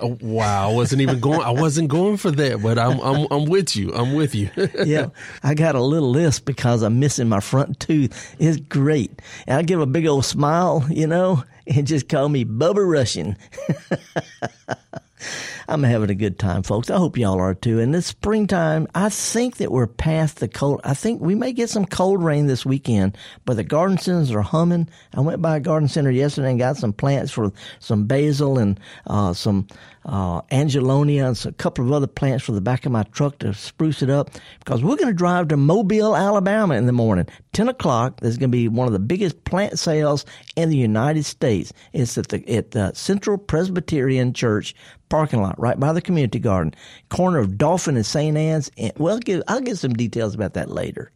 Oh, 0.00 0.18
wow, 0.20 0.70
I 0.70 0.74
wasn't 0.74 1.02
even 1.02 1.20
going. 1.20 1.40
I 1.42 1.50
wasn't 1.50 1.86
going 1.88 2.16
for 2.16 2.32
that, 2.32 2.60
but 2.60 2.80
I'm 2.80 2.98
I'm 2.98 3.28
I'm 3.30 3.44
with 3.44 3.76
you. 3.76 3.94
I'm 3.94 4.14
with 4.14 4.34
you. 4.34 4.50
yeah, 4.84 5.10
I 5.44 5.54
got 5.54 5.76
a 5.76 5.80
little 5.80 6.10
list 6.10 6.46
because 6.46 6.82
I'm 6.82 6.98
missing 6.98 7.28
my 7.28 7.38
front 7.38 7.78
tooth. 7.78 8.34
It's 8.40 8.56
great. 8.56 9.22
And 9.46 9.56
I 9.56 9.62
give 9.62 9.80
a 9.80 9.86
big 9.86 10.08
old 10.08 10.24
smile, 10.24 10.84
you 10.90 11.06
know, 11.06 11.44
and 11.68 11.86
just 11.86 12.08
call 12.08 12.28
me 12.28 12.44
Bubba 12.44 12.84
Russian. 12.84 13.36
I'm 15.68 15.82
having 15.82 16.10
a 16.10 16.14
good 16.14 16.38
time, 16.38 16.62
folks. 16.62 16.90
I 16.90 16.96
hope 16.96 17.16
y'all 17.16 17.40
are 17.40 17.54
too. 17.54 17.80
And 17.80 17.94
this 17.94 18.06
springtime, 18.06 18.86
I 18.94 19.08
think 19.08 19.56
that 19.56 19.72
we're 19.72 19.86
past 19.86 20.38
the 20.38 20.48
cold. 20.48 20.80
I 20.84 20.94
think 20.94 21.20
we 21.20 21.34
may 21.34 21.52
get 21.52 21.70
some 21.70 21.86
cold 21.86 22.22
rain 22.22 22.46
this 22.46 22.66
weekend, 22.66 23.16
but 23.44 23.56
the 23.56 23.64
garden 23.64 23.96
centers 23.96 24.30
are 24.30 24.42
humming. 24.42 24.88
I 25.14 25.20
went 25.20 25.40
by 25.40 25.56
a 25.56 25.60
garden 25.60 25.88
center 25.88 26.10
yesterday 26.10 26.50
and 26.50 26.58
got 26.58 26.76
some 26.76 26.92
plants 26.92 27.32
for 27.32 27.52
some 27.78 28.06
basil 28.06 28.58
and 28.58 28.78
uh, 29.06 29.32
some 29.32 29.66
uh, 30.04 30.42
angelonia 30.50 31.26
and 31.26 31.46
a 31.46 31.52
couple 31.52 31.84
of 31.84 31.92
other 31.92 32.06
plants 32.06 32.44
for 32.44 32.52
the 32.52 32.60
back 32.60 32.84
of 32.84 32.92
my 32.92 33.04
truck 33.04 33.38
to 33.38 33.54
spruce 33.54 34.02
it 34.02 34.10
up 34.10 34.30
because 34.58 34.82
we're 34.82 34.96
going 34.96 35.08
to 35.08 35.14
drive 35.14 35.48
to 35.48 35.56
Mobile, 35.56 36.14
Alabama 36.14 36.74
in 36.74 36.86
the 36.86 36.92
morning. 36.92 37.26
10 37.52 37.68
o'clock, 37.68 38.20
there's 38.20 38.36
going 38.36 38.50
to 38.50 38.56
be 38.56 38.68
one 38.68 38.86
of 38.86 38.92
the 38.92 38.98
biggest 38.98 39.44
plant 39.44 39.78
sales 39.78 40.26
in 40.56 40.68
the 40.68 40.76
United 40.76 41.24
States. 41.24 41.72
It's 41.92 42.18
at 42.18 42.28
the, 42.28 42.48
at 42.54 42.72
the 42.72 42.92
Central 42.92 43.38
Presbyterian 43.38 44.34
Church 44.34 44.74
parking 45.14 45.40
lot 45.40 45.54
right 45.60 45.78
by 45.78 45.92
the 45.92 46.00
community 46.02 46.40
garden, 46.40 46.74
corner 47.08 47.38
of 47.38 47.56
Dolphin 47.56 47.94
and 47.94 48.04
St. 48.04 48.36
Anne's. 48.36 48.68
And, 48.76 48.92
well, 48.96 49.14
I'll 49.14 49.20
give, 49.20 49.42
I'll 49.46 49.60
give 49.60 49.78
some 49.78 49.92
details 49.92 50.34
about 50.34 50.54
that 50.54 50.70
later. 50.70 51.12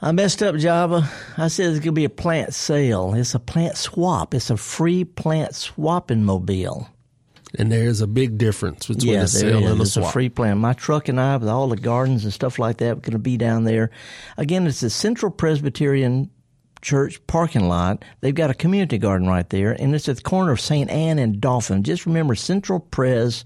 I 0.00 0.12
messed 0.12 0.44
up, 0.44 0.54
Java. 0.56 1.10
I 1.36 1.48
said 1.48 1.70
it's 1.70 1.78
going 1.80 1.86
to 1.86 1.92
be 1.92 2.04
a 2.04 2.08
plant 2.08 2.54
sale. 2.54 3.14
It's 3.14 3.34
a 3.34 3.40
plant 3.40 3.76
swap. 3.76 4.32
It's 4.32 4.48
a 4.50 4.56
free 4.56 5.02
plant 5.04 5.56
swapping 5.56 6.22
Mobile. 6.22 6.88
and 7.58 7.72
there's 7.72 8.00
a 8.00 8.06
big 8.06 8.38
difference 8.38 8.86
between 8.86 9.12
Yeah, 9.14 9.22
the 9.22 9.28
sale 9.28 9.58
is. 9.64 9.70
and 9.72 9.80
the 9.80 9.82
It's 9.84 9.94
swap. 9.94 10.10
a 10.10 10.12
free 10.12 10.28
plan. 10.28 10.58
My 10.58 10.74
truck 10.74 11.08
and 11.08 11.18
I, 11.20 11.36
with 11.36 11.48
all 11.48 11.66
the 11.68 11.76
gardens 11.76 12.22
and 12.22 12.32
stuff 12.32 12.60
like 12.60 12.76
that, 12.76 12.94
we're 12.96 13.00
going 13.00 13.12
to 13.14 13.18
be 13.18 13.36
down 13.36 13.64
there. 13.64 13.90
Again, 14.36 14.68
it's 14.68 14.80
the 14.80 14.90
Central 14.90 15.32
Presbyterian 15.32 16.30
Church 16.82 17.24
parking 17.26 17.68
lot. 17.68 18.04
They've 18.20 18.34
got 18.34 18.50
a 18.50 18.54
community 18.54 18.98
garden 18.98 19.26
right 19.28 19.48
there, 19.50 19.72
and 19.72 19.94
it's 19.94 20.08
at 20.08 20.16
the 20.16 20.22
corner 20.22 20.52
of 20.52 20.60
St. 20.60 20.90
Anne 20.90 21.18
and 21.18 21.40
Dolphin. 21.40 21.82
Just 21.82 22.06
remember 22.06 22.34
Central 22.34 22.80
Pres 22.80 23.44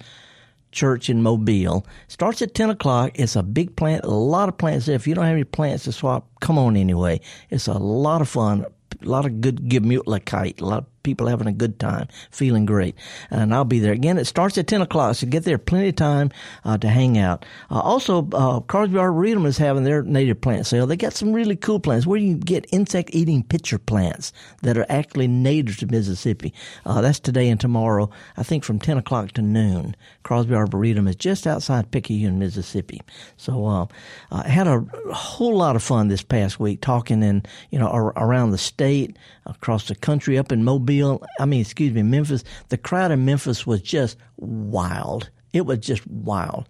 Church 0.73 1.11
in 1.11 1.23
Mobile. 1.23 1.87
Starts 2.09 2.43
at 2.43 2.55
10 2.55 2.71
o'clock. 2.71 3.13
It's 3.15 3.37
a 3.37 3.43
big 3.43 3.77
plant, 3.77 4.05
a 4.05 4.11
lot 4.11 4.49
of 4.49 4.59
plants 4.59 4.87
there. 4.87 4.97
If 4.97 5.07
you 5.07 5.15
don't 5.15 5.25
have 5.25 5.35
any 5.35 5.45
plants 5.45 5.85
to 5.85 5.93
swap, 5.93 6.29
come 6.41 6.59
on 6.59 6.77
anyway. 6.77 7.21
It's 7.51 7.67
a 7.67 7.75
lot 7.75 8.21
of 8.21 8.29
fun. 8.29 8.65
A 9.03 9.09
lot 9.09 9.25
of 9.25 9.41
good 9.41 9.69
gemütlichkeit. 9.69 10.61
A 10.61 10.65
lot 10.65 10.79
of 10.79 10.90
people 11.03 11.27
having 11.27 11.47
a 11.47 11.53
good 11.53 11.79
time, 11.79 12.09
feeling 12.31 12.67
great. 12.67 12.95
And 13.31 13.55
I'll 13.55 13.65
be 13.65 13.79
there. 13.79 13.93
Again, 13.93 14.19
it 14.19 14.27
starts 14.27 14.59
at 14.59 14.67
10 14.67 14.83
o'clock, 14.83 15.17
so 15.17 15.27
get 15.27 15.45
there 15.45 15.59
plenty 15.59 15.89
of 15.89 15.97
time 15.97 16.31
uh, 16.65 16.79
to 16.79 16.89
hang 16.89 17.19
out. 17.19 17.45
Uh, 17.71 17.81
also, 17.81 18.29
uh, 18.33 18.61
Crosby 18.61 18.99
Arboretum 18.99 19.47
is 19.47 19.59
having 19.59 19.85
their 19.85 20.03
native 20.03 20.41
plant 20.41 20.67
sale. 20.67 20.87
They 20.87 20.97
got 20.97 21.13
some 21.15 21.33
really 21.33 21.57
cool 21.57 21.81
plants 21.81 22.07
where 22.07 22.21
you 22.21 22.37
get 22.37 22.67
insect 22.71 23.11
eating 23.13 23.43
pitcher 23.43 23.79
plants 23.79 24.33
that 24.63 24.77
are 24.77 24.87
actually 24.89 25.29
native 25.29 25.79
to 25.79 25.87
Mississippi. 25.87 26.53
Uh, 26.85 27.01
that's 27.01 27.21
today 27.21 27.49
and 27.49 27.61
tomorrow, 27.61 28.11
I 28.37 28.43
think 28.43 28.65
from 28.65 28.79
10 28.79 28.99
o'clock 28.99 29.33
to 29.33 29.43
noon. 29.43 29.97
Crosby 30.23 30.55
Arboretum 30.55 31.09
is 31.09 31.17
just 31.17 31.47
outside 31.47 31.91
Picayune, 31.91 32.39
Mississippi. 32.39 33.01
So 33.37 33.67
uh, 33.67 33.87
I 34.31 34.49
had 34.49 34.67
a 34.67 34.85
whole 35.13 35.57
lot 35.57 35.77
of 35.77 35.83
fun 35.83 36.09
this 36.09 36.23
past 36.23 36.61
week 36.61 36.81
talking 36.81 37.23
in, 37.23 37.43
you 37.71 37.79
know, 37.79 37.89
ar- 37.89 38.13
around 38.17 38.51
the 38.51 38.59
state, 38.59 39.17
across 39.47 39.89
the 39.89 39.95
country, 39.95 40.39
up 40.39 40.53
in 40.53 40.65
Mobile. 40.65 40.90
I 41.39 41.45
mean, 41.47 41.61
excuse 41.61 41.93
me, 41.93 42.03
Memphis. 42.03 42.45
The 42.69 42.79
crowd 42.79 43.13
in 43.13 43.25
Memphis 43.25 43.67
was 43.67 43.81
just 43.83 44.17
wild. 44.37 45.31
It 45.53 45.67
was 45.67 45.79
just 45.79 46.07
wild. 46.07 46.69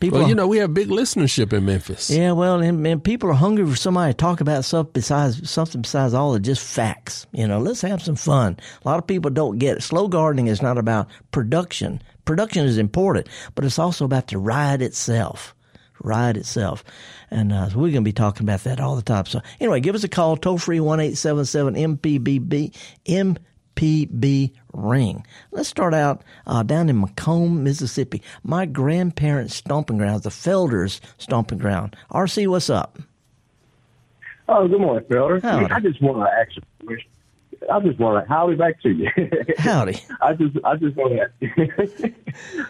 People 0.00 0.18
Well, 0.18 0.28
you 0.28 0.34
know, 0.34 0.48
we 0.48 0.56
have 0.58 0.74
big 0.74 0.88
listenership 0.88 1.52
in 1.52 1.64
Memphis. 1.64 2.10
yeah, 2.10 2.32
well, 2.32 2.60
and, 2.60 2.84
and 2.84 3.04
people 3.04 3.30
are 3.30 3.34
hungry 3.34 3.64
for 3.64 3.76
somebody 3.76 4.12
to 4.12 4.16
talk 4.16 4.40
about 4.40 4.64
stuff 4.64 4.88
besides 4.92 5.48
something 5.48 5.82
besides 5.82 6.12
all 6.12 6.34
of 6.34 6.42
just 6.42 6.64
facts. 6.66 7.26
You 7.32 7.46
know, 7.46 7.60
let's 7.60 7.82
have 7.82 8.02
some 8.02 8.16
fun. 8.16 8.58
A 8.84 8.88
lot 8.88 8.98
of 8.98 9.06
people 9.06 9.30
don't 9.30 9.58
get 9.58 9.76
it. 9.76 9.82
Slow 9.82 10.08
gardening 10.08 10.48
is 10.48 10.60
not 10.60 10.76
about 10.76 11.06
production. 11.30 12.02
Production 12.24 12.64
is 12.66 12.78
important, 12.78 13.28
but 13.54 13.64
it's 13.64 13.78
also 13.78 14.04
about 14.04 14.26
the 14.26 14.38
ride 14.38 14.82
itself. 14.82 15.54
Ride 16.02 16.36
itself. 16.36 16.82
And 17.30 17.52
uh, 17.52 17.66
we're 17.68 17.92
going 17.92 17.94
to 17.94 18.00
be 18.02 18.12
talking 18.12 18.44
about 18.44 18.64
that 18.64 18.80
all 18.80 18.96
the 18.96 19.02
time. 19.02 19.26
So 19.26 19.40
anyway, 19.60 19.78
give 19.78 19.94
us 19.94 20.02
a 20.02 20.08
call, 20.08 20.36
toll 20.36 20.58
free 20.58 20.80
one 20.80 20.98
eight 20.98 21.16
seven 21.16 21.44
seven 21.44 21.74
MPBB 21.74 22.76
MPB 23.74 24.52
ring. 24.72 25.26
Let's 25.50 25.68
start 25.68 25.94
out 25.94 26.22
uh, 26.46 26.62
down 26.62 26.88
in 26.88 27.02
McComb, 27.02 27.58
Mississippi. 27.58 28.22
My 28.42 28.66
grandparents' 28.66 29.54
stomping 29.54 29.98
grounds, 29.98 30.22
the 30.22 30.30
Felders' 30.30 31.00
stomping 31.18 31.58
ground. 31.58 31.96
RC, 32.10 32.46
what's 32.48 32.70
up? 32.70 32.98
Oh, 34.48 34.66
good 34.68 34.80
morning, 34.80 35.04
Felder. 35.08 35.42
Howdy. 35.42 35.72
I 35.72 35.80
just 35.80 36.02
want 36.02 36.18
to 36.18 36.32
ask 36.32 36.56
you 36.56 36.62
a 36.80 36.86
question. 36.86 37.08
I 37.72 37.78
just 37.78 37.98
want 38.00 38.24
to 38.24 38.28
howdy 38.28 38.56
back 38.56 38.82
to 38.82 38.90
you. 38.90 39.08
Howdy. 39.56 40.02
I 40.20 40.34
just, 40.34 40.56
I 40.64 40.74
just 40.76 40.96
want 40.96 41.12
to, 41.12 41.30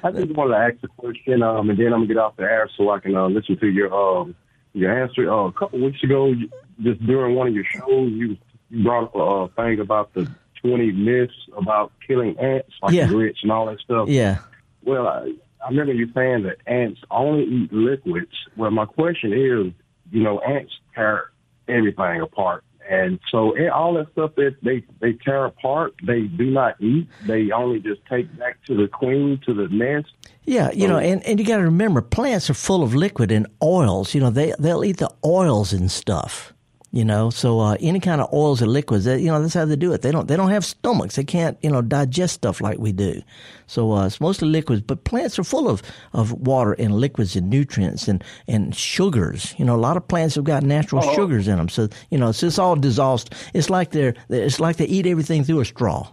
I 0.04 0.10
just 0.10 0.32
want 0.32 0.50
to 0.50 0.56
ask 0.56 0.76
a 0.82 0.88
question, 0.88 1.42
um, 1.42 1.70
and 1.70 1.78
then 1.78 1.86
I'm 1.86 2.00
gonna 2.00 2.06
get 2.06 2.18
off 2.18 2.36
the 2.36 2.42
air 2.42 2.68
so 2.76 2.90
I 2.90 3.00
can 3.00 3.16
uh, 3.16 3.26
listen 3.26 3.58
to 3.58 3.66
your, 3.66 3.92
um, 3.92 4.34
your 4.74 5.02
answer. 5.02 5.32
Uh, 5.32 5.46
a 5.46 5.52
couple 5.52 5.80
weeks 5.80 6.02
ago, 6.02 6.34
just 6.82 7.04
during 7.06 7.36
one 7.36 7.48
of 7.48 7.54
your 7.54 7.64
shows, 7.64 8.12
you 8.12 8.36
brought 8.82 9.04
up 9.04 9.16
a 9.16 9.62
thing 9.62 9.80
about 9.80 10.12
the 10.12 10.30
20 10.64 10.92
myths 10.92 11.34
about 11.56 11.92
killing 12.06 12.38
ants, 12.38 12.72
like 12.82 12.92
Yeah. 12.94 13.08
grits 13.08 13.40
and 13.42 13.50
all 13.52 13.66
that 13.66 13.80
stuff. 13.80 14.08
Yeah. 14.08 14.38
Well, 14.84 15.06
I, 15.06 15.32
I 15.64 15.68
remember 15.68 15.92
you 15.92 16.10
saying 16.14 16.42
that 16.44 16.56
ants 16.66 17.00
only 17.10 17.44
eat 17.44 17.72
liquids. 17.72 18.32
Well, 18.56 18.70
my 18.70 18.84
question 18.86 19.32
is, 19.32 19.72
you 20.10 20.22
know, 20.22 20.40
ants 20.40 20.72
tear 20.94 21.30
everything 21.68 22.20
apart. 22.20 22.64
And 22.90 23.20
so 23.30 23.52
eh, 23.52 23.68
all 23.68 23.94
that 23.94 24.10
stuff 24.12 24.32
that 24.36 24.56
they, 24.62 24.84
they 25.00 25.12
tear 25.12 25.44
apart, 25.44 25.94
they 26.04 26.22
do 26.22 26.50
not 26.50 26.80
eat. 26.80 27.06
They 27.26 27.50
only 27.52 27.78
just 27.78 28.00
take 28.10 28.36
back 28.36 28.58
to 28.66 28.74
the 28.76 28.88
queen, 28.88 29.40
to 29.46 29.54
the 29.54 29.68
nest. 29.68 30.08
Yeah, 30.44 30.72
you 30.72 30.88
know, 30.88 30.98
and, 30.98 31.24
and 31.24 31.38
you 31.38 31.46
got 31.46 31.58
to 31.58 31.62
remember, 31.62 32.02
plants 32.02 32.50
are 32.50 32.54
full 32.54 32.82
of 32.82 32.92
liquid 32.92 33.30
and 33.30 33.46
oils. 33.62 34.14
You 34.14 34.20
know, 34.22 34.30
they 34.30 34.52
they'll 34.58 34.84
eat 34.84 34.96
the 34.96 35.10
oils 35.24 35.72
and 35.72 35.90
stuff. 35.92 36.52
You 36.94 37.06
know, 37.06 37.30
so 37.30 37.58
uh, 37.58 37.78
any 37.80 38.00
kind 38.00 38.20
of 38.20 38.30
oils 38.34 38.60
or 38.60 38.66
liquids, 38.66 39.06
that, 39.06 39.20
you 39.20 39.28
know, 39.28 39.40
that's 39.40 39.54
how 39.54 39.64
they 39.64 39.76
do 39.76 39.94
it. 39.94 40.02
They 40.02 40.12
don't 40.12 40.28
they 40.28 40.36
don't 40.36 40.50
have 40.50 40.62
stomachs. 40.62 41.16
They 41.16 41.24
can't 41.24 41.56
you 41.62 41.70
know 41.70 41.80
digest 41.80 42.34
stuff 42.34 42.60
like 42.60 42.78
we 42.78 42.92
do. 42.92 43.22
So 43.66 43.92
uh, 43.92 44.06
it's 44.06 44.20
mostly 44.20 44.48
liquids, 44.48 44.82
but 44.82 45.04
plants 45.04 45.38
are 45.38 45.44
full 45.44 45.70
of, 45.70 45.82
of 46.12 46.32
water 46.32 46.74
and 46.74 46.94
liquids 46.94 47.34
and 47.34 47.48
nutrients 47.48 48.08
and, 48.08 48.22
and 48.46 48.76
sugars. 48.76 49.54
You 49.56 49.64
know, 49.64 49.74
a 49.74 49.80
lot 49.80 49.96
of 49.96 50.06
plants 50.06 50.34
have 50.34 50.44
got 50.44 50.62
natural 50.62 51.00
sugars 51.14 51.48
in 51.48 51.56
them. 51.56 51.70
So 51.70 51.88
you 52.10 52.18
know, 52.18 52.28
it's, 52.28 52.42
it's 52.42 52.58
all 52.58 52.76
dissolved. 52.76 53.34
It's 53.54 53.70
like 53.70 53.92
they're 53.92 54.14
it's 54.28 54.60
like 54.60 54.76
they 54.76 54.84
eat 54.84 55.06
everything 55.06 55.44
through 55.44 55.60
a 55.60 55.64
straw. 55.64 56.12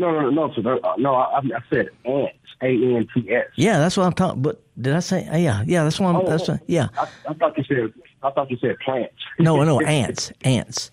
No, 0.00 0.10
no, 0.10 0.30
no, 0.30 0.30
no. 0.30 0.54
So 0.54 0.66
uh, 0.66 0.94
no, 0.96 1.14
I, 1.14 1.38
I 1.38 1.60
said 1.68 1.90
ants, 2.06 2.38
A 2.62 2.68
N 2.68 3.06
T 3.14 3.30
S. 3.30 3.46
Yeah, 3.56 3.78
that's 3.78 3.98
what 3.98 4.06
I'm 4.06 4.14
talking. 4.14 4.40
But 4.40 4.62
did 4.80 4.94
I 4.94 5.00
say? 5.00 5.24
Yeah, 5.42 5.62
yeah, 5.66 5.84
that's 5.84 6.00
what 6.00 6.08
I'm. 6.08 6.16
Oh, 6.16 6.26
that's 6.26 6.48
what, 6.48 6.62
yeah. 6.66 6.88
I, 6.98 7.06
I 7.28 7.34
thought 7.34 7.58
you 7.58 7.64
said 7.64 7.92
I 8.22 8.30
thought 8.30 8.50
you 8.50 8.56
said 8.56 8.78
plants. 8.78 9.14
No, 9.38 9.62
no, 9.62 9.80
ants, 9.82 10.32
ants, 10.42 10.90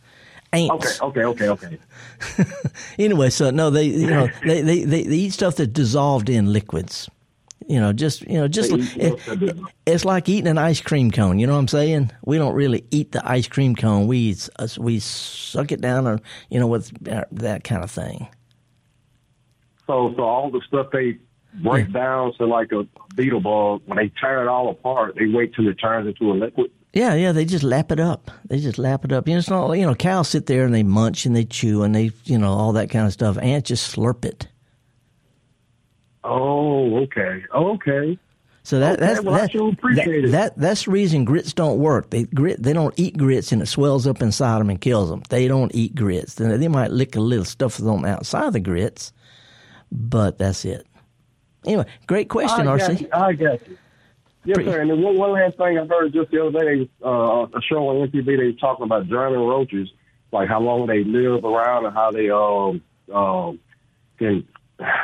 ants. 0.51 1.01
Okay, 1.01 1.23
okay, 1.23 1.47
okay, 1.47 1.47
okay. 1.47 1.79
anyway, 2.99 3.29
so 3.29 3.49
no, 3.49 3.69
they 3.69 3.85
you 3.85 4.07
know 4.07 4.27
they, 4.45 4.61
they, 4.61 4.83
they, 4.83 5.03
they 5.03 5.15
eat 5.15 5.31
stuff 5.31 5.55
that's 5.55 5.71
dissolved 5.71 6.29
in 6.29 6.51
liquids. 6.51 7.09
You 7.69 7.79
know, 7.79 7.93
just 7.93 8.21
you 8.27 8.37
know, 8.37 8.49
just 8.49 8.71
it, 8.73 9.59
it's 9.85 10.03
like 10.03 10.27
eating 10.27 10.47
an 10.47 10.57
ice 10.57 10.81
cream 10.81 11.11
cone. 11.11 11.39
You 11.39 11.47
know 11.47 11.53
what 11.53 11.59
I'm 11.59 11.67
saying? 11.69 12.11
We 12.25 12.37
don't 12.37 12.53
really 12.53 12.85
eat 12.91 13.13
the 13.13 13.29
ice 13.29 13.47
cream 13.47 13.73
cone. 13.75 14.07
We 14.07 14.35
we 14.77 14.99
suck 14.99 15.71
it 15.71 15.79
down, 15.79 16.07
or 16.07 16.19
you 16.49 16.59
know, 16.59 16.67
with 16.67 16.91
uh, 17.09 17.23
that 17.31 17.63
kind 17.63 17.85
of 17.85 17.91
thing. 17.91 18.27
So, 19.87 20.13
so 20.15 20.23
all 20.23 20.51
the 20.51 20.61
stuff 20.67 20.87
they 20.91 21.17
break 21.63 21.87
hmm. 21.87 21.93
down 21.93 22.33
to 22.37 22.45
like 22.45 22.71
a 22.71 22.85
beetle 23.15 23.39
bug, 23.39 23.81
when 23.85 23.97
they 23.97 24.11
tear 24.19 24.43
it 24.43 24.47
all 24.47 24.69
apart, 24.69 25.15
they 25.17 25.27
wait 25.27 25.55
till 25.55 25.67
it 25.67 25.75
turns 25.75 26.07
into 26.07 26.31
a 26.31 26.33
liquid. 26.33 26.71
Yeah, 26.93 27.13
yeah, 27.15 27.31
they 27.31 27.45
just 27.45 27.63
lap 27.63 27.91
it 27.91 27.99
up. 27.99 28.31
They 28.45 28.59
just 28.59 28.77
lap 28.77 29.05
it 29.05 29.11
up. 29.11 29.27
You 29.27 29.35
know, 29.35 29.39
it's 29.39 29.49
not 29.49 29.71
you 29.73 29.85
know, 29.85 29.95
cows 29.95 30.29
sit 30.29 30.45
there 30.45 30.65
and 30.65 30.73
they 30.73 30.83
munch 30.83 31.25
and 31.25 31.35
they 31.35 31.45
chew 31.45 31.83
and 31.83 31.93
they 31.93 32.11
you 32.25 32.37
know 32.37 32.51
all 32.51 32.73
that 32.73 32.89
kind 32.89 33.05
of 33.05 33.13
stuff. 33.13 33.37
Ants 33.37 33.67
just 33.67 33.95
slurp 33.95 34.25
it. 34.25 34.47
Oh, 36.23 37.03
okay, 37.03 37.43
okay. 37.53 38.17
So 38.63 38.79
that 38.79 38.95
Okay, 38.95 39.05
that's 39.05 39.21
well, 39.21 39.35
that, 39.35 39.51
sure 39.51 39.71
that, 39.95 40.31
that 40.31 40.57
that's 40.57 40.85
the 40.85 40.91
reason 40.91 41.23
grits 41.23 41.53
don't 41.53 41.77
work. 41.77 42.09
They 42.09 42.23
grit 42.23 42.61
they 42.61 42.73
don't 42.73 42.93
eat 42.97 43.15
grits 43.15 43.51
and 43.51 43.61
it 43.61 43.67
swells 43.67 44.05
up 44.07 44.21
inside 44.21 44.59
them 44.59 44.69
and 44.69 44.81
kills 44.81 45.09
them. 45.09 45.23
They 45.29 45.47
don't 45.47 45.73
eat 45.73 45.95
grits. 45.95 46.33
They, 46.33 46.57
they 46.57 46.67
might 46.67 46.91
lick 46.91 47.15
a 47.15 47.21
little 47.21 47.45
stuff 47.45 47.81
on 47.81 48.01
the 48.01 48.09
outside 48.09 48.47
of 48.47 48.53
the 48.53 48.59
grits, 48.59 49.13
but 49.91 50.37
that's 50.37 50.65
it. 50.65 50.85
Anyway, 51.65 51.85
great 52.07 52.29
question, 52.29 52.67
I 52.67 52.77
RC. 52.77 53.01
you. 53.01 53.07
I 53.11 53.33
got 53.33 53.67
you. 53.67 53.77
Yes, 54.45 54.55
Pretty- 54.55 54.71
sir. 54.71 54.81
And 54.81 54.89
then 54.89 55.01
one, 55.01 55.17
one 55.17 55.31
last 55.33 55.57
thing 55.57 55.77
I 55.77 55.85
heard 55.85 56.13
just 56.13 56.31
the 56.31 56.45
other 56.45 56.59
day, 56.63 56.89
uh, 57.03 57.45
a 57.47 57.61
show 57.67 57.87
on 57.89 58.07
MTV, 58.09 58.25
they 58.25 58.35
were 58.37 58.51
talking 58.53 58.85
about 58.85 59.07
German 59.07 59.39
roaches, 59.39 59.89
like 60.31 60.47
how 60.47 60.61
long 60.61 60.87
they 60.87 61.03
live 61.03 61.43
around 61.43 61.85
and 61.85 61.93
how 61.93 62.11
they 62.11 62.29
um 62.29 62.81
um 63.13 63.59
can 64.19 64.47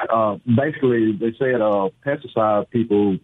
uh 0.10 0.38
basically 0.56 1.14
they 1.14 1.34
said 1.40 1.62
uh 1.62 1.90
pesticide 2.06 2.70
people 2.70 3.18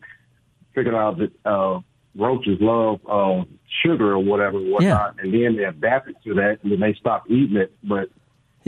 figured 0.73 0.95
out 0.95 1.17
that 1.19 1.31
uh 1.45 1.79
roaches 2.15 2.57
love 2.61 2.99
uh 3.09 3.43
sugar 3.83 4.13
or 4.13 4.19
whatever 4.19 4.57
and 4.57 4.71
whatnot 4.71 5.15
and 5.19 5.33
then 5.33 5.55
they 5.57 5.63
adapted 5.65 6.15
to 6.23 6.33
that 6.33 6.57
and 6.63 6.71
then 6.71 6.79
they 6.79 6.93
stopped 6.93 7.29
eating 7.29 7.57
it 7.57 7.71
but 7.83 8.09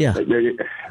Yeah, 0.02 0.14
they, 0.14 0.24
they, 0.24 0.42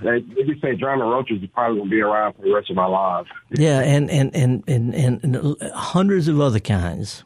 they, 0.03 0.20
they 0.20 0.42
just 0.44 0.62
say 0.62 0.75
German 0.77 1.07
roaches 1.09 1.42
are 1.42 1.49
probably 1.49 1.79
gonna 1.79 1.90
be 1.90 2.01
around 2.01 2.35
for 2.35 2.42
the 2.42 2.53
rest 2.55 2.70
of 2.70 2.77
my 2.77 2.87
life. 2.87 3.27
yeah, 3.51 3.81
and 3.81 4.11
and, 4.11 4.35
and 4.35 4.64
and 4.66 4.94
and 4.94 5.25
and 5.25 5.57
hundreds 5.75 6.29
of 6.29 6.40
other 6.40 6.61
kinds. 6.61 7.25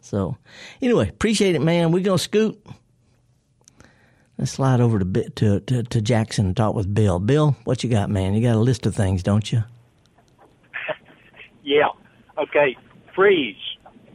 So, 0.00 0.36
anyway, 0.80 1.08
appreciate 1.08 1.54
it, 1.54 1.62
man. 1.62 1.92
We're 1.92 2.02
gonna 2.02 2.18
scoot. 2.18 2.60
Let's 4.38 4.52
slide 4.52 4.80
over 4.80 4.98
to 4.98 5.04
Bi- 5.04 5.28
to 5.36 5.60
to, 5.60 5.82
to 5.84 6.00
Jackson 6.02 6.46
and 6.46 6.56
talk 6.56 6.74
with 6.74 6.92
Bill. 6.92 7.18
Bill, 7.18 7.56
what 7.64 7.82
you 7.84 7.90
got, 7.90 8.10
man? 8.10 8.34
You 8.34 8.42
got 8.42 8.56
a 8.56 8.60
list 8.60 8.86
of 8.86 8.94
things, 8.94 9.22
don't 9.22 9.52
you? 9.52 9.64
Yeah. 11.62 11.88
Okay. 12.38 12.76
Freeze. 13.14 13.56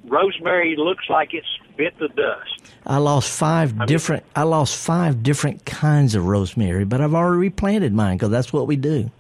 Rosemary 0.06 0.76
looks 0.78 1.06
like 1.10 1.34
it's 1.34 1.48
bit 1.78 1.98
the 2.00 2.08
dust. 2.10 2.74
I 2.86 2.98
lost 2.98 3.32
five 3.32 3.86
different. 3.86 4.24
I 4.36 4.44
lost 4.44 4.76
five 4.78 5.24
different 5.24 5.66
kinds 5.66 6.16
of 6.16 6.26
rosemary, 6.26 6.86
but 6.86 7.02
I've 7.02 7.14
already 7.14 7.40
replanted 7.40 7.94
mine 7.94 8.18
because 8.18 8.30
that's 8.30 8.52
what 8.52 8.68
we 8.68 8.76
do. 8.76 9.12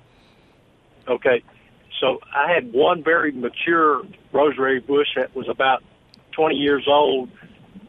Okay. 1.07 1.43
So 1.99 2.19
I 2.35 2.51
had 2.51 2.71
one 2.73 3.03
very 3.03 3.31
mature 3.31 4.03
rosemary 4.31 4.79
bush 4.79 5.07
that 5.15 5.35
was 5.35 5.47
about 5.49 5.83
20 6.33 6.55
years 6.55 6.85
old. 6.87 7.29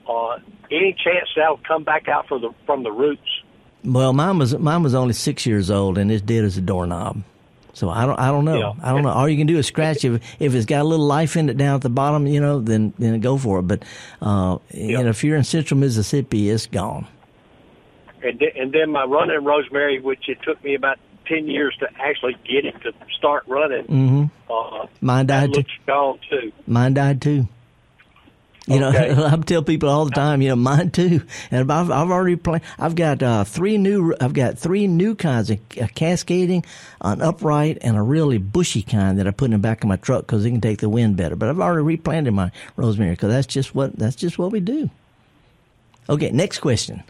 Uh, 0.09 0.39
any 0.71 0.93
chance 0.93 1.29
that'll 1.37 1.61
come 1.67 1.85
back 1.85 2.09
out 2.09 2.27
from 2.29 2.43
the 2.43 2.51
from 2.67 2.83
the 2.83 2.91
roots? 2.91 3.43
Well, 3.85 4.13
mine 4.13 4.39
was 4.39 4.57
mine 4.59 4.83
was 4.83 4.95
only 4.95 5.15
six 5.15 5.47
years 5.47 5.71
old, 5.71 5.99
and 5.99 6.11
it's 6.11 6.23
dead 6.23 6.45
as 6.45 6.57
a 6.57 6.61
doorknob. 6.61 7.23
So 7.79 7.89
I 7.91 8.05
don't 8.07 8.19
I 8.19 8.29
don't 8.29 8.45
know. 8.45 8.59
Yeah. 8.59 8.73
I 8.83 8.93
don't 8.93 9.03
know. 9.05 9.11
All 9.11 9.29
you 9.29 9.37
can 9.39 9.47
do 9.47 9.57
is 9.59 9.67
scratch 9.67 10.05
if 10.05 10.21
if 10.41 10.55
it's 10.55 10.67
got 10.67 10.81
a 10.83 10.85
little 10.85 11.07
life 11.07 11.37
in 11.37 11.49
it 11.49 11.57
down 11.57 11.77
at 11.77 11.83
the 11.83 11.89
bottom, 11.89 12.27
you 12.27 12.41
know, 12.41 12.61
then 12.61 12.93
then 12.99 13.21
go 13.21 13.39
for 13.39 13.61
it. 13.61 13.63
But 13.63 13.85
uh, 14.21 14.59
you 14.73 15.01
know, 15.03 15.09
if 15.11 15.23
you're 15.23 15.37
in 15.37 15.45
central 15.45 15.79
Mississippi, 15.79 16.51
it's 16.51 16.67
gone. 16.67 17.07
And 18.23 18.39
th- 18.41 18.55
and 18.57 18.73
then 18.73 18.91
my 18.91 19.05
running 19.05 19.45
rosemary, 19.45 20.01
which 20.01 20.29
it 20.29 20.39
took 20.43 20.63
me 20.65 20.75
about 20.75 20.99
10 21.27 21.47
years 21.47 21.77
to 21.79 21.87
actually 22.01 22.35
get 22.45 22.65
it 22.65 22.75
to 22.83 22.93
start 23.17 23.45
running. 23.47 23.85
hmm 23.85 24.25
Uh, 24.51 24.87
Mine 25.01 25.27
died 25.27 25.55
too. 25.55 25.63
gone 25.87 26.19
too. 26.29 26.51
Mine 26.67 26.95
died 26.95 27.23
too. 27.23 27.47
You 28.69 28.85
Okay. 28.85 29.15
know, 29.15 29.27
I 29.33 29.37
tell 29.39 29.63
people 29.63 29.89
all 29.89 30.05
the 30.05 30.13
time, 30.13 30.43
you 30.43 30.51
know, 30.51 30.57
mine 30.57 30.91
too. 30.91 31.23
And 31.51 31.73
I've, 31.73 31.91
I've 31.91 32.11
already 32.11 32.37
planned. 32.37 32.63
I've 32.79 32.95
got 32.97 33.23
uh, 33.23 33.45
three 33.45 33.79
new. 33.79 34.15
I've 34.21 34.35
got 34.35 34.59
three 34.59 34.87
new 34.87 35.15
kinds 35.15 35.51
of 35.51 35.59
uh, 35.81 35.89
cascading, 35.95 36.65
an 37.01 37.23
upright, 37.23 37.79
and 37.83 37.97
a 37.97 38.03
really 38.03 38.39
bushy 38.39 38.83
kind 38.83 39.19
that 39.19 39.27
I 39.27 39.33
put 39.33 39.47
in 39.47 39.53
the 39.53 39.59
back 39.59 39.83
of 39.85 39.89
my 39.89 39.97
truck 39.97 40.27
because 40.27 40.45
it 40.45 40.51
can 40.51 40.61
take 40.61 40.81
the 40.81 40.89
wind 40.91 41.17
better. 41.17 41.37
But 41.37 41.49
I've 41.49 41.61
already 41.61 41.83
replanted 41.85 42.35
my 42.35 42.53
rosemary 42.77 43.13
because 43.13 43.31
that's 43.33 43.47
just 43.49 43.75
what 43.75 43.97
that's 43.97 44.17
just 44.17 44.39
what 44.39 44.53
we 44.53 44.61
do. 44.61 44.91
Okay, 46.11 46.31
next 46.31 46.61
question. 46.61 47.03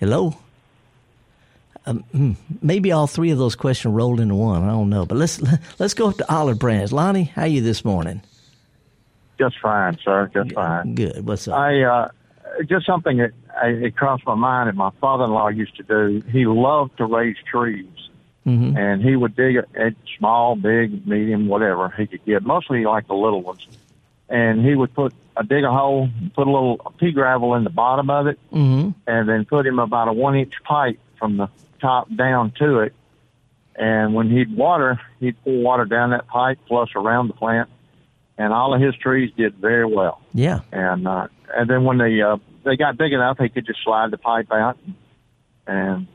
Hello. 0.00 0.36
Um, 1.86 2.00
hmm, 2.12 2.32
maybe 2.62 2.92
all 2.92 3.06
three 3.06 3.30
of 3.30 3.38
those 3.38 3.54
questions 3.56 3.94
rolled 3.94 4.20
into 4.20 4.34
one. 4.34 4.62
I 4.64 4.68
don't 4.68 4.90
know, 4.90 5.06
but 5.06 5.18
let's 5.18 5.40
let's 5.78 5.94
go 5.94 6.08
up 6.08 6.16
to 6.18 6.32
olive 6.34 6.58
branch. 6.58 6.92
Lonnie, 6.92 7.24
how 7.24 7.42
are 7.42 7.48
you 7.48 7.60
this 7.60 7.84
morning? 7.84 8.22
Just 9.38 9.56
fine, 9.60 9.98
sir. 10.04 10.30
Just 10.32 10.52
fine. 10.52 10.94
Good. 10.94 11.26
What's 11.26 11.46
up? 11.48 11.58
I 11.58 11.82
uh, 11.82 12.08
just 12.68 12.86
something 12.86 13.18
that 13.18 13.32
I, 13.60 13.66
it 13.68 13.96
crossed 13.96 14.24
my 14.26 14.34
mind, 14.34 14.68
that 14.68 14.74
my 14.76 14.90
father-in-law 15.00 15.48
used 15.48 15.76
to 15.76 15.82
do. 15.82 16.22
He 16.30 16.46
loved 16.46 16.96
to 16.98 17.04
raise 17.04 17.36
trees, 17.50 17.86
Mhm. 18.46 18.76
and 18.78 19.02
he 19.02 19.16
would 19.16 19.36
dig 19.36 19.56
a, 19.56 19.64
at 19.78 19.94
small, 20.18 20.56
big, 20.56 21.06
medium, 21.06 21.48
whatever 21.48 21.88
he 21.96 22.06
could 22.06 22.24
get. 22.24 22.44
Mostly 22.44 22.84
like 22.84 23.06
the 23.08 23.14
little 23.14 23.42
ones, 23.42 23.66
and 24.28 24.64
he 24.64 24.74
would 24.74 24.94
put 24.94 25.12
a 25.36 25.44
dig 25.44 25.64
a 25.64 25.70
hole, 25.70 26.08
put 26.34 26.46
a 26.46 26.50
little 26.50 26.78
pea 26.98 27.12
gravel 27.12 27.54
in 27.54 27.64
the 27.64 27.70
bottom 27.70 28.08
of 28.08 28.26
it, 28.26 28.38
Mm-hmm. 28.52 28.90
and 29.06 29.28
then 29.28 29.44
put 29.44 29.66
him 29.66 29.78
about 29.78 30.08
a 30.08 30.12
one-inch 30.14 30.54
pipe 30.64 30.98
from 31.18 31.36
the 31.36 31.48
top 31.80 32.08
down 32.16 32.52
to 32.58 32.78
it. 32.80 32.94
And 33.78 34.14
when 34.14 34.30
he'd 34.30 34.56
water, 34.56 34.98
he'd 35.20 35.36
pour 35.44 35.60
water 35.62 35.84
down 35.84 36.08
that 36.10 36.26
pipe, 36.26 36.58
flush 36.66 36.94
around 36.96 37.28
the 37.28 37.34
plant, 37.34 37.68
and 38.38 38.52
all 38.52 38.74
of 38.74 38.80
his 38.80 38.94
trees 38.96 39.32
did 39.36 39.54
very 39.56 39.86
well. 39.86 40.20
Yeah. 40.34 40.60
And 40.72 41.06
uh, 41.08 41.28
and 41.54 41.68
then 41.70 41.84
when 41.84 41.98
they 41.98 42.20
uh, 42.20 42.36
they 42.64 42.76
got 42.76 42.96
big 42.96 43.12
enough, 43.12 43.38
he 43.38 43.48
could 43.48 43.66
just 43.66 43.82
slide 43.84 44.10
the 44.10 44.18
pipe 44.18 44.50
out, 44.52 44.78
and 45.66 46.06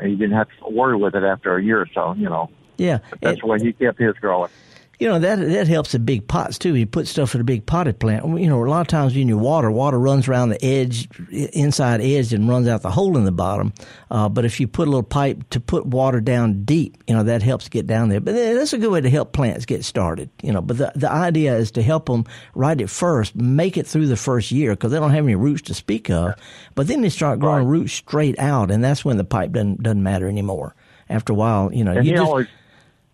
he 0.00 0.14
didn't 0.14 0.36
have 0.36 0.48
to 0.62 0.68
worry 0.70 0.96
with 0.96 1.14
it 1.14 1.24
after 1.24 1.56
a 1.56 1.62
year 1.62 1.80
or 1.80 1.88
so. 1.94 2.14
You 2.14 2.28
know, 2.28 2.50
Yeah. 2.76 2.98
that's 3.20 3.40
the 3.40 3.46
way 3.46 3.58
he 3.60 3.72
kept 3.72 3.98
his 3.98 4.14
growing. 4.16 4.50
You 4.98 5.06
know 5.06 5.20
that 5.20 5.36
that 5.38 5.68
helps 5.68 5.92
the 5.92 6.00
big 6.00 6.26
pots 6.26 6.58
too. 6.58 6.74
You 6.74 6.84
put 6.84 7.06
stuff 7.06 7.32
in 7.32 7.40
a 7.40 7.44
big 7.44 7.66
potted 7.66 8.00
plant. 8.00 8.26
You 8.40 8.48
know, 8.48 8.64
a 8.64 8.66
lot 8.66 8.80
of 8.80 8.88
times 8.88 9.14
when 9.14 9.28
you 9.28 9.38
water, 9.38 9.70
water 9.70 9.96
runs 9.96 10.26
around 10.26 10.48
the 10.48 10.64
edge, 10.64 11.08
inside 11.30 12.00
edge, 12.00 12.32
and 12.32 12.48
runs 12.48 12.66
out 12.66 12.82
the 12.82 12.90
hole 12.90 13.16
in 13.16 13.24
the 13.24 13.30
bottom. 13.30 13.72
Uh, 14.10 14.28
but 14.28 14.44
if 14.44 14.58
you 14.58 14.66
put 14.66 14.88
a 14.88 14.90
little 14.90 15.04
pipe 15.04 15.48
to 15.50 15.60
put 15.60 15.86
water 15.86 16.20
down 16.20 16.64
deep, 16.64 16.96
you 17.06 17.14
know 17.14 17.22
that 17.22 17.42
helps 17.42 17.68
get 17.68 17.86
down 17.86 18.08
there. 18.08 18.20
But 18.20 18.34
that's 18.34 18.72
a 18.72 18.78
good 18.78 18.90
way 18.90 19.00
to 19.00 19.08
help 19.08 19.32
plants 19.32 19.66
get 19.66 19.84
started. 19.84 20.30
You 20.42 20.52
know, 20.52 20.60
but 20.60 20.78
the 20.78 20.92
the 20.96 21.10
idea 21.10 21.56
is 21.56 21.70
to 21.72 21.82
help 21.82 22.06
them 22.06 22.24
right 22.54 22.80
at 22.80 22.90
first, 22.90 23.36
make 23.36 23.76
it 23.76 23.86
through 23.86 24.08
the 24.08 24.16
first 24.16 24.50
year 24.50 24.72
because 24.72 24.90
they 24.90 24.98
don't 24.98 25.12
have 25.12 25.24
any 25.24 25.36
roots 25.36 25.62
to 25.62 25.74
speak 25.74 26.10
of. 26.10 26.34
But 26.74 26.88
then 26.88 27.02
they 27.02 27.08
start 27.08 27.38
growing 27.38 27.68
roots 27.68 27.92
straight 27.92 28.36
out, 28.40 28.72
and 28.72 28.82
that's 28.82 29.04
when 29.04 29.16
the 29.16 29.24
pipe 29.24 29.52
doesn't 29.52 29.80
doesn't 29.80 30.02
matter 30.02 30.26
anymore. 30.26 30.74
After 31.08 31.32
a 31.32 31.36
while, 31.36 31.72
you 31.72 31.84
know, 31.84 31.92
And 31.92 32.04
you 32.04 32.14
he 32.14 32.18
just 32.18 32.50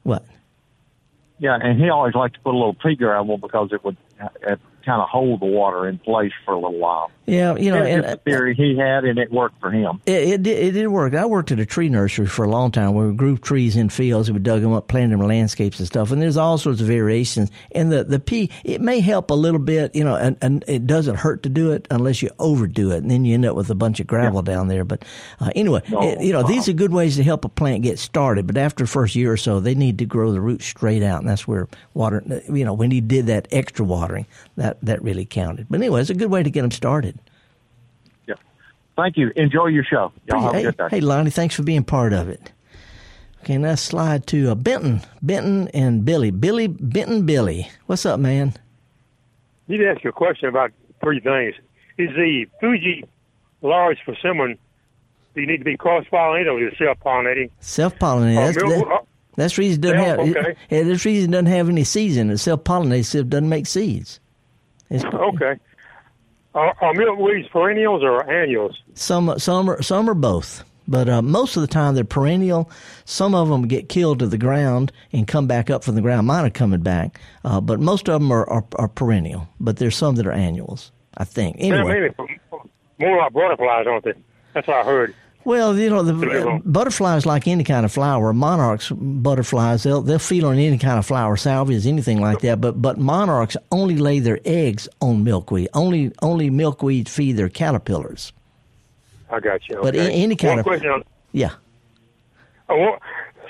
what. 0.02 0.24
Yeah, 1.38 1.58
and 1.60 1.80
he 1.80 1.88
always 1.88 2.14
liked 2.14 2.34
to 2.34 2.40
put 2.40 2.54
a 2.54 2.58
little 2.58 2.74
pea 2.74 2.94
gravel 2.94 3.38
because 3.38 3.70
it 3.72 3.84
would 3.84 3.96
uh, 4.20 4.56
kind 4.84 5.00
of 5.00 5.08
hold 5.08 5.40
the 5.40 5.46
water 5.46 5.88
in 5.88 5.98
place 5.98 6.32
for 6.44 6.54
a 6.54 6.56
little 6.56 6.78
while. 6.78 7.10
Yeah, 7.26 7.56
you 7.56 7.70
know, 7.70 7.82
and, 7.82 8.02
just 8.02 8.16
a 8.16 8.18
theory 8.18 8.54
he 8.54 8.76
had, 8.76 9.04
and 9.04 9.18
it 9.18 9.32
worked 9.32 9.58
for 9.58 9.70
him. 9.70 10.00
It, 10.04 10.28
it 10.28 10.42
did. 10.42 10.62
It 10.62 10.72
did 10.72 10.88
work. 10.88 11.14
I 11.14 11.24
worked 11.24 11.50
at 11.52 11.58
a 11.58 11.64
tree 11.64 11.88
nursery 11.88 12.26
for 12.26 12.44
a 12.44 12.50
long 12.50 12.70
time 12.70 12.92
where 12.92 13.08
we 13.08 13.14
grew 13.14 13.38
trees 13.38 13.76
in 13.76 13.88
fields 13.88 14.28
and 14.28 14.36
we 14.36 14.42
dug 14.42 14.60
them 14.60 14.74
up, 14.74 14.88
planted 14.88 15.12
them 15.12 15.22
in 15.22 15.28
landscapes 15.28 15.78
and 15.78 15.86
stuff. 15.86 16.10
And 16.10 16.20
there's 16.20 16.36
all 16.36 16.58
sorts 16.58 16.82
of 16.82 16.86
variations. 16.86 17.50
And 17.72 17.90
the 17.90 18.04
the 18.04 18.20
pea, 18.20 18.50
it 18.62 18.82
may 18.82 19.00
help 19.00 19.30
a 19.30 19.34
little 19.34 19.58
bit, 19.58 19.94
you 19.94 20.04
know, 20.04 20.16
and, 20.16 20.36
and 20.42 20.64
it 20.68 20.86
doesn't 20.86 21.16
hurt 21.16 21.42
to 21.44 21.48
do 21.48 21.72
it 21.72 21.88
unless 21.90 22.20
you 22.20 22.30
overdo 22.38 22.90
it, 22.90 22.98
and 22.98 23.10
then 23.10 23.24
you 23.24 23.34
end 23.34 23.46
up 23.46 23.56
with 23.56 23.70
a 23.70 23.74
bunch 23.74 24.00
of 24.00 24.06
gravel 24.06 24.42
down 24.42 24.68
there. 24.68 24.84
But 24.84 25.04
uh, 25.40 25.50
anyway, 25.54 25.80
No, 25.88 26.02
it, 26.02 26.20
you 26.20 26.32
know, 26.32 26.42
these 26.42 26.68
uh-uh. 26.68 26.74
are 26.74 26.76
good 26.76 26.92
ways 26.92 27.16
to 27.16 27.22
help 27.22 27.46
a 27.46 27.48
plant 27.48 27.85
get 27.85 27.98
started. 27.98 28.46
But 28.46 28.58
after 28.58 28.85
the 28.85 28.88
first 28.88 29.14
year 29.14 29.32
or 29.32 29.38
so, 29.38 29.60
they 29.60 29.74
need 29.74 29.98
to 29.98 30.04
grow 30.04 30.30
the 30.30 30.42
roots 30.42 30.66
straight 30.66 31.02
out, 31.02 31.20
and 31.20 31.28
that's 31.28 31.48
where 31.48 31.68
water. 31.94 32.22
You 32.52 32.66
know, 32.66 32.74
when 32.74 32.90
he 32.90 33.00
did 33.00 33.26
that 33.28 33.48
extra 33.50 33.85
watering, 33.87 34.26
that 34.56 34.73
that 34.83 35.02
really 35.02 35.25
counted. 35.25 35.66
But 35.68 35.81
anyway, 35.81 36.00
it's 36.00 36.10
a 36.10 36.14
good 36.14 36.31
way 36.31 36.42
to 36.42 36.50
get 36.50 36.62
them 36.62 36.70
started. 36.70 37.18
Yeah. 38.27 38.35
Thank 38.96 39.16
you. 39.16 39.33
Enjoy 39.37 39.66
your 39.66 39.85
show. 39.85 40.12
Y'all 40.27 40.40
have 40.40 40.54
a 40.54 40.56
hey, 40.56 40.62
good 40.64 40.77
day. 40.77 40.88
hey, 40.90 41.00
Lonnie, 41.00 41.31
thanks 41.31 41.54
for 41.54 41.62
being 41.62 41.85
part 41.85 42.12
of 42.12 42.29
it. 42.29 42.52
Okay, 43.42 43.58
now 43.58 43.75
slide 43.75 44.27
to 44.29 44.50
uh, 44.50 44.54
Benton, 44.54 45.02
Benton 45.20 45.68
and 45.75 46.04
Billy, 46.04 46.31
Billy, 46.31 46.66
Benton, 46.66 47.27
Billy. 47.27 47.68
What's 47.87 48.06
up, 48.06 48.18
man? 48.18 48.54
Need 49.68 49.79
to 49.79 49.90
ask 49.90 50.02
you 50.02 50.10
a 50.10 50.14
question 50.14 50.48
about 50.48 50.72
three 51.02 51.20
things. 51.20 51.54
Is 51.98 52.08
the 52.16 52.46
Fuji 52.60 53.04
large 53.64 53.98
for 54.04 54.14
persimmon, 54.14 54.58
do 55.35 55.40
you 55.40 55.46
need 55.46 55.58
to 55.58 55.64
be 55.64 55.77
cross 55.77 56.04
pollinated 56.12 56.52
or 56.52 56.66
is 56.66 56.72
it 56.72 56.79
self 56.79 56.98
pollinating? 57.00 57.50
Self 57.60 57.98
pollinated. 57.98 58.54
That's, 58.54 58.56
that, 58.56 59.04
that's 59.37 59.56
the 59.56 59.60
reason 59.60 59.79
it 59.79 59.83
doesn't 59.83 59.98
Self, 59.98 60.27
have. 60.27 60.37
okay. 60.37 60.56
yeah, 60.70 60.83
that's 60.85 61.02
the 61.02 61.08
reason 61.10 61.31
it 61.31 61.33
doesn't 61.33 61.46
have 61.46 61.68
any 61.68 61.85
seeds 61.85 62.16
in 62.16 62.31
it. 62.31 62.38
Self 62.38 62.62
pollinated, 62.64 63.06
so 63.06 63.18
it 63.18 63.31
doesn't 63.31 63.48
make 63.48 63.66
seeds. 63.66 64.20
It's, 64.94 65.04
Okay. 65.14 65.58
Are, 66.54 66.76
are 66.80 66.94
milkweeds 66.94 67.50
perennials 67.50 68.02
or 68.04 68.30
annuals? 68.30 68.80
Some 68.94 69.38
some 69.38 69.68
are 69.68 69.82
some 69.82 70.08
are 70.08 70.14
both, 70.14 70.62
but 70.86 71.08
uh, 71.08 71.20
most 71.20 71.56
of 71.56 71.62
the 71.62 71.66
time 71.66 71.96
they're 71.96 72.04
perennial. 72.04 72.70
Some 73.04 73.34
of 73.34 73.48
them 73.48 73.66
get 73.66 73.88
killed 73.88 74.20
to 74.20 74.28
the 74.28 74.38
ground 74.38 74.92
and 75.12 75.26
come 75.26 75.48
back 75.48 75.68
up 75.68 75.82
from 75.82 75.96
the 75.96 76.00
ground. 76.00 76.28
Mine 76.28 76.44
are 76.44 76.50
coming 76.50 76.80
back, 76.80 77.20
uh, 77.44 77.60
but 77.60 77.80
most 77.80 78.08
of 78.08 78.20
them 78.20 78.30
are, 78.30 78.48
are, 78.48 78.64
are 78.76 78.86
perennial. 78.86 79.48
But 79.58 79.78
there's 79.78 79.96
some 79.96 80.14
that 80.14 80.26
are 80.28 80.32
annuals. 80.32 80.92
I 81.16 81.24
think. 81.24 81.56
Anyway, 81.58 82.10
maybe 82.18 82.38
more 82.98 83.18
like 83.18 83.32
butterflies, 83.32 83.86
aren't 83.86 84.04
they? 84.04 84.14
That's 84.52 84.66
what 84.68 84.76
I 84.76 84.84
heard. 84.84 85.14
Well, 85.44 85.76
you 85.76 85.90
know, 85.90 86.02
the 86.02 86.48
uh, 86.48 86.58
butterflies 86.64 87.26
like 87.26 87.46
any 87.48 87.64
kind 87.64 87.84
of 87.84 87.92
flower. 87.92 88.32
Monarchs 88.32 88.90
butterflies 88.90 89.82
they'll 89.82 90.02
they'll 90.02 90.18
feed 90.18 90.44
on 90.44 90.58
any 90.58 90.78
kind 90.78 90.98
of 90.98 91.06
flower, 91.06 91.36
salvias, 91.36 91.86
anything 91.86 92.20
like 92.20 92.40
that. 92.40 92.60
But 92.60 92.80
but 92.80 92.98
monarchs 92.98 93.56
only 93.70 93.96
lay 93.96 94.18
their 94.20 94.40
eggs 94.44 94.88
on 95.00 95.24
milkweed. 95.24 95.68
Only 95.74 96.12
only 96.22 96.50
milkweed 96.50 97.08
feed 97.08 97.36
their 97.36 97.48
caterpillars. 97.48 98.32
I 99.30 99.40
got 99.40 99.68
you. 99.68 99.76
But 99.82 99.94
okay. 99.96 100.06
a- 100.06 100.10
any 100.10 100.36
kind 100.36 100.50
One 100.52 100.58
of- 100.60 100.64
question 100.66 100.90
on 100.90 101.04
Yeah. 101.32 101.50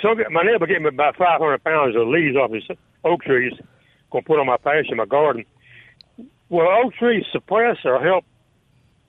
So 0.02 0.14
my 0.30 0.42
neighbor 0.42 0.66
gave 0.66 0.82
me 0.82 0.88
about 0.88 1.16
500 1.16 1.62
pounds 1.64 1.96
of 1.96 2.08
leaves 2.08 2.36
off 2.36 2.50
his 2.52 2.64
oak 3.04 3.22
trees, 3.22 3.52
gonna 4.10 4.22
put 4.22 4.38
on 4.38 4.46
my 4.46 4.56
pasture, 4.58 4.92
in 4.92 4.96
my 4.98 5.06
garden. 5.06 5.44
Will 6.50 6.68
oak 6.68 6.92
trees 6.94 7.24
suppress 7.32 7.78
or 7.84 8.02
help 8.02 8.24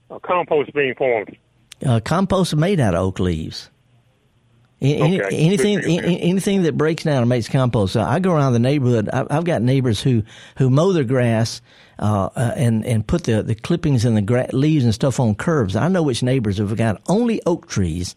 a 0.09 0.19
compost 0.19 0.73
being 0.73 0.95
formed? 0.95 1.36
Uh, 1.86 1.99
compost 1.99 2.53
is 2.53 2.59
made 2.59 2.80
out 2.80 2.93
of 2.93 3.01
oak 3.01 3.19
leaves. 3.19 3.69
Any- 4.82 5.21
Okay. 5.21 5.36
Anything, 5.38 5.80
anything 5.80 6.63
that 6.63 6.78
breaks 6.78 7.03
down 7.05 7.19
and 7.21 7.30
makes 7.30 7.47
compost. 7.49 7.95
I 7.95 8.19
go 8.19 8.34
around 8.34 8.53
the 8.53 8.59
neighborhood. 8.59 9.09
I've 9.09 9.45
got 9.45 9.61
neighbors 9.61 10.01
who 10.01 10.23
who 10.57 10.69
mow 10.69 10.91
their 10.91 11.03
grass 11.05 11.61
uh, 11.97 12.30
uh, 12.36 12.51
and 12.55 12.86
and 12.86 13.07
put 13.07 13.23
the 13.23 13.41
the 13.41 13.55
clippings 13.55 14.03
and 14.05 14.15
the 14.17 14.21
gra- 14.21 14.49
leaves 14.53 14.84
and 14.84 14.93
stuff 14.93 15.19
on 15.19 15.34
curbs. 15.36 15.76
I 15.76 15.88
know 15.88 16.03
which 16.03 16.21
neighbors 16.23 16.57
have 16.57 16.76
got 16.76 17.01
only 17.07 17.41
oak 17.45 17.67
trees. 17.67 18.15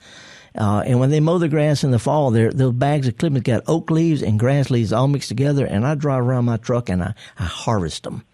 Uh, 0.57 0.83
and 0.85 0.99
when 0.99 1.11
they 1.11 1.21
mow 1.21 1.39
the 1.39 1.49
grass 1.49 1.85
in 1.85 1.93
the 1.93 1.99
fall, 1.99 2.33
there 2.33 2.51
those 2.51 2.73
bags 2.75 3.07
of 3.07 3.17
clippings 3.19 3.45
got 3.45 3.63
oak 3.69 3.91
leaves 3.91 4.23
and 4.23 4.39
grass 4.41 4.69
leaves 4.71 4.93
all 4.93 5.07
mixed 5.09 5.29
together. 5.29 5.65
And 5.65 5.87
I 5.87 5.95
drive 5.95 6.25
around 6.25 6.45
my 6.47 6.57
truck 6.57 6.89
and 6.89 7.03
I, 7.03 7.15
I 7.39 7.45
harvest 7.45 8.03
them. 8.03 8.25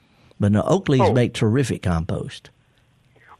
But 0.40 0.52
no, 0.52 0.62
oak 0.62 0.88
leaves 0.88 1.04
Oh. 1.08 1.12
make 1.12 1.34
terrific 1.34 1.82
compost. 1.82 2.48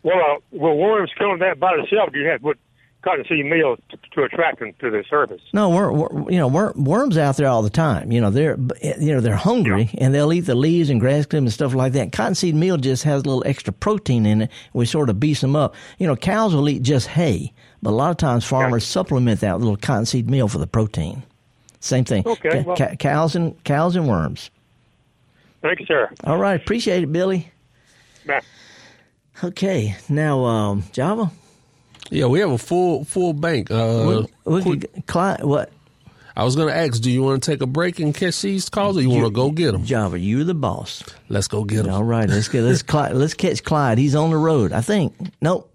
Well, 0.05 0.17
uh, 0.19 0.39
will 0.53 0.77
worms 0.79 1.11
kill 1.19 1.37
that 1.39 1.59
by 1.59 1.77
themselves? 1.77 2.13
Do 2.13 2.21
you 2.21 2.29
have 2.29 2.39
to 2.41 2.43
put 2.45 2.59
cottonseed 3.03 3.45
meal 3.47 3.77
to, 3.91 3.97
to 4.13 4.23
attract 4.23 4.61
them 4.61 4.73
to 4.79 4.91
the 4.91 5.03
surface? 5.11 5.41
No, 5.53 5.71
we're, 5.71 5.91
we're, 5.93 6.31
you 6.31 6.39
know, 6.39 6.47
we're, 6.47 6.73
worms 6.75 7.19
out 7.19 7.37
there 7.37 7.49
all 7.49 7.63
the 7.63 7.71
time. 7.71 8.13
You 8.13 8.21
know, 8.21 8.31
they're 8.31 8.57
you 8.83 9.13
know 9.15 9.21
they're 9.21 9.35
hungry 9.35 9.91
and 9.99 10.15
they'll 10.15 10.33
eat 10.33 10.41
the 10.43 10.55
leaves 10.55 10.91
and 10.91 11.01
grass 11.01 11.25
clippings 11.27 11.49
and 11.49 11.53
stuff 11.53 11.75
like 11.75 11.95
that. 11.95 12.13
Cottonseed 12.13 12.55
meal 12.55 12.77
just 12.77 13.03
has 13.05 13.23
a 13.23 13.25
little 13.25 13.43
extra 13.47 13.73
protein 13.73 14.27
in 14.27 14.43
it, 14.43 14.51
We 14.75 14.87
sort 14.87 15.09
of 15.11 15.19
beats 15.19 15.41
them 15.41 15.57
up. 15.57 15.75
You 15.99 16.07
know, 16.07 16.17
cows 16.17 16.55
will 16.55 16.69
eat 16.69 16.83
just 16.83 17.09
hay, 17.09 17.53
but 17.83 17.91
a 17.91 17.97
lot 17.97 18.11
of 18.11 18.19
times 18.19 18.45
farmers 18.45 18.85
supplement 18.85 19.41
that 19.41 19.59
little 19.59 19.77
cottonseed 19.77 20.29
meal 20.31 20.49
for 20.49 20.59
the 20.59 20.67
protein. 20.67 21.23
Same 21.81 22.05
thing. 22.05 22.27
Okay, 22.27 22.49
Ca- 22.51 22.63
well- 22.63 22.77
ca- 22.77 22.97
cows 22.97 23.35
and 23.37 23.63
cows 23.65 23.97
and 23.97 24.07
worms. 24.09 24.51
Thank 25.63 25.81
you, 25.81 25.87
sir. 25.87 26.11
All 26.25 26.37
right, 26.37 26.61
appreciate 26.61 27.03
it, 27.03 27.11
Billy. 27.13 27.51
Bye. 28.27 28.41
Okay, 29.43 29.97
now 30.09 30.45
um, 30.45 30.85
Java. 30.93 31.31
Yeah, 32.11 32.27
we 32.27 32.41
have 32.41 32.51
a 32.51 32.59
full 32.59 33.05
full 33.05 33.33
bank. 33.33 33.71
Uh, 33.71 34.27
we, 34.45 34.63
we 34.63 34.63
could, 34.63 35.07
Clyde, 35.07 35.43
what? 35.43 35.73
I 36.37 36.43
was 36.43 36.57
going 36.57 36.67
to 36.67 36.75
ask, 36.75 37.01
do 37.01 37.13
you 37.13 37.23
want 37.23 37.43
to 37.43 37.51
take 37.51 37.63
a 37.63 37.67
break 37.67 38.01
and 38.01 38.13
catch 38.13 38.43
these 38.43 38.69
calls, 38.69 38.97
or 38.97 39.03
you, 39.03 39.09
want 39.09 39.25
to 39.25 39.31
go 39.31 39.51
get 39.51 39.71
them? 39.71 39.85
Java, 39.85 40.19
you're 40.19 40.43
the 40.43 40.55
boss. 40.55 41.05
Let's 41.29 41.47
go 41.47 41.65
get 41.65 41.85
them. 41.85 41.95
All 41.95 42.03
right, 42.03 42.29
let's 42.29 42.49
get 42.49 42.63
let's 42.63 42.83
Clyde, 42.83 43.15
let's 43.15 43.35
catch 43.35 43.63
Clyde. 43.63 43.99
He's 43.99 44.17
on 44.17 44.31
the 44.31 44.37
road, 44.37 44.73
I 44.73 44.81
think. 44.81 45.15
Nope. 45.41 45.71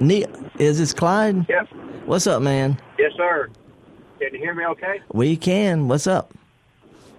Ne- 0.00 0.26
is 0.58 0.78
this 0.78 0.92
Clyde? 0.92 1.48
Yep. 1.48 1.68
What's 2.04 2.26
up, 2.26 2.42
man? 2.42 2.78
Yes, 2.98 3.12
sir. 3.16 3.48
Can 4.18 4.34
you 4.34 4.38
hear 4.38 4.54
me 4.54 4.66
okay? 4.66 5.00
We 5.12 5.36
can. 5.36 5.88
What's 5.88 6.06
up? 6.06 6.32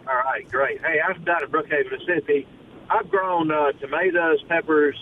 All 0.07 0.15
right, 0.15 0.49
great. 0.49 0.79
Hey, 0.81 0.99
I'm 1.01 1.23
down 1.23 1.43
in 1.43 1.49
Brookhaven, 1.49 1.91
Mississippi. 1.91 2.47
I've 2.89 3.09
grown 3.09 3.51
uh, 3.51 3.71
tomatoes, 3.73 4.41
peppers, 4.47 4.95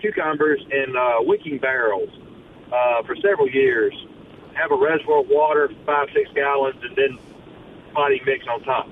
cucumbers 0.00 0.60
in 0.70 0.96
uh, 0.96 1.16
wicking 1.20 1.58
barrels 1.58 2.10
uh, 2.72 3.02
for 3.02 3.16
several 3.16 3.48
years. 3.48 3.94
Have 4.54 4.72
a 4.72 4.76
reservoir 4.76 5.20
of 5.20 5.28
water, 5.28 5.70
five, 5.86 6.08
six 6.12 6.30
gallons, 6.34 6.82
and 6.82 6.96
then 6.96 7.18
potting 7.92 8.20
mix 8.26 8.46
on 8.46 8.62
top. 8.62 8.88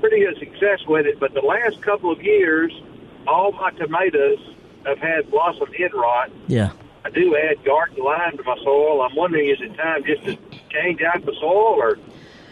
Pretty 0.00 0.20
good 0.20 0.38
success 0.38 0.86
with 0.86 1.06
it, 1.06 1.18
but 1.18 1.34
the 1.34 1.40
last 1.40 1.82
couple 1.82 2.12
of 2.12 2.22
years, 2.22 2.72
all 3.26 3.52
my 3.52 3.70
tomatoes 3.72 4.38
have 4.86 4.98
had 4.98 5.30
blossom 5.30 5.68
end 5.78 5.92
rot. 5.94 6.30
Yeah. 6.46 6.70
I 7.04 7.10
do 7.10 7.36
add 7.36 7.64
garden 7.64 8.04
lime 8.04 8.36
to 8.36 8.42
my 8.44 8.56
soil. 8.62 9.02
I'm 9.02 9.14
wondering, 9.16 9.48
is 9.48 9.60
it 9.60 9.74
time 9.76 10.04
just 10.04 10.24
to 10.24 10.36
change 10.70 11.02
out 11.02 11.24
the 11.24 11.32
soil, 11.40 11.80
or 11.80 11.98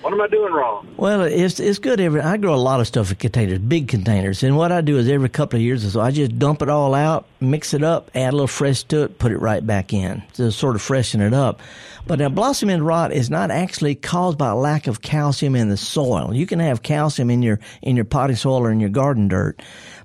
what 0.03 0.13
am 0.13 0.21
I 0.21 0.29
doing 0.29 0.53
wrong? 0.53 0.87
Well, 0.97 1.23
it's 1.23 1.59
it's 1.59 1.79
good. 1.79 2.01
Every 2.01 2.21
I 2.21 2.37
grow 2.37 2.55
a 2.55 2.57
lot 2.57 2.81
of 2.81 2.87
stuff 2.87 3.11
in 3.11 3.17
containers, 3.17 3.59
big 3.59 3.89
containers, 3.89 4.43
and 4.43 4.57
what 4.57 4.71
I 4.73 4.81
do 4.81 4.99
is 4.99 5.09
every 5.09 5.29
couple 5.29 5.57
of 5.57 5.63
years 5.63 5.85
or 5.85 5.91
so, 5.91 6.01
I 6.01 6.11
just 6.11 6.39
dump 6.39 6.63
it 6.63 6.69
all 6.69 6.95
out, 6.95 7.27
mix 7.41 7.75
it 7.75 7.83
up, 7.83 8.11
add 8.15 8.33
a 8.33 8.37
little 8.37 8.47
fresh 8.47 8.83
to 8.85 9.05
it, 9.05 9.19
put 9.19 9.33
it 9.33 9.39
right 9.39 9.67
back 9.67 9.93
in 9.93 10.23
to 10.35 10.53
sort 10.53 10.77
of 10.77 10.83
freshen 10.83 11.21
it 11.21 11.35
up. 11.35 11.61
But 12.07 12.19
now, 12.19 12.29
blossom 12.29 12.71
end 12.71 12.87
rot 12.87 13.13
is 13.13 13.31
not 13.31 13.51
actually 13.51 13.95
caused 13.95 14.39
by 14.39 14.51
a 14.51 14.57
lack 14.57 14.87
of 14.87 15.03
calcium 15.03 15.57
in 15.57 15.71
the 15.71 15.77
soil. 15.77 16.33
You 16.33 16.47
can 16.47 16.61
have 16.61 16.83
calcium 16.83 17.31
in 17.31 17.43
your 17.43 17.59
in 17.83 17.97
your 17.97 18.05
potting 18.05 18.37
soil 18.37 18.61
or 18.61 18.71
in 18.71 18.81
your 18.81 18.91
garden 18.91 19.29
dirt, 19.29 19.61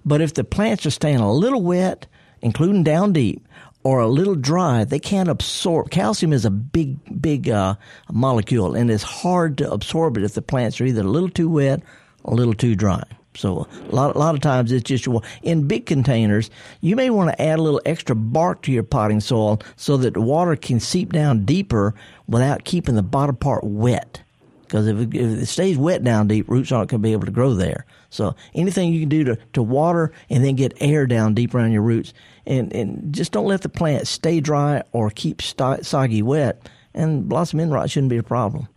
but 0.05 0.21
if 0.21 0.33
the 0.33 0.43
plants 0.43 0.85
are 0.85 0.91
staying 0.91 1.19
a 1.19 1.31
little 1.31 1.61
wet, 1.61 2.07
including 2.41 2.83
down 2.83 3.13
deep, 3.13 3.47
or 3.83 3.99
a 3.99 4.07
little 4.07 4.35
dry, 4.35 4.83
they 4.83 4.99
can't 4.99 5.29
absorb. 5.29 5.89
Calcium 5.89 6.33
is 6.33 6.45
a 6.45 6.51
big, 6.51 7.21
big 7.21 7.49
uh, 7.49 7.75
molecule, 8.11 8.75
and 8.75 8.91
it's 8.91 9.03
hard 9.03 9.57
to 9.57 9.71
absorb 9.71 10.17
it 10.17 10.23
if 10.23 10.33
the 10.33 10.41
plants 10.41 10.79
are 10.79 10.85
either 10.85 11.01
a 11.01 11.05
little 11.05 11.29
too 11.29 11.49
wet 11.49 11.81
a 12.25 12.33
little 12.33 12.53
too 12.53 12.75
dry. 12.75 13.03
So 13.33 13.67
a 13.89 13.95
lot, 13.95 14.15
a 14.15 14.19
lot 14.19 14.35
of 14.35 14.41
times 14.41 14.71
it's 14.71 14.83
just 14.83 15.07
in 15.41 15.67
big 15.67 15.85
containers. 15.85 16.49
You 16.81 16.97
may 16.97 17.09
want 17.09 17.31
to 17.31 17.41
add 17.41 17.59
a 17.59 17.61
little 17.61 17.81
extra 17.85 18.15
bark 18.15 18.61
to 18.63 18.71
your 18.71 18.83
potting 18.83 19.21
soil 19.21 19.61
so 19.77 19.95
that 19.97 20.15
the 20.15 20.21
water 20.21 20.55
can 20.57 20.79
seep 20.81 21.13
down 21.13 21.45
deeper 21.45 21.95
without 22.27 22.65
keeping 22.65 22.95
the 22.95 23.03
bottom 23.03 23.37
part 23.37 23.63
wet. 23.63 24.21
Because 24.63 24.87
if 24.87 24.97
it, 24.99 25.15
if 25.15 25.43
it 25.43 25.45
stays 25.45 25.77
wet 25.77 26.03
down 26.03 26.27
deep, 26.27 26.49
roots 26.49 26.71
aren't 26.71 26.89
going 26.89 27.01
to 27.01 27.07
be 27.07 27.13
able 27.13 27.25
to 27.25 27.31
grow 27.31 27.53
there. 27.53 27.85
So 28.09 28.35
anything 28.53 28.91
you 28.91 29.01
can 29.01 29.09
do 29.09 29.23
to, 29.23 29.37
to 29.53 29.63
water 29.63 30.11
and 30.29 30.43
then 30.43 30.55
get 30.55 30.77
air 30.81 31.07
down 31.07 31.33
deep 31.33 31.55
around 31.55 31.71
your 31.71 31.81
roots, 31.81 32.13
and, 32.45 32.73
and 32.73 33.13
just 33.13 33.31
don't 33.31 33.45
let 33.45 33.61
the 33.61 33.69
plant 33.69 34.07
stay 34.07 34.39
dry 34.39 34.83
or 34.91 35.09
keep 35.09 35.41
sto- 35.41 35.81
soggy 35.81 36.21
wet, 36.21 36.69
and 36.93 37.27
blossom 37.27 37.59
end 37.59 37.71
rot 37.71 37.89
shouldn't 37.89 38.09
be 38.09 38.17
a 38.17 38.23
problem. 38.23 38.67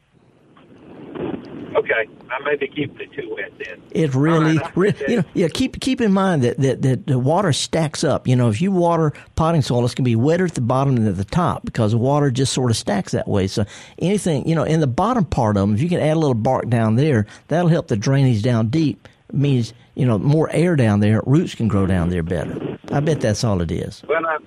Okay, 1.77 2.09
I 2.31 2.45
may 2.45 2.55
be 2.55 2.69
keeping 2.69 3.01
it 3.01 3.13
too 3.13 3.35
wet 3.35 3.53
then. 3.59 3.83
It 3.91 4.15
really, 4.15 4.59
All 4.59 4.65
right, 4.65 4.77
re- 4.77 4.95
you 5.09 5.17
know, 5.17 5.25
yeah. 5.35 5.49
Keep 5.49 5.81
keep 5.81 6.01
in 6.01 6.13
mind 6.13 6.43
that, 6.43 6.57
that 6.59 6.83
that 6.83 7.07
the 7.09 7.19
water 7.19 7.53
stacks 7.53 8.05
up. 8.05 8.29
You 8.29 8.37
know, 8.37 8.49
if 8.49 8.63
you 8.63 8.71
water 8.71 9.13
potting 9.35 9.61
soil, 9.61 9.85
it's 9.85 9.95
going 9.95 10.05
to 10.05 10.09
be 10.09 10.15
wetter 10.15 10.45
at 10.45 10.55
the 10.55 10.61
bottom 10.61 10.95
than 10.95 11.09
at 11.09 11.17
the 11.17 11.25
top 11.25 11.65
because 11.65 11.91
the 11.91 11.99
water 11.99 12.31
just 12.31 12.53
sort 12.53 12.71
of 12.71 12.77
stacks 12.77 13.11
that 13.13 13.27
way. 13.27 13.49
So 13.49 13.65
anything, 13.99 14.49
you 14.49 14.55
know, 14.55 14.63
in 14.63 14.79
the 14.81 14.87
bottom 14.87 15.25
part 15.25 15.57
of 15.57 15.63
them, 15.63 15.75
if 15.75 15.83
you 15.83 15.89
can 15.89 16.01
add 16.01 16.17
a 16.17 16.21
little 16.21 16.35
bark 16.35 16.69
down 16.69 16.95
there, 16.95 17.27
that'll 17.49 17.69
help 17.69 17.89
the 17.89 17.97
drainage 17.97 18.43
down 18.43 18.69
deep. 18.69 19.09
Means 19.35 19.73
you 19.95 20.07
know 20.07 20.19
more 20.19 20.49
air 20.51 20.77
down 20.77 21.01
there, 21.01 21.21
roots 21.27 21.55
can 21.55 21.69
grow 21.69 21.87
down 21.87 22.11
there 22.11 22.23
better. 22.23 22.79
I 22.93 23.01
bet 23.01 23.21
that's 23.21 23.43
all 23.45 23.61
it 23.61 23.71
is. 23.73 24.03
Well, 24.09 24.23
I, 24.27 24.39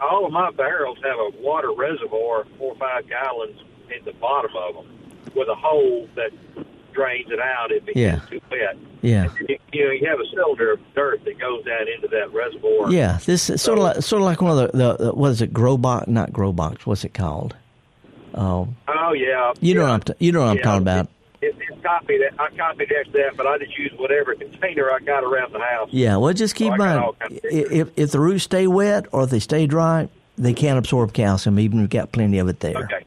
all 0.00 0.26
of 0.26 0.32
my 0.32 0.50
barrels 0.52 0.98
have 1.04 1.16
a 1.18 1.30
water 1.42 1.72
reservoir, 1.76 2.46
four 2.58 2.72
or 2.72 2.76
five 2.78 3.08
gallons 3.08 3.58
in 3.96 4.04
the 4.04 4.12
bottom 4.14 4.50
of 4.56 4.74
them, 4.74 4.86
with 5.36 5.48
a 5.48 5.54
hole 5.54 6.08
that 6.16 6.30
drains 6.92 7.30
it 7.30 7.38
out 7.38 7.70
if 7.70 7.86
it 7.88 7.96
Yeah. 7.96 8.16
gets 8.16 8.28
too 8.30 8.40
wet. 8.50 8.76
Yeah. 9.02 9.28
You, 9.48 9.58
you 9.72 9.84
know, 9.84 9.90
you 9.92 10.06
have 10.08 10.18
a 10.18 10.24
cylinder 10.34 10.72
of 10.72 10.80
dirt 10.94 11.24
that 11.24 11.38
goes 11.38 11.64
down 11.64 11.86
into 11.94 12.08
that 12.08 12.32
reservoir. 12.32 12.90
Yeah, 12.90 13.18
this 13.24 13.48
is 13.50 13.62
sort 13.62 13.78
of 13.78 13.84
like 13.84 14.02
sort 14.02 14.22
of 14.22 14.26
like 14.26 14.40
one 14.42 14.58
of 14.58 14.72
the, 14.72 14.76
the, 14.78 14.96
the 15.04 15.12
what 15.14 15.30
is 15.30 15.40
it? 15.42 15.52
Grow 15.52 15.76
box? 15.76 16.08
Not 16.08 16.32
grow 16.32 16.52
box. 16.52 16.84
What's 16.86 17.04
it 17.04 17.14
called? 17.14 17.54
Oh, 18.34 18.68
Oh 18.88 19.12
yeah. 19.12 19.52
you 19.60 19.74
know 19.74 19.82
what 19.82 19.90
I'm 19.92 20.00
t- 20.00 20.14
you 20.18 20.32
know 20.32 20.40
what 20.40 20.48
I'm 20.48 20.56
Yeah. 20.56 20.62
talking 20.62 20.82
about. 20.82 21.08
It, 21.78 21.80
it 21.80 21.84
copied 21.84 22.20
it. 22.20 22.34
I 22.38 22.48
copied 22.50 22.88
that, 22.90 23.12
that, 23.12 23.36
but 23.36 23.46
I 23.46 23.58
just 23.58 23.76
used 23.78 23.98
whatever 23.98 24.34
container 24.34 24.90
I 24.90 24.98
got 25.00 25.24
around 25.24 25.52
the 25.52 25.60
house. 25.60 25.88
Yeah, 25.92 26.16
well, 26.16 26.32
just 26.32 26.54
keep 26.54 26.68
So 26.68 26.72
in 26.74 26.78
mind 26.78 26.98
of 27.04 27.16
if 27.30 27.90
if 27.96 28.10
the 28.12 28.20
roots 28.20 28.44
stay 28.44 28.66
wet 28.66 29.06
or 29.12 29.24
if 29.24 29.30
they 29.30 29.40
stay 29.40 29.66
dry, 29.66 30.08
they 30.36 30.52
can't 30.54 30.78
absorb 30.78 31.12
calcium, 31.12 31.58
even 31.58 31.78
if 31.78 31.82
you've 31.82 31.90
got 31.90 32.12
plenty 32.12 32.38
of 32.38 32.48
it 32.48 32.60
there. 32.60 32.76
Okay. 32.76 33.04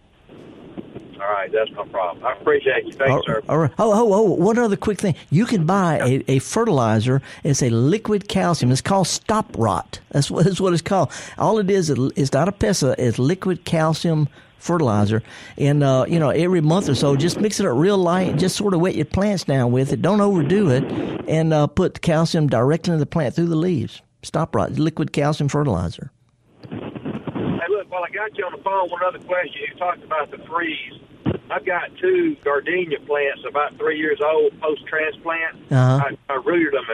All 1.22 1.28
right. 1.32 1.52
that's 1.52 1.70
no 1.72 1.86
problem. 1.86 2.26
I 2.26 2.34
appreciate 2.34 2.86
you. 2.86 2.94
Thanks, 2.94 3.12
All- 3.12 3.24
sir. 3.24 3.42
all 3.48 3.60
right. 3.60 3.72
Oh, 3.78 3.94
oh, 3.94 4.14
oh, 4.14 4.24
one 4.34 4.58
other 4.58 4.76
quick 4.76 5.00
thing. 5.00 5.16
You 5.30 5.46
can 5.46 5.66
buy 5.68 6.00
a, 6.00 6.24
a 6.28 6.40
fertilizer. 6.40 7.22
It's 7.44 7.62
a 7.62 7.70
liquid 7.70 8.28
calcium. 8.28 8.72
It's 8.72 8.82
called 8.82 9.08
Stop 9.08 9.56
Rot. 9.58 10.00
That's 10.10 10.32
what, 10.32 10.46
that's 10.46 10.60
what 10.60 10.74
it's 10.74 10.82
called. 10.82 11.12
All 11.38 11.60
it 11.60 11.70
is, 11.70 11.92
it's 11.92 12.34
not 12.34 12.48
a 12.48 12.52
pesticide. 12.52 12.96
It's 12.98 13.20
liquid 13.20 13.66
calcium 13.66 14.30
fertilizer. 14.62 15.22
And, 15.58 15.84
uh, 15.84 16.06
you 16.08 16.20
know, 16.20 16.30
every 16.30 16.62
month 16.62 16.90
or 16.90 16.96
so, 16.96 17.16
just 17.16 17.40
mix 17.40 17.60
it 17.60 17.66
up 17.66 17.76
real 17.76 17.98
light. 17.98 18.38
Just 18.38 18.56
sort 18.56 18.74
of 18.74 18.82
wet 18.82 18.96
your 18.96 19.06
plants 19.06 19.44
down 19.44 19.72
with 19.72 19.92
it. 19.94 20.02
Don't 20.02 20.22
overdo 20.22 20.70
it. 20.70 20.84
And 21.28 21.54
uh, 21.54 21.68
put 21.68 21.96
the 21.96 22.00
calcium 22.00 22.48
directly 22.48 22.94
into 22.94 23.00
the 23.00 23.06
plant 23.06 23.36
through 23.36 23.48
the 23.48 23.56
leaves. 23.56 24.02
Stop 24.24 24.56
Rot. 24.56 24.74
Liquid 24.74 25.12
calcium 25.14 25.50
fertilizer. 25.50 26.12
Hey, 26.70 27.68
look, 27.70 27.90
while 27.90 28.04
I 28.04 28.10
got 28.14 28.38
you 28.38 28.46
on 28.46 28.52
the 28.52 28.64
phone, 28.64 28.90
one 28.90 29.04
other 29.04 29.20
question. 29.20 29.62
You 29.72 29.78
talked 29.78 30.04
about 30.04 30.32
the 30.32 30.38
freeze. 30.50 31.00
I've 31.50 31.66
got 31.66 31.90
two 32.00 32.38
gardenia 32.44 33.00
plants 33.02 33.42
about 33.48 33.78
three 33.78 33.98
years 33.98 34.20
old 34.24 34.60
post 34.62 34.86
transplant. 34.88 35.72
Uh-huh. 35.72 36.10
I, 36.30 36.34
I 36.34 36.36
rooted 36.46 36.74
them. 36.74 36.86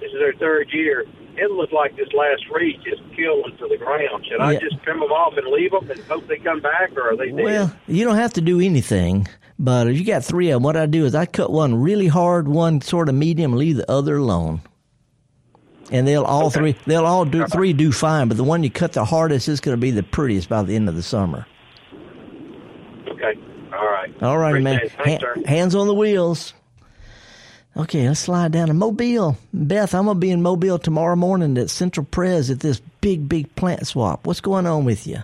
This 0.00 0.10
is 0.12 0.18
their 0.18 0.34
third 0.34 0.68
year. 0.72 1.04
It 1.38 1.50
looks 1.50 1.72
like 1.72 1.96
this 1.96 2.08
last 2.14 2.42
just 2.84 3.02
killed 3.14 3.44
them 3.44 3.56
to 3.58 3.68
the 3.68 3.76
ground. 3.76 4.24
Should 4.28 4.40
I 4.40 4.54
just 4.56 4.82
trim 4.82 5.00
them 5.00 5.10
off 5.12 5.36
and 5.36 5.46
leave 5.48 5.70
them 5.70 5.90
and 5.90 6.00
hope 6.04 6.26
they 6.26 6.38
come 6.38 6.60
back, 6.60 6.96
or 6.96 7.10
are 7.12 7.16
they 7.16 7.30
dead? 7.30 7.44
Well, 7.44 7.76
you 7.86 8.04
don't 8.04 8.16
have 8.16 8.32
to 8.34 8.40
do 8.40 8.60
anything, 8.60 9.28
but 9.58 9.86
if 9.88 9.98
you 9.98 10.04
got 10.04 10.24
three 10.24 10.50
of 10.50 10.56
them, 10.56 10.62
what 10.62 10.76
I 10.76 10.86
do 10.86 11.04
is 11.04 11.14
I 11.14 11.26
cut 11.26 11.50
one 11.52 11.74
really 11.74 12.08
hard, 12.08 12.48
one 12.48 12.80
sort 12.80 13.08
of 13.08 13.14
medium, 13.14 13.52
leave 13.52 13.76
the 13.76 13.90
other 13.90 14.16
alone. 14.16 14.62
And 15.92 16.08
they'll 16.08 16.24
all 16.24 16.50
three, 16.50 16.74
they'll 16.86 17.06
all 17.06 17.24
do 17.24 17.46
three 17.46 17.72
do 17.72 17.92
fine, 17.92 18.28
but 18.28 18.36
the 18.36 18.44
one 18.44 18.64
you 18.64 18.70
cut 18.70 18.92
the 18.94 19.04
hardest 19.04 19.46
is 19.48 19.60
going 19.60 19.76
to 19.76 19.80
be 19.80 19.90
the 19.92 20.02
prettiest 20.02 20.48
by 20.48 20.62
the 20.62 20.74
end 20.74 20.88
of 20.88 20.96
the 20.96 21.02
summer. 21.02 21.46
Okay. 23.08 23.38
All 23.72 23.86
right. 23.86 24.22
All 24.22 24.38
right, 24.38 24.60
man. 24.62 24.76
Appreciate 24.76 24.98
it. 24.98 25.04
Thanks, 25.04 25.24
Ha- 25.24 25.34
sir. 25.34 25.42
hands 25.46 25.74
on 25.74 25.86
the 25.86 25.94
wheels. 25.94 26.54
Okay, 27.76 28.08
let's 28.08 28.20
slide 28.20 28.52
down 28.52 28.68
to 28.68 28.74
Mobile. 28.74 29.36
Beth, 29.52 29.94
I'm 29.94 30.06
gonna 30.06 30.18
be 30.18 30.30
in 30.30 30.40
Mobile 30.40 30.78
tomorrow 30.78 31.14
morning 31.16 31.58
at 31.58 31.68
Central 31.68 32.06
Pres 32.10 32.50
at 32.50 32.60
this 32.60 32.80
big, 33.00 33.28
big 33.28 33.54
plant 33.54 33.86
swap. 33.86 34.26
What's 34.26 34.40
going 34.40 34.66
on 34.66 34.84
with 34.86 35.06
you? 35.06 35.18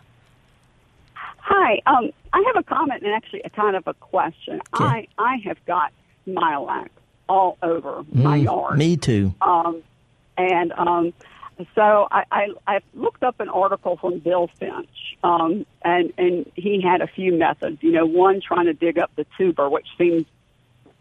Hi. 1.15 1.81
Um, 1.87 2.11
I 2.33 2.43
have 2.47 2.57
a 2.57 2.63
comment 2.63 3.03
and 3.03 3.15
actually 3.15 3.41
a 3.45 3.51
kind 3.51 3.75
of 3.75 3.87
a 3.87 3.95
question. 3.95 4.61
I 4.73 5.09
I 5.17 5.37
have 5.45 5.65
got 5.65 5.93
Smilax 6.27 6.89
all 7.29 7.57
over 7.63 8.05
my 8.13 8.39
Mm, 8.39 8.45
yard. 8.45 8.79
Me 8.79 8.97
too. 8.99 9.35
Um, 9.41 9.83
and 10.37 10.73
um, 10.77 11.15
so 11.75 12.07
I, 12.11 12.25
I 12.31 12.49
I 12.67 12.81
looked 12.95 13.23
up 13.23 13.41
an 13.41 13.49
article 13.49 13.97
from 13.97 14.19
Bill 14.19 14.51
Finch, 14.59 15.17
um, 15.25 15.65
and 15.83 16.13
and 16.19 16.51
he 16.55 16.83
had 16.83 17.01
a 17.01 17.07
few 17.07 17.33
methods. 17.33 17.79
You 17.83 17.93
know, 17.93 18.05
one 18.05 18.43
trying 18.43 18.67
to 18.67 18.75
dig 18.75 18.99
up 18.99 19.11
the 19.17 19.25
tuber, 19.39 19.71
which 19.71 19.87
seems 19.97 20.27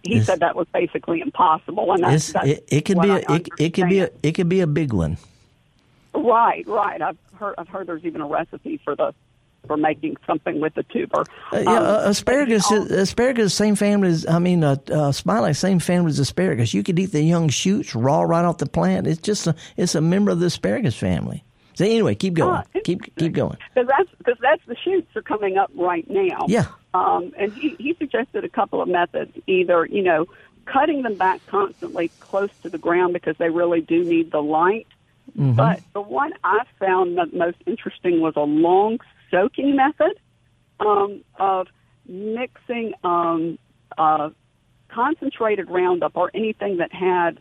he 0.03 0.15
Yes. 0.15 0.25
said 0.25 0.39
that 0.41 0.55
was 0.55 0.67
basically 0.73 1.21
impossible, 1.21 1.91
and 1.93 2.03
that's, 2.03 2.33
that's 2.33 2.47
it, 2.47 2.65
it 2.69 2.85
can 2.85 2.99
be 3.01 3.09
a, 3.09 3.17
it, 3.29 3.47
it 3.59 3.73
can 3.73 3.87
be 3.89 3.99
a, 3.99 4.09
it 4.23 4.33
can 4.35 4.49
be 4.49 4.61
a 4.61 4.67
big 4.67 4.93
one. 4.93 5.17
right, 6.13 6.67
right. 6.67 7.01
I've 7.01 7.17
heard 7.35 7.55
I've 7.57 7.67
heard 7.67 7.87
there's 7.87 8.03
even 8.05 8.21
a 8.21 8.27
recipe 8.27 8.79
for 8.83 8.95
the 8.95 9.13
for 9.67 9.77
making 9.77 10.17
something 10.25 10.59
with 10.59 10.73
the 10.73 10.81
tuber. 10.83 11.23
Uh, 11.53 11.59
yeah, 11.59 11.77
Um, 11.77 11.83
uh, 11.85 12.01
asparagus. 12.05 12.69
is 12.71 12.89
asparagus, 12.91 13.53
same 13.53 13.75
family 13.75 14.09
as 14.09 14.25
I 14.27 14.39
mean, 14.39 14.63
uh, 14.63 14.71
uh, 14.87 15.11
smilax, 15.11 15.57
same 15.57 15.77
family 15.79 16.09
as 16.09 16.17
asparagus. 16.19 16.73
You 16.73 16.81
could 16.83 16.97
eat 16.97 17.11
the 17.11 17.21
young 17.21 17.47
shoots 17.49 17.93
raw 17.93 18.21
right 18.21 18.43
off 18.43 18.57
the 18.57 18.65
plant. 18.65 19.05
It's 19.07 19.21
just 19.21 19.45
a, 19.45 19.55
it's 19.77 19.93
a 19.93 20.01
member 20.01 20.31
of 20.31 20.39
the 20.39 20.47
asparagus 20.47 20.95
family. 20.95 21.43
So 21.75 21.85
anyway, 21.85 22.15
keep 22.15 22.33
going. 22.33 22.55
Ah, 22.55 22.63
keep 22.83 23.15
keep 23.15 23.33
going. 23.33 23.57
because 23.73 23.87
that's 23.87 24.09
because 24.17 24.37
that's 24.41 24.61
the 24.67 24.75
shoots 24.83 25.15
are 25.15 25.21
coming 25.21 25.57
up 25.57 25.69
right 25.75 26.09
now. 26.09 26.39
Yeah. 26.47 26.65
Um, 26.93 27.33
and 27.37 27.53
he, 27.53 27.75
he 27.79 27.93
suggested 27.95 28.43
a 28.43 28.49
couple 28.49 28.81
of 28.81 28.89
methods, 28.89 29.31
either 29.47 29.85
you 29.85 30.01
know 30.03 30.27
cutting 30.65 31.01
them 31.01 31.15
back 31.15 31.41
constantly 31.47 32.09
close 32.19 32.49
to 32.63 32.69
the 32.69 32.77
ground 32.77 33.13
because 33.13 33.35
they 33.37 33.49
really 33.49 33.81
do 33.81 34.03
need 34.03 34.31
the 34.31 34.41
light. 34.41 34.87
Mhm. 35.37 35.55
But 35.55 35.81
the 35.93 36.01
one 36.01 36.33
I 36.43 36.63
found 36.79 37.17
the 37.17 37.27
most 37.33 37.57
interesting 37.65 38.19
was 38.21 38.33
a 38.35 38.41
long 38.41 38.99
soaking 39.29 39.75
method 39.75 40.19
um, 40.79 41.21
of 41.39 41.67
mixing 42.07 42.93
um, 43.03 43.57
uh, 43.97 44.29
concentrated 44.89 45.69
Roundup 45.69 46.17
or 46.17 46.31
anything 46.33 46.77
that 46.77 46.91
had 46.93 47.37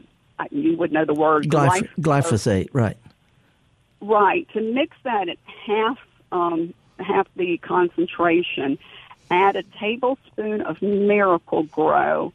you 0.51 0.77
would 0.77 0.91
know 0.93 1.05
the 1.05 1.15
word 1.15 1.49
glyph- 1.49 1.89
glyphosate, 2.01 2.69
right? 2.73 2.97
Right. 4.01 4.49
To 4.55 4.61
mix 4.61 4.97
that 5.05 5.29
at 5.29 5.37
half 5.67 5.99
um, 6.33 6.73
half 6.99 7.27
the 7.37 7.59
concentration, 7.59 8.79
add 9.31 9.57
a 9.57 9.63
tablespoon 9.63 10.61
of 10.63 10.83
Miracle-Gro, 10.83 12.33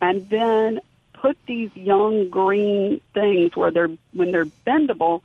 and 0.00 0.28
then 0.28 0.80
put 1.12 1.36
these 1.46 1.74
young 1.76 2.28
green 2.28 3.00
things 3.14 3.56
where 3.56 3.70
they're 3.70 3.90
when 4.12 4.32
they're 4.32 4.46
bendable 4.66 5.22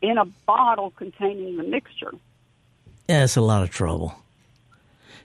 in 0.00 0.18
a 0.18 0.24
bottle 0.24 0.90
containing 0.90 1.56
the 1.56 1.64
mixture. 1.64 2.12
Yeah, 3.08 3.24
it's 3.24 3.36
a 3.36 3.40
lot 3.40 3.62
of 3.62 3.70
trouble. 3.70 4.14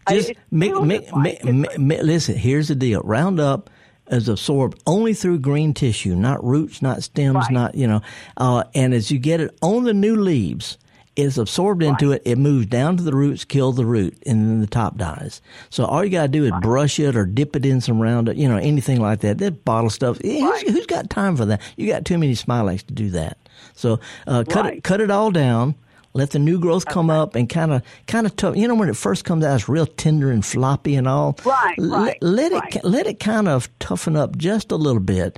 Just 0.09 0.32
it 0.32 0.38
mi- 0.51 0.69
sounded 0.69 1.11
like 1.11 1.43
mi- 1.43 1.51
mi- 1.51 1.77
mi- 1.77 2.01
listen. 2.01 2.36
Here's 2.36 2.67
the 2.69 2.75
deal: 2.75 3.01
Roundup 3.01 3.69
is 4.09 4.27
absorbed 4.27 4.82
only 4.88 5.13
through 5.13 5.39
green 5.39 5.73
tissue, 5.73 6.15
not 6.15 6.43
roots, 6.43 6.82
not 6.82 7.03
stems, 7.03 7.45
not 7.51 7.75
you 7.75 7.88
know. 7.88 8.01
Uh, 8.38 8.63
and 8.73 8.93
as 8.93 9.11
you 9.11 9.19
get 9.19 9.39
it 9.39 9.55
on 9.61 9.84
the 9.84 9.93
new 9.93 10.15
leaves, 10.15 10.77
it's 11.22 11.38
absorbed 11.38 11.84
into 11.84 12.11
it. 12.11 12.22
It 12.26 12.38
moves 12.38 12.65
down 12.65 12.97
to 12.97 13.03
the 13.03 13.15
roots, 13.15 13.45
kills 13.45 13.76
the 13.78 13.86
root, 13.86 14.17
and 14.26 14.49
then 14.49 14.61
the 14.61 14.67
top 14.67 14.97
dies. 14.97 15.41
So 15.70 15.86
all 15.86 16.03
you 16.03 16.09
got 16.09 16.24
to 16.24 16.28
do 16.28 16.45
is 16.45 16.51
brush 16.61 16.99
it 16.99 17.15
or 17.15 17.26
dip 17.26 17.55
it 17.55 17.65
in 17.65 17.82
some 17.82 18.01
Roundup, 18.01 18.36
you 18.36 18.47
know, 18.47 18.57
anything 18.57 18.99
like 18.99 19.22
that. 19.22 19.38
That 19.38 19.63
bottle 19.65 19.89
stuff. 19.89 20.20
Who's, 20.22 20.61
who's 20.61 20.86
got 20.86 21.09
time 21.09 21.36
for 21.36 21.45
that? 21.45 21.61
You 21.78 21.88
got 21.88 22.05
too 22.05 22.17
many 22.17 22.34
Smilax 22.34 22.86
to 22.88 22.93
do 22.93 23.09
that. 23.11 23.38
So 23.74 23.99
uh, 24.28 24.43
cut 24.49 24.65
it, 24.67 24.84
cut 24.84 25.01
it 25.01 25.11
all 25.11 25.32
down. 25.32 25.76
Let 26.13 26.32
the 26.32 26.39
new 26.39 26.59
growth 26.59 26.86
come 26.88 27.11
up 27.11 27.36
and 27.36 27.47
kind 27.47 27.72
of, 27.72 27.84
kind 28.07 28.26
of 28.26 28.36
tough. 28.36 28.55
You 28.57 28.67
know, 28.67 28.74
when 28.76 28.89
it 28.89 28.97
first 28.97 29.26
comes 29.26 29.45
out, 29.45 29.55
it's 29.55 29.70
real 29.70 29.86
tender 29.86 30.32
and 30.32 30.43
floppy 30.43 30.95
and 30.95 31.07
all. 31.07 31.38
Right, 31.45 31.78
Let- 31.78 31.99
right, 31.99 32.17
Let, 32.22 32.51
right. 32.51 32.76
it, 32.78 32.84
let 32.84 33.05
it 33.05 33.20
kind 33.20 33.47
of 33.47 33.70
toughen 33.78 34.15
up 34.15 34.36
just 34.36 34.72
a 34.72 34.76
little 34.76 35.01
bit, 35.01 35.38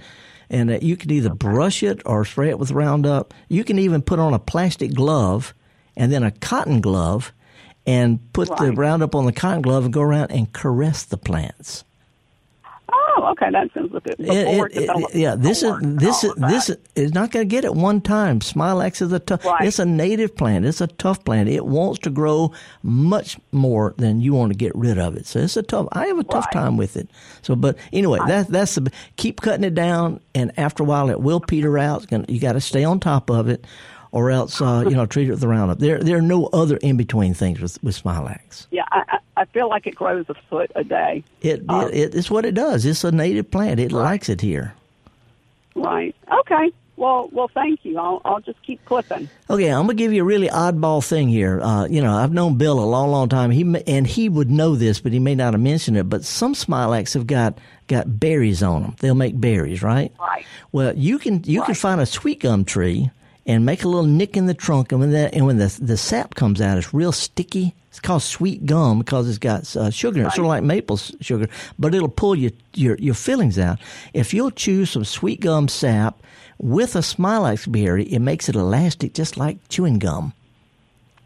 and 0.49 0.71
uh, 0.71 0.79
you 0.81 0.95
can 0.95 1.11
either 1.11 1.33
brush 1.33 1.83
it 1.83 2.01
or 2.05 2.23
spray 2.23 2.49
it 2.49 2.57
with 2.57 2.71
Roundup. 2.71 3.33
You 3.49 3.65
can 3.65 3.79
even 3.79 4.01
put 4.01 4.19
on 4.19 4.33
a 4.33 4.39
plastic 4.39 4.93
glove 4.93 5.53
and 5.95 6.11
then 6.11 6.23
a 6.23 6.31
cotton 6.31 6.81
glove, 6.81 7.31
and 7.85 8.19
put 8.33 8.49
the 8.57 8.71
Roundup 8.71 9.15
on 9.15 9.25
the 9.25 9.31
cotton 9.33 9.61
glove 9.61 9.85
and 9.85 9.93
go 9.93 10.01
around 10.01 10.31
and 10.31 10.51
caress 10.53 11.03
the 11.03 11.17
plants. 11.17 11.83
Oh, 12.93 13.29
okay, 13.31 13.49
that 13.51 13.69
sounds 13.73 13.91
good. 13.91 14.01
It- 14.05 14.17
Before 14.17 14.67
it- 14.67 14.75
it, 14.75 15.15
yeah, 15.15 15.35
this 15.35 15.63
is 15.63 15.71
oh, 15.71 15.79
this 15.81 16.23
is 16.25 16.31
and 16.31 16.43
all 16.43 16.49
of 16.49 16.53
this 16.55 16.69
is, 16.69 16.77
is 16.95 17.13
not 17.13 17.31
going 17.31 17.47
to 17.47 17.49
get 17.49 17.63
it 17.63 17.73
one 17.73 18.01
time. 18.01 18.39
Smilax 18.41 19.01
is 19.01 19.13
a 19.13 19.19
tough. 19.19 19.45
It's 19.61 19.79
a 19.79 19.85
native 19.85 20.35
plant. 20.35 20.65
It's 20.65 20.81
a 20.81 20.87
tough 20.87 21.23
plant. 21.23 21.47
It 21.47 21.65
wants 21.65 21.99
to 21.99 22.09
grow 22.09 22.51
much 22.83 23.37
more 23.53 23.93
than 23.97 24.19
you 24.19 24.33
want 24.33 24.51
to 24.51 24.57
get 24.57 24.75
rid 24.75 24.97
of 24.99 25.15
it. 25.15 25.25
So 25.25 25.39
it's 25.39 25.55
a 25.55 25.63
tough. 25.63 25.87
I 25.93 26.07
have 26.07 26.19
a 26.19 26.23
tough 26.25 26.51
time 26.51 26.75
with 26.75 26.97
it. 26.97 27.07
So, 27.41 27.55
but 27.55 27.77
anyway, 27.93 28.19
that 28.27 28.47
that's 28.49 28.75
the 28.75 28.91
keep 29.15 29.39
cutting 29.41 29.63
it 29.63 29.75
down, 29.75 30.19
and 30.35 30.51
after 30.57 30.83
a 30.83 30.85
while, 30.85 31.09
it 31.09 31.21
will 31.21 31.39
peter 31.39 31.77
out. 31.77 32.05
You 32.29 32.39
got 32.41 32.53
to 32.53 32.61
stay 32.61 32.83
on 32.83 32.99
top 32.99 33.29
of 33.29 33.47
it, 33.47 33.63
or 34.11 34.31
else 34.31 34.61
uh, 34.61 34.83
you 34.87 34.95
know 34.95 35.05
treat 35.05 35.27
it 35.27 35.31
with 35.31 35.39
the 35.41 35.47
Roundup. 35.47 35.79
There 35.79 35.99
there 35.99 36.17
are 36.17 36.21
no 36.21 36.47
other 36.47 36.77
in 36.77 36.97
between 36.97 37.33
things 37.33 37.59
with 37.59 37.81
with 37.83 38.01
Smilax. 38.01 38.67
Yeah, 38.71 38.83
I, 38.91 39.19
I 39.37 39.45
feel 39.45 39.69
like 39.69 39.87
it 39.87 39.95
grows 39.95 40.25
a 40.29 40.33
foot 40.49 40.71
a 40.75 40.83
day. 40.83 41.23
It, 41.41 41.63
Uh, 41.67 41.89
it 41.91 42.13
it's 42.15 42.29
what 42.29 42.45
it 42.45 42.53
does. 42.53 42.85
It's 42.85 43.03
a 43.03 43.11
native 43.11 43.49
plant. 43.49 43.79
It 43.79 43.91
likes 43.91 44.29
it 44.29 44.41
here. 44.41 44.73
Right. 45.75 46.15
Okay. 46.31 46.71
Well, 46.97 47.29
well, 47.31 47.49
thank 47.51 47.83
you. 47.83 47.97
I'll 47.97 48.21
I'll 48.25 48.41
just 48.41 48.61
keep 48.61 48.83
clipping. 48.85 49.27
Okay, 49.49 49.69
I'm 49.69 49.83
gonna 49.83 49.95
give 49.95 50.13
you 50.13 50.21
a 50.21 50.25
really 50.25 50.49
oddball 50.49 51.03
thing 51.03 51.29
here. 51.29 51.59
Uh, 51.59 51.85
you 51.87 51.99
know, 51.99 52.15
I've 52.15 52.31
known 52.33 52.57
Bill 52.57 52.79
a 52.79 52.85
long, 52.85 53.09
long 53.09 53.27
time. 53.27 53.49
He 53.49 53.63
and 53.87 54.05
he 54.05 54.29
would 54.29 54.51
know 54.51 54.75
this, 54.75 54.99
but 54.99 55.11
he 55.11 55.17
may 55.17 55.33
not 55.33 55.53
have 55.53 55.61
mentioned 55.61 55.97
it. 55.97 56.09
But 56.09 56.23
some 56.23 56.53
Smilax 56.53 57.15
have 57.15 57.25
got 57.25 57.57
got 57.87 58.19
berries 58.19 58.61
on 58.61 58.83
them. 58.83 58.95
They'll 58.99 59.15
make 59.15 59.39
berries, 59.39 59.81
right? 59.81 60.13
Right. 60.19 60.45
Well, 60.73 60.95
you 60.95 61.17
can 61.17 61.43
you 61.45 61.63
can 61.63 61.73
find 61.73 61.99
a 61.99 62.05
sweet 62.05 62.41
gum 62.41 62.65
tree 62.65 63.09
and 63.45 63.65
make 63.65 63.83
a 63.83 63.87
little 63.87 64.05
nick 64.05 64.37
in 64.37 64.45
the 64.45 64.53
trunk, 64.53 64.91
and 64.91 65.01
when 65.01 65.11
that 65.11 65.33
and 65.33 65.45
when 65.45 65.57
the 65.57 65.77
the 65.81 65.97
sap 65.97 66.35
comes 66.35 66.61
out, 66.61 66.77
it's 66.77 66.93
real 66.93 67.11
sticky. 67.11 67.75
It's 67.89 67.99
called 67.99 68.21
sweet 68.21 68.65
gum 68.65 68.99
because 68.99 69.27
it's 69.27 69.37
got 69.37 69.75
uh, 69.75 69.89
sugar 69.89 70.21
in 70.21 70.25
it, 70.25 70.31
sort 70.31 70.45
of 70.45 70.49
like 70.49 70.63
maple 70.63 70.97
sugar, 70.97 71.49
but 71.77 71.93
it'll 71.93 72.07
pull 72.07 72.35
your, 72.35 72.51
your 72.73 72.95
your 72.97 73.13
fillings 73.13 73.59
out. 73.59 73.79
If 74.13 74.33
you'll 74.33 74.51
chew 74.51 74.85
some 74.85 75.03
sweet 75.03 75.41
gum 75.41 75.67
sap 75.67 76.21
with 76.57 76.95
a 76.95 76.99
Smilax 76.99 77.69
berry, 77.69 78.05
it 78.05 78.19
makes 78.19 78.47
it 78.47 78.55
elastic, 78.55 79.13
just 79.13 79.35
like 79.35 79.57
chewing 79.67 79.99
gum. 79.99 80.33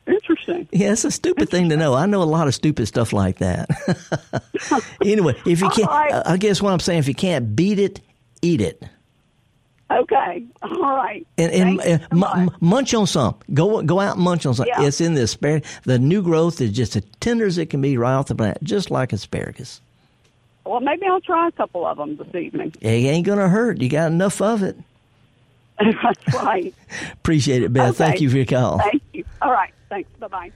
Interesting. 0.08 0.68
Yeah, 0.72 0.92
it's 0.92 1.04
a 1.04 1.12
stupid 1.12 1.50
thing 1.50 1.70
to 1.70 1.78
know. 1.78 1.96
I 1.96 2.06
know 2.06 2.22
a 2.22 2.24
lot 2.24 2.48
of 2.48 2.54
stupid 2.54 2.88
stuff 2.88 3.12
like 3.12 3.40
that. 3.40 3.70
anyway, 5.02 5.36
if 5.46 5.62
you 5.62 5.70
can't, 5.76 5.90
I 5.90 6.38
guess 6.38 6.62
what 6.62 6.74
I'm 6.74 6.80
saying, 6.80 7.00
if 7.00 7.08
you 7.08 7.16
can't 7.16 7.56
beat 7.56 7.80
it, 7.80 8.02
eat 8.42 8.62
it. 8.62 8.84
Okay. 9.92 10.44
All 10.64 10.96
right. 10.96 11.26
And, 11.38 11.52
and 11.80 12.02
uh, 12.12 12.16
mu- 12.16 12.50
munch 12.60 12.94
on 12.94 13.06
some. 13.06 13.36
Go 13.54 13.82
go 13.84 14.00
out 14.00 14.16
and 14.16 14.24
munch 14.26 14.46
on 14.46 14.56
some. 14.56 14.66
Yeah. 14.68 14.84
It's 14.84 15.00
in 15.00 15.14
the 15.14 15.24
asparagus. 15.24 15.70
The 15.84 16.00
new 16.00 16.24
growth 16.24 16.60
is 16.60 16.72
just 16.72 16.96
as 16.96 17.04
tender 17.20 17.46
as 17.46 17.58
it 17.58 17.70
can 17.70 17.82
be 17.82 17.98
right 17.98 18.14
off 18.14 18.28
the 18.28 18.36
plant, 18.36 18.64
just 18.64 18.90
like 18.90 19.14
asparagus. 19.14 19.82
Well, 20.66 20.80
maybe 20.80 21.06
I'll 21.06 21.22
try 21.22 21.48
a 21.48 21.52
couple 21.52 21.86
of 21.86 21.98
them 21.98 22.18
this 22.18 22.34
evening. 22.34 22.74
It 22.82 22.88
ain't 22.90 23.28
gonna 23.28 23.48
hurt. 23.48 23.80
You 23.80 23.90
got 23.90 24.12
enough 24.12 24.42
of 24.42 24.64
it. 24.64 24.76
That's 25.80 26.34
right. 26.34 26.74
Appreciate 27.14 27.62
it, 27.62 27.72
Beth. 27.72 27.98
Thank 27.98 28.22
you 28.22 28.30
for 28.30 28.38
your 28.38 28.46
call. 28.46 28.80
Thank 28.80 29.04
you. 29.14 29.24
All 29.42 29.52
right. 29.52 29.72
Thanks. 29.90 30.10
Bye 30.20 30.28
bye. 30.28 30.52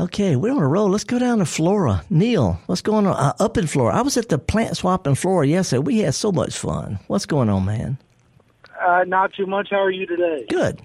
Okay, 0.00 0.36
we're 0.36 0.52
on 0.52 0.62
a 0.62 0.68
roll. 0.68 0.90
Let's 0.90 1.02
go 1.02 1.18
down 1.18 1.38
to 1.38 1.44
Flora. 1.46 2.04
Neil, 2.08 2.60
what's 2.66 2.82
going 2.82 3.04
on 3.06 3.16
uh, 3.16 3.32
up 3.40 3.56
in 3.56 3.66
Flora? 3.66 3.96
I 3.96 4.02
was 4.02 4.16
at 4.16 4.28
the 4.28 4.38
plant 4.38 4.76
swap 4.76 5.08
in 5.08 5.16
Flora 5.16 5.44
yesterday. 5.46 5.80
We 5.80 5.98
had 5.98 6.14
so 6.14 6.30
much 6.30 6.56
fun. 6.56 7.00
What's 7.08 7.26
going 7.26 7.48
on, 7.48 7.64
man? 7.64 7.98
Uh, 8.88 9.04
not 9.04 9.34
too 9.34 9.46
much. 9.46 9.68
How 9.70 9.82
are 9.82 9.90
you 9.90 10.06
today? 10.06 10.46
Good. 10.48 10.80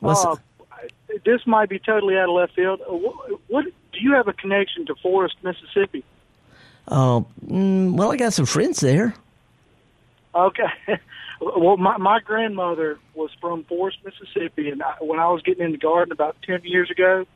What's 0.00 0.24
Uh, 0.24 0.34
this 1.24 1.46
might 1.46 1.68
be 1.68 1.78
totally 1.78 2.16
out 2.16 2.28
of 2.28 2.34
left 2.34 2.54
field. 2.54 2.80
Uh, 2.80 2.92
What, 2.92 3.40
what 3.46 3.64
do 3.64 4.00
you 4.00 4.14
have 4.14 4.26
a 4.26 4.32
connection 4.32 4.84
to 4.86 4.96
Forest, 4.96 5.36
Mississippi? 5.44 6.02
Oh, 6.88 7.26
mm, 7.46 7.96
well, 7.96 8.10
I 8.10 8.16
got 8.16 8.32
some 8.32 8.46
friends 8.46 8.80
there. 8.80 9.14
Okay. 10.34 10.64
well, 11.40 11.76
my 11.76 11.96
my 11.98 12.18
grandmother 12.18 12.98
was 13.14 13.30
from 13.40 13.62
Forest, 13.64 13.98
Mississippi, 14.04 14.70
and 14.70 14.82
I, 14.82 14.94
when 15.00 15.20
I 15.20 15.28
was 15.28 15.40
getting 15.42 15.64
in 15.64 15.70
the 15.70 15.78
garden 15.78 16.10
about 16.10 16.36
ten 16.44 16.60
years 16.64 16.90
ago, 16.90 17.26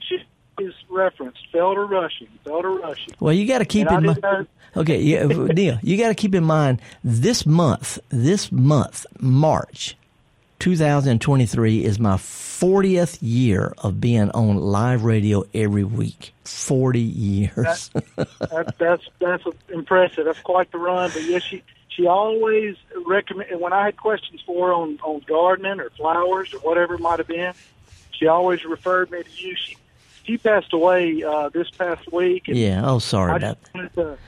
she 0.00 0.22
is 0.58 0.74
referenced 0.88 1.38
Felder 1.52 1.88
Rushing, 1.88 2.28
Felder 2.44 2.80
Rushing. 2.80 3.14
Well, 3.20 3.32
you 3.32 3.46
got 3.46 3.58
to 3.58 3.64
keep 3.64 3.90
And 3.90 4.06
in 4.06 4.16
mind. 4.22 4.48
Okay, 4.76 5.00
yeah, 5.00 5.24
Neil, 5.26 5.78
you 5.82 5.96
got 5.96 6.08
to 6.08 6.14
keep 6.14 6.34
in 6.34 6.44
mind 6.44 6.80
this 7.02 7.46
month, 7.46 7.98
this 8.10 8.50
month, 8.50 9.06
March 9.20 9.96
2023 10.64 11.84
is 11.84 11.98
my 11.98 12.14
40th 12.14 13.18
year 13.20 13.74
of 13.78 14.00
being 14.00 14.30
on 14.30 14.56
live 14.56 15.04
radio 15.04 15.44
every 15.52 15.84
week. 15.84 16.32
40 16.44 17.00
years. 17.00 17.90
that, 18.16 18.74
that's 18.78 19.06
that's 19.18 19.44
impressive. 19.68 20.24
That's 20.24 20.40
quite 20.40 20.70
the 20.72 20.78
run. 20.78 21.10
But 21.12 21.24
yes, 21.24 21.42
she 21.42 21.62
she 21.88 22.06
always 22.06 22.76
recommend 23.04 23.60
when 23.60 23.74
I 23.74 23.84
had 23.84 23.96
questions 23.98 24.40
for 24.46 24.68
her 24.68 24.72
on 24.72 24.98
on 25.02 25.20
gardening 25.26 25.80
or 25.80 25.90
flowers 25.90 26.54
or 26.54 26.60
whatever 26.60 26.94
it 26.94 27.00
might 27.00 27.18
have 27.18 27.28
been. 27.28 27.52
She 28.12 28.26
always 28.26 28.64
referred 28.64 29.10
me 29.10 29.22
to 29.22 29.30
you. 29.46 29.56
She 29.56 29.76
she 30.24 30.38
passed 30.38 30.72
away 30.72 31.22
uh, 31.22 31.48
this 31.50 31.70
past 31.70 32.12
week. 32.12 32.48
And 32.48 32.56
yeah, 32.56 32.82
oh, 32.84 32.98
sorry 32.98 33.32
I 33.32 33.36
about 33.36 33.58
to 33.94 34.18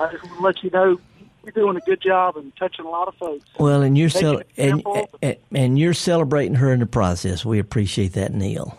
I 0.00 0.12
just 0.12 0.24
want 0.24 0.36
to 0.36 0.42
let 0.42 0.62
you 0.62 0.70
know 0.70 1.00
you're 1.44 1.52
doing 1.52 1.76
a 1.76 1.80
good 1.80 2.00
job 2.00 2.36
and 2.36 2.54
touching 2.56 2.84
a 2.84 2.88
lot 2.88 3.08
of 3.08 3.14
folks. 3.16 3.44
Well, 3.58 3.82
and 3.82 3.96
you're 3.96 4.10
cel- 4.10 4.42
and, 4.56 4.84
and 5.22 5.36
and 5.54 5.78
you're 5.78 5.94
celebrating 5.94 6.56
her 6.56 6.72
in 6.72 6.80
the 6.80 6.86
process. 6.86 7.44
We 7.44 7.58
appreciate 7.58 8.12
that, 8.14 8.32
Neil. 8.32 8.76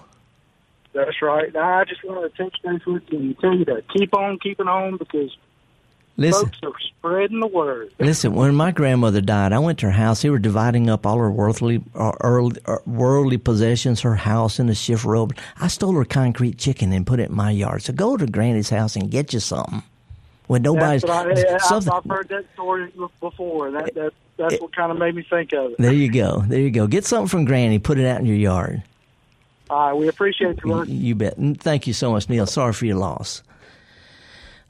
That's 0.94 1.22
right. 1.22 1.54
Now, 1.54 1.80
I 1.80 1.86
just 1.86 2.04
wanted 2.04 2.36
to 2.36 2.44
touch 2.44 2.58
base 2.64 2.86
with 2.86 3.04
you 3.12 3.20
and 3.20 3.40
tell 3.40 3.56
you 3.56 3.66
to 3.66 3.84
keep 3.96 4.14
on 4.14 4.40
keeping 4.40 4.68
on 4.68 4.98
because 4.98 5.36
Listen. 6.20 6.48
folks 6.48 6.60
are 6.64 6.80
spreading 6.82 7.40
the 7.40 7.48
word. 7.48 7.92
Listen, 7.98 8.34
when 8.34 8.54
my 8.54 8.72
grandmother 8.72 9.22
died, 9.22 9.54
I 9.54 9.60
went 9.60 9.80
to 9.80 9.86
her 9.86 9.92
house. 9.92 10.22
They 10.22 10.30
were 10.30 10.38
dividing 10.38 10.90
up 10.90 11.06
all 11.06 11.18
her 11.18 11.32
worldly, 11.32 11.82
uh, 11.96 12.12
early, 12.20 12.60
uh, 12.66 12.78
worldly 12.86 13.38
possessions, 13.38 14.02
her 14.02 14.16
house 14.16 14.60
and 14.60 14.68
the 14.68 14.74
chifforobe. 14.74 15.38
I 15.62 15.70
stole 15.70 15.94
her 15.94 16.04
concrete 16.04 16.58
chicken 16.58 16.92
and 16.92 17.08
put 17.08 17.22
it 17.22 17.30
in 17.30 17.36
my 17.36 17.52
yard. 17.52 17.84
So 17.84 17.94
go 17.94 18.18
to 18.18 18.26
Granny's 18.28 18.70
house 18.70 18.98
and 18.98 19.10
get 19.10 19.32
you 19.32 19.40
something. 19.40 19.82
When 20.48 20.62
nobody's 20.62 21.04
That's 21.04 21.38
I, 21.42 21.58
something. 21.70 21.94
I've 21.94 22.04
heard 22.06 22.28
that 22.30 22.46
story 22.54 22.92
before. 23.22 23.72
That 23.72 23.94
that 23.94 24.14
that's 24.36 24.60
what 24.60 24.76
kind 24.76 24.92
of 24.92 24.98
made 24.98 25.16
me 25.16 25.24
think 25.30 25.54
of 25.54 25.72
it. 25.72 25.78
There 25.78 25.94
you 25.94 26.12
go. 26.12 26.44
There 26.48 26.60
you 26.60 26.72
go. 26.72 26.88
Get 26.88 27.06
something 27.06 27.28
from 27.28 27.46
Granny. 27.46 27.80
Put 27.80 27.98
it 27.98 28.06
out 28.06 28.20
in 28.20 28.26
your 28.26 28.36
yard. 28.36 28.84
All 29.70 29.88
right, 29.88 29.94
we 29.94 30.08
appreciate. 30.08 30.60
You, 30.66 30.84
you 30.86 31.16
bet. 31.16 31.36
Thank 31.60 31.88
you 31.88 31.94
so 31.94 32.12
much, 32.12 32.28
Neil. 32.28 32.48
Sorry 32.48 32.74
for 32.74 32.86
your 32.86 32.98
loss. 32.98 33.44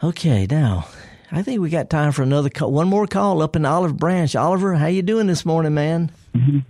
Okay, 0.03 0.45
now 0.49 0.85
I 1.31 1.43
think 1.43 1.61
we 1.61 1.69
got 1.69 1.89
time 1.89 2.11
for 2.11 2.23
another 2.23 2.49
call. 2.49 2.71
One 2.71 2.87
more 2.87 3.05
call 3.05 3.41
up 3.41 3.55
in 3.55 3.65
Olive 3.65 3.97
Branch. 3.97 4.35
Oliver, 4.35 4.75
how 4.75 4.87
you 4.87 5.01
doing 5.01 5.27
this 5.27 5.45
morning, 5.45 5.73
man? 5.73 6.11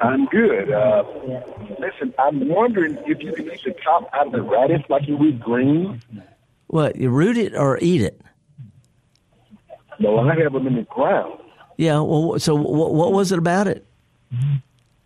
I'm 0.00 0.26
good. 0.26 0.72
Uh, 0.72 1.04
listen, 1.78 2.12
I'm 2.18 2.48
wondering 2.48 2.98
if 3.06 3.22
you 3.22 3.32
can 3.32 3.46
eat 3.52 3.62
the 3.64 3.74
top 3.84 4.10
out 4.12 4.26
of 4.26 4.32
the 4.32 4.42
radish 4.42 4.82
like 4.88 5.06
you 5.06 5.16
would 5.16 5.40
green. 5.40 6.02
What 6.66 6.96
you 6.96 7.10
root 7.10 7.36
it 7.36 7.54
or 7.54 7.78
eat 7.80 8.02
it? 8.02 8.20
No, 10.00 10.18
I 10.18 10.34
have 10.34 10.52
them 10.52 10.66
in 10.66 10.74
the 10.74 10.82
ground. 10.82 11.38
Yeah. 11.76 12.00
Well, 12.00 12.40
so 12.40 12.56
what, 12.56 12.92
what 12.94 13.12
was 13.12 13.30
it 13.30 13.38
about 13.38 13.68
it? 13.68 13.86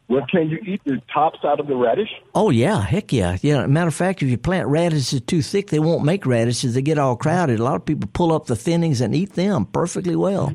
Well, 0.09 0.25
can 0.31 0.49
you 0.51 0.59
eat 0.65 0.83
the 0.85 1.03
tops 1.13 1.41
out 1.45 1.59
of 1.59 1.67
the 1.67 1.75
radish? 1.75 2.11
Oh 2.35 2.51
yeah, 2.51 2.81
heck 2.81 3.13
yeah, 3.13 3.39
yeah. 3.43 3.67
Matter 3.67 3.89
of 3.89 3.95
fact, 3.95 4.23
if 4.23 4.29
you 4.29 4.39
plant 4.39 4.69
radishes 4.69 5.21
too 5.23 5.43
thick, 5.43 5.71
they 5.71 5.81
won't 5.81 6.05
make 6.05 6.25
radishes. 6.27 6.75
They 6.75 6.83
get 6.83 6.97
all 6.99 7.17
crowded. 7.17 7.59
A 7.59 7.65
lot 7.65 7.75
of 7.75 7.85
people 7.85 8.09
pull 8.13 8.33
up 8.33 8.47
the 8.47 8.55
thinnings 8.55 9.01
and 9.01 9.17
eat 9.17 9.33
them 9.33 9.65
perfectly 9.67 10.15
well. 10.15 10.55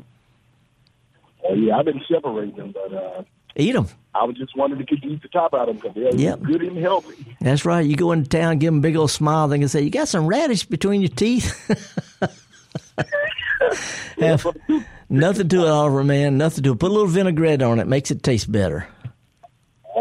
Oh, 1.44 1.54
yeah, 1.54 1.76
I've 1.76 1.84
been 1.84 2.00
separating 2.08 2.56
them, 2.56 2.72
but 2.72 2.94
uh, 2.94 3.22
Eat 3.56 3.72
them. 3.72 3.88
I 4.14 4.24
was 4.24 4.36
just 4.38 4.56
wondering 4.56 4.80
if 4.80 4.90
you 4.90 4.96
eat 5.10 5.20
the 5.20 5.28
top 5.28 5.52
out 5.52 5.68
of 5.68 5.78
them 5.80 5.86
because 5.94 5.94
they're 5.94 6.14
Yep. 6.18 6.40
good 6.42 6.62
and 6.62 6.78
healthy. 6.78 7.36
That's 7.40 7.66
right. 7.66 7.84
You 7.84 7.96
go 7.96 8.12
into 8.12 8.30
town, 8.30 8.58
give 8.58 8.68
them 8.68 8.78
a 8.78 8.80
big 8.80 8.96
old 8.96 9.10
smile. 9.10 9.48
They 9.48 9.58
can 9.58 9.68
say, 9.68 9.82
"You 9.82 9.90
got 9.90 10.08
some 10.08 10.26
radish 10.26 10.64
between 10.64 11.02
your 11.02 11.10
teeth." 11.10 11.52
Have- 14.18 14.46
nothing 15.10 15.48
to 15.48 15.64
it, 15.64 15.68
Oliver. 15.68 16.04
Man, 16.04 16.38
nothing 16.38 16.64
to 16.64 16.72
it. 16.72 16.78
Put 16.78 16.90
a 16.90 16.94
little 16.94 17.08
vinaigrette 17.08 17.62
on 17.62 17.78
it. 17.80 17.86
Makes 17.86 18.10
it 18.10 18.22
taste 18.22 18.50
better. 18.50 18.86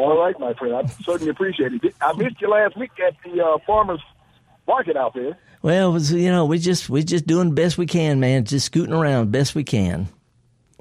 All 0.01 0.17
right, 0.17 0.37
my 0.39 0.53
friend. 0.55 0.73
I 0.75 0.85
certainly 1.03 1.29
appreciate 1.29 1.73
it. 1.73 1.95
I 2.01 2.13
missed 2.13 2.41
you 2.41 2.49
last 2.49 2.75
week 2.75 2.91
at 3.05 3.13
the 3.23 3.45
uh, 3.45 3.57
farmers 3.67 4.01
market 4.67 4.97
out 4.97 5.13
there. 5.13 5.37
Well, 5.61 5.93
was, 5.93 6.11
you 6.11 6.31
know, 6.31 6.45
we 6.45 6.57
just 6.57 6.89
we 6.89 7.03
just 7.03 7.27
doing 7.27 7.53
best 7.53 7.77
we 7.77 7.85
can, 7.85 8.19
man. 8.19 8.45
Just 8.45 8.65
scooting 8.65 8.95
around 8.95 9.31
best 9.31 9.53
we 9.53 9.63
can. 9.63 10.07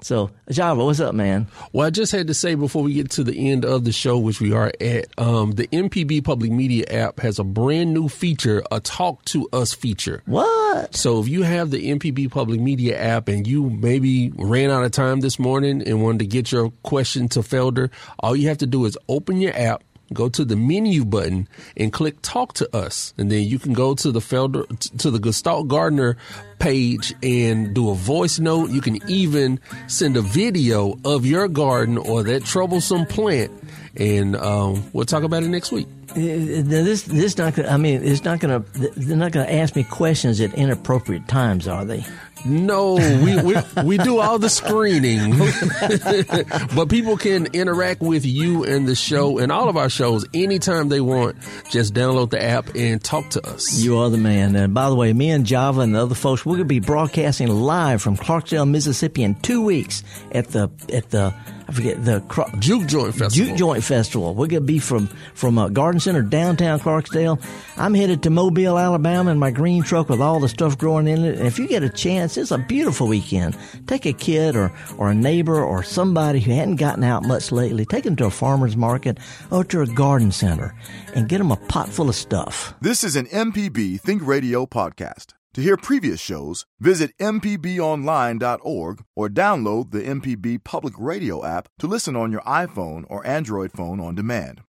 So, 0.02 0.30
Java, 0.50 0.84
what's 0.84 1.00
up, 1.00 1.14
man? 1.14 1.46
Well, 1.72 1.86
I 1.86 1.90
just 1.90 2.12
had 2.12 2.26
to 2.28 2.34
say 2.34 2.54
before 2.54 2.82
we 2.82 2.94
get 2.94 3.10
to 3.12 3.24
the 3.24 3.50
end 3.50 3.64
of 3.64 3.84
the 3.84 3.92
show, 3.92 4.18
which 4.18 4.40
we 4.40 4.52
are 4.52 4.72
at, 4.80 5.06
um, 5.18 5.52
the 5.52 5.66
MPB 5.68 6.24
Public 6.24 6.50
Media 6.50 6.84
app 6.90 7.20
has 7.20 7.38
a 7.38 7.44
brand 7.44 7.92
new 7.92 8.08
feature, 8.08 8.62
a 8.70 8.80
Talk 8.80 9.24
to 9.26 9.48
Us 9.52 9.72
feature. 9.74 10.22
What? 10.26 10.94
So 10.96 11.20
if 11.20 11.28
you 11.28 11.42
have 11.42 11.70
the 11.70 11.90
MPB 11.90 12.30
Public 12.30 12.60
Media 12.60 12.98
app 12.98 13.28
and 13.28 13.46
you 13.46 13.70
maybe 13.70 14.32
ran 14.36 14.70
out 14.70 14.84
of 14.84 14.92
time 14.92 15.20
this 15.20 15.38
morning 15.38 15.86
and 15.86 16.02
wanted 16.02 16.20
to 16.20 16.26
get 16.26 16.50
your 16.52 16.70
question 16.82 17.28
to 17.30 17.40
Felder, 17.40 17.90
all 18.18 18.34
you 18.34 18.48
have 18.48 18.58
to 18.58 18.66
do 18.66 18.84
is 18.86 18.96
open 19.08 19.40
your 19.40 19.56
app. 19.56 19.82
Go 20.12 20.28
to 20.28 20.44
the 20.44 20.56
menu 20.56 21.04
button 21.04 21.46
and 21.76 21.92
click 21.92 22.16
Talk 22.22 22.54
to 22.54 22.76
Us, 22.76 23.14
and 23.16 23.30
then 23.30 23.44
you 23.44 23.60
can 23.60 23.72
go 23.72 23.94
to 23.94 24.10
the 24.10 24.18
Felder 24.18 24.66
to 24.98 25.10
the 25.10 25.20
Gestalt 25.20 25.68
Gardener 25.68 26.16
page 26.58 27.14
and 27.22 27.72
do 27.74 27.90
a 27.90 27.94
voice 27.94 28.40
note. 28.40 28.70
You 28.70 28.80
can 28.80 28.98
even 29.08 29.60
send 29.86 30.16
a 30.16 30.20
video 30.20 30.98
of 31.04 31.24
your 31.24 31.46
garden 31.46 31.96
or 31.96 32.24
that 32.24 32.44
troublesome 32.44 33.06
plant, 33.06 33.52
and 33.96 34.34
um, 34.34 34.82
we'll 34.92 35.04
talk 35.04 35.22
about 35.22 35.44
it 35.44 35.48
next 35.48 35.70
week. 35.70 35.86
Uh, 36.10 36.14
This 36.16 37.02
this 37.02 37.38
not. 37.38 37.56
I 37.58 37.76
mean, 37.76 38.02
it's 38.02 38.24
not 38.24 38.40
gonna. 38.40 38.64
They're 38.96 39.16
not 39.16 39.30
gonna 39.30 39.50
ask 39.50 39.76
me 39.76 39.84
questions 39.84 40.40
at 40.40 40.52
inappropriate 40.54 41.28
times, 41.28 41.68
are 41.68 41.84
they? 41.84 42.04
No, 42.44 42.94
we, 42.94 43.42
we 43.42 43.56
we 43.84 43.98
do 43.98 44.18
all 44.18 44.38
the 44.38 44.48
screening, 44.48 45.36
but 46.74 46.88
people 46.88 47.16
can 47.16 47.46
interact 47.52 48.00
with 48.00 48.24
you 48.24 48.64
and 48.64 48.88
the 48.88 48.94
show 48.94 49.38
and 49.38 49.52
all 49.52 49.68
of 49.68 49.76
our 49.76 49.88
shows 49.90 50.24
anytime 50.32 50.88
they 50.88 51.00
want. 51.00 51.36
Just 51.70 51.94
download 51.94 52.30
the 52.30 52.42
app 52.42 52.74
and 52.74 53.02
talk 53.02 53.30
to 53.30 53.46
us. 53.46 53.78
You 53.82 53.98
are 53.98 54.10
the 54.10 54.18
man. 54.18 54.56
And 54.56 54.72
by 54.72 54.88
the 54.88 54.94
way, 54.96 55.12
me 55.12 55.30
and 55.30 55.44
Java 55.44 55.80
and 55.80 55.94
the 55.94 56.00
other 56.02 56.14
folks, 56.14 56.44
we're 56.46 56.56
going 56.56 56.68
to 56.68 56.74
be 56.74 56.80
broadcasting 56.80 57.48
live 57.48 58.00
from 58.02 58.16
Clarksdale, 58.16 58.68
Mississippi 58.68 59.22
in 59.22 59.34
two 59.36 59.62
weeks 59.62 60.02
at 60.32 60.48
the 60.48 60.70
at 60.92 61.10
the 61.10 61.34
I 61.68 61.72
forget 61.72 62.04
the 62.04 62.20
Cro- 62.22 62.50
Juke 62.58 62.88
Joint 62.88 63.14
Festival. 63.14 63.46
Juke 63.46 63.56
Joint 63.56 63.84
Festival. 63.84 64.34
We're 64.34 64.48
going 64.48 64.62
to 64.62 64.66
be 64.66 64.80
from 64.80 65.06
from 65.34 65.56
uh, 65.56 65.68
Garden 65.68 66.00
Center 66.00 66.20
downtown 66.22 66.80
Clarksdale. 66.80 67.40
I'm 67.76 67.94
headed 67.94 68.24
to 68.24 68.30
Mobile, 68.30 68.76
Alabama, 68.76 69.30
in 69.30 69.38
my 69.38 69.52
green 69.52 69.84
truck 69.84 70.08
with 70.08 70.20
all 70.20 70.40
the 70.40 70.48
stuff 70.48 70.76
growing 70.76 71.06
in 71.06 71.24
it. 71.24 71.38
And 71.38 71.46
if 71.46 71.60
you 71.60 71.68
get 71.68 71.84
a 71.84 71.88
chance, 71.88 72.29
it's 72.36 72.50
a 72.50 72.58
beautiful 72.58 73.06
weekend. 73.08 73.56
Take 73.86 74.06
a 74.06 74.12
kid 74.12 74.56
or 74.56 74.72
or 74.98 75.10
a 75.10 75.14
neighbor 75.14 75.62
or 75.62 75.82
somebody 75.82 76.40
who 76.40 76.52
hadn't 76.52 76.76
gotten 76.76 77.04
out 77.04 77.24
much 77.24 77.52
lately. 77.52 77.84
Take 77.84 78.04
them 78.04 78.16
to 78.16 78.26
a 78.26 78.30
farmer's 78.30 78.76
market 78.76 79.18
or 79.50 79.64
to 79.64 79.82
a 79.82 79.86
garden 79.86 80.32
center 80.32 80.74
and 81.14 81.28
get 81.28 81.38
them 81.38 81.50
a 81.50 81.56
pot 81.56 81.88
full 81.88 82.08
of 82.08 82.14
stuff. 82.14 82.74
This 82.80 83.04
is 83.04 83.16
an 83.16 83.26
MPB 83.26 84.00
Think 84.00 84.26
Radio 84.26 84.66
podcast. 84.66 85.34
To 85.54 85.62
hear 85.62 85.76
previous 85.76 86.20
shows, 86.20 86.64
visit 86.78 87.10
MPBOnline.org 87.18 89.04
or 89.16 89.28
download 89.28 89.90
the 89.90 90.02
MPB 90.02 90.62
Public 90.62 90.94
Radio 90.96 91.44
app 91.44 91.68
to 91.80 91.88
listen 91.88 92.14
on 92.14 92.30
your 92.30 92.42
iPhone 92.42 93.04
or 93.08 93.26
Android 93.26 93.72
phone 93.72 93.98
on 93.98 94.14
demand. 94.14 94.58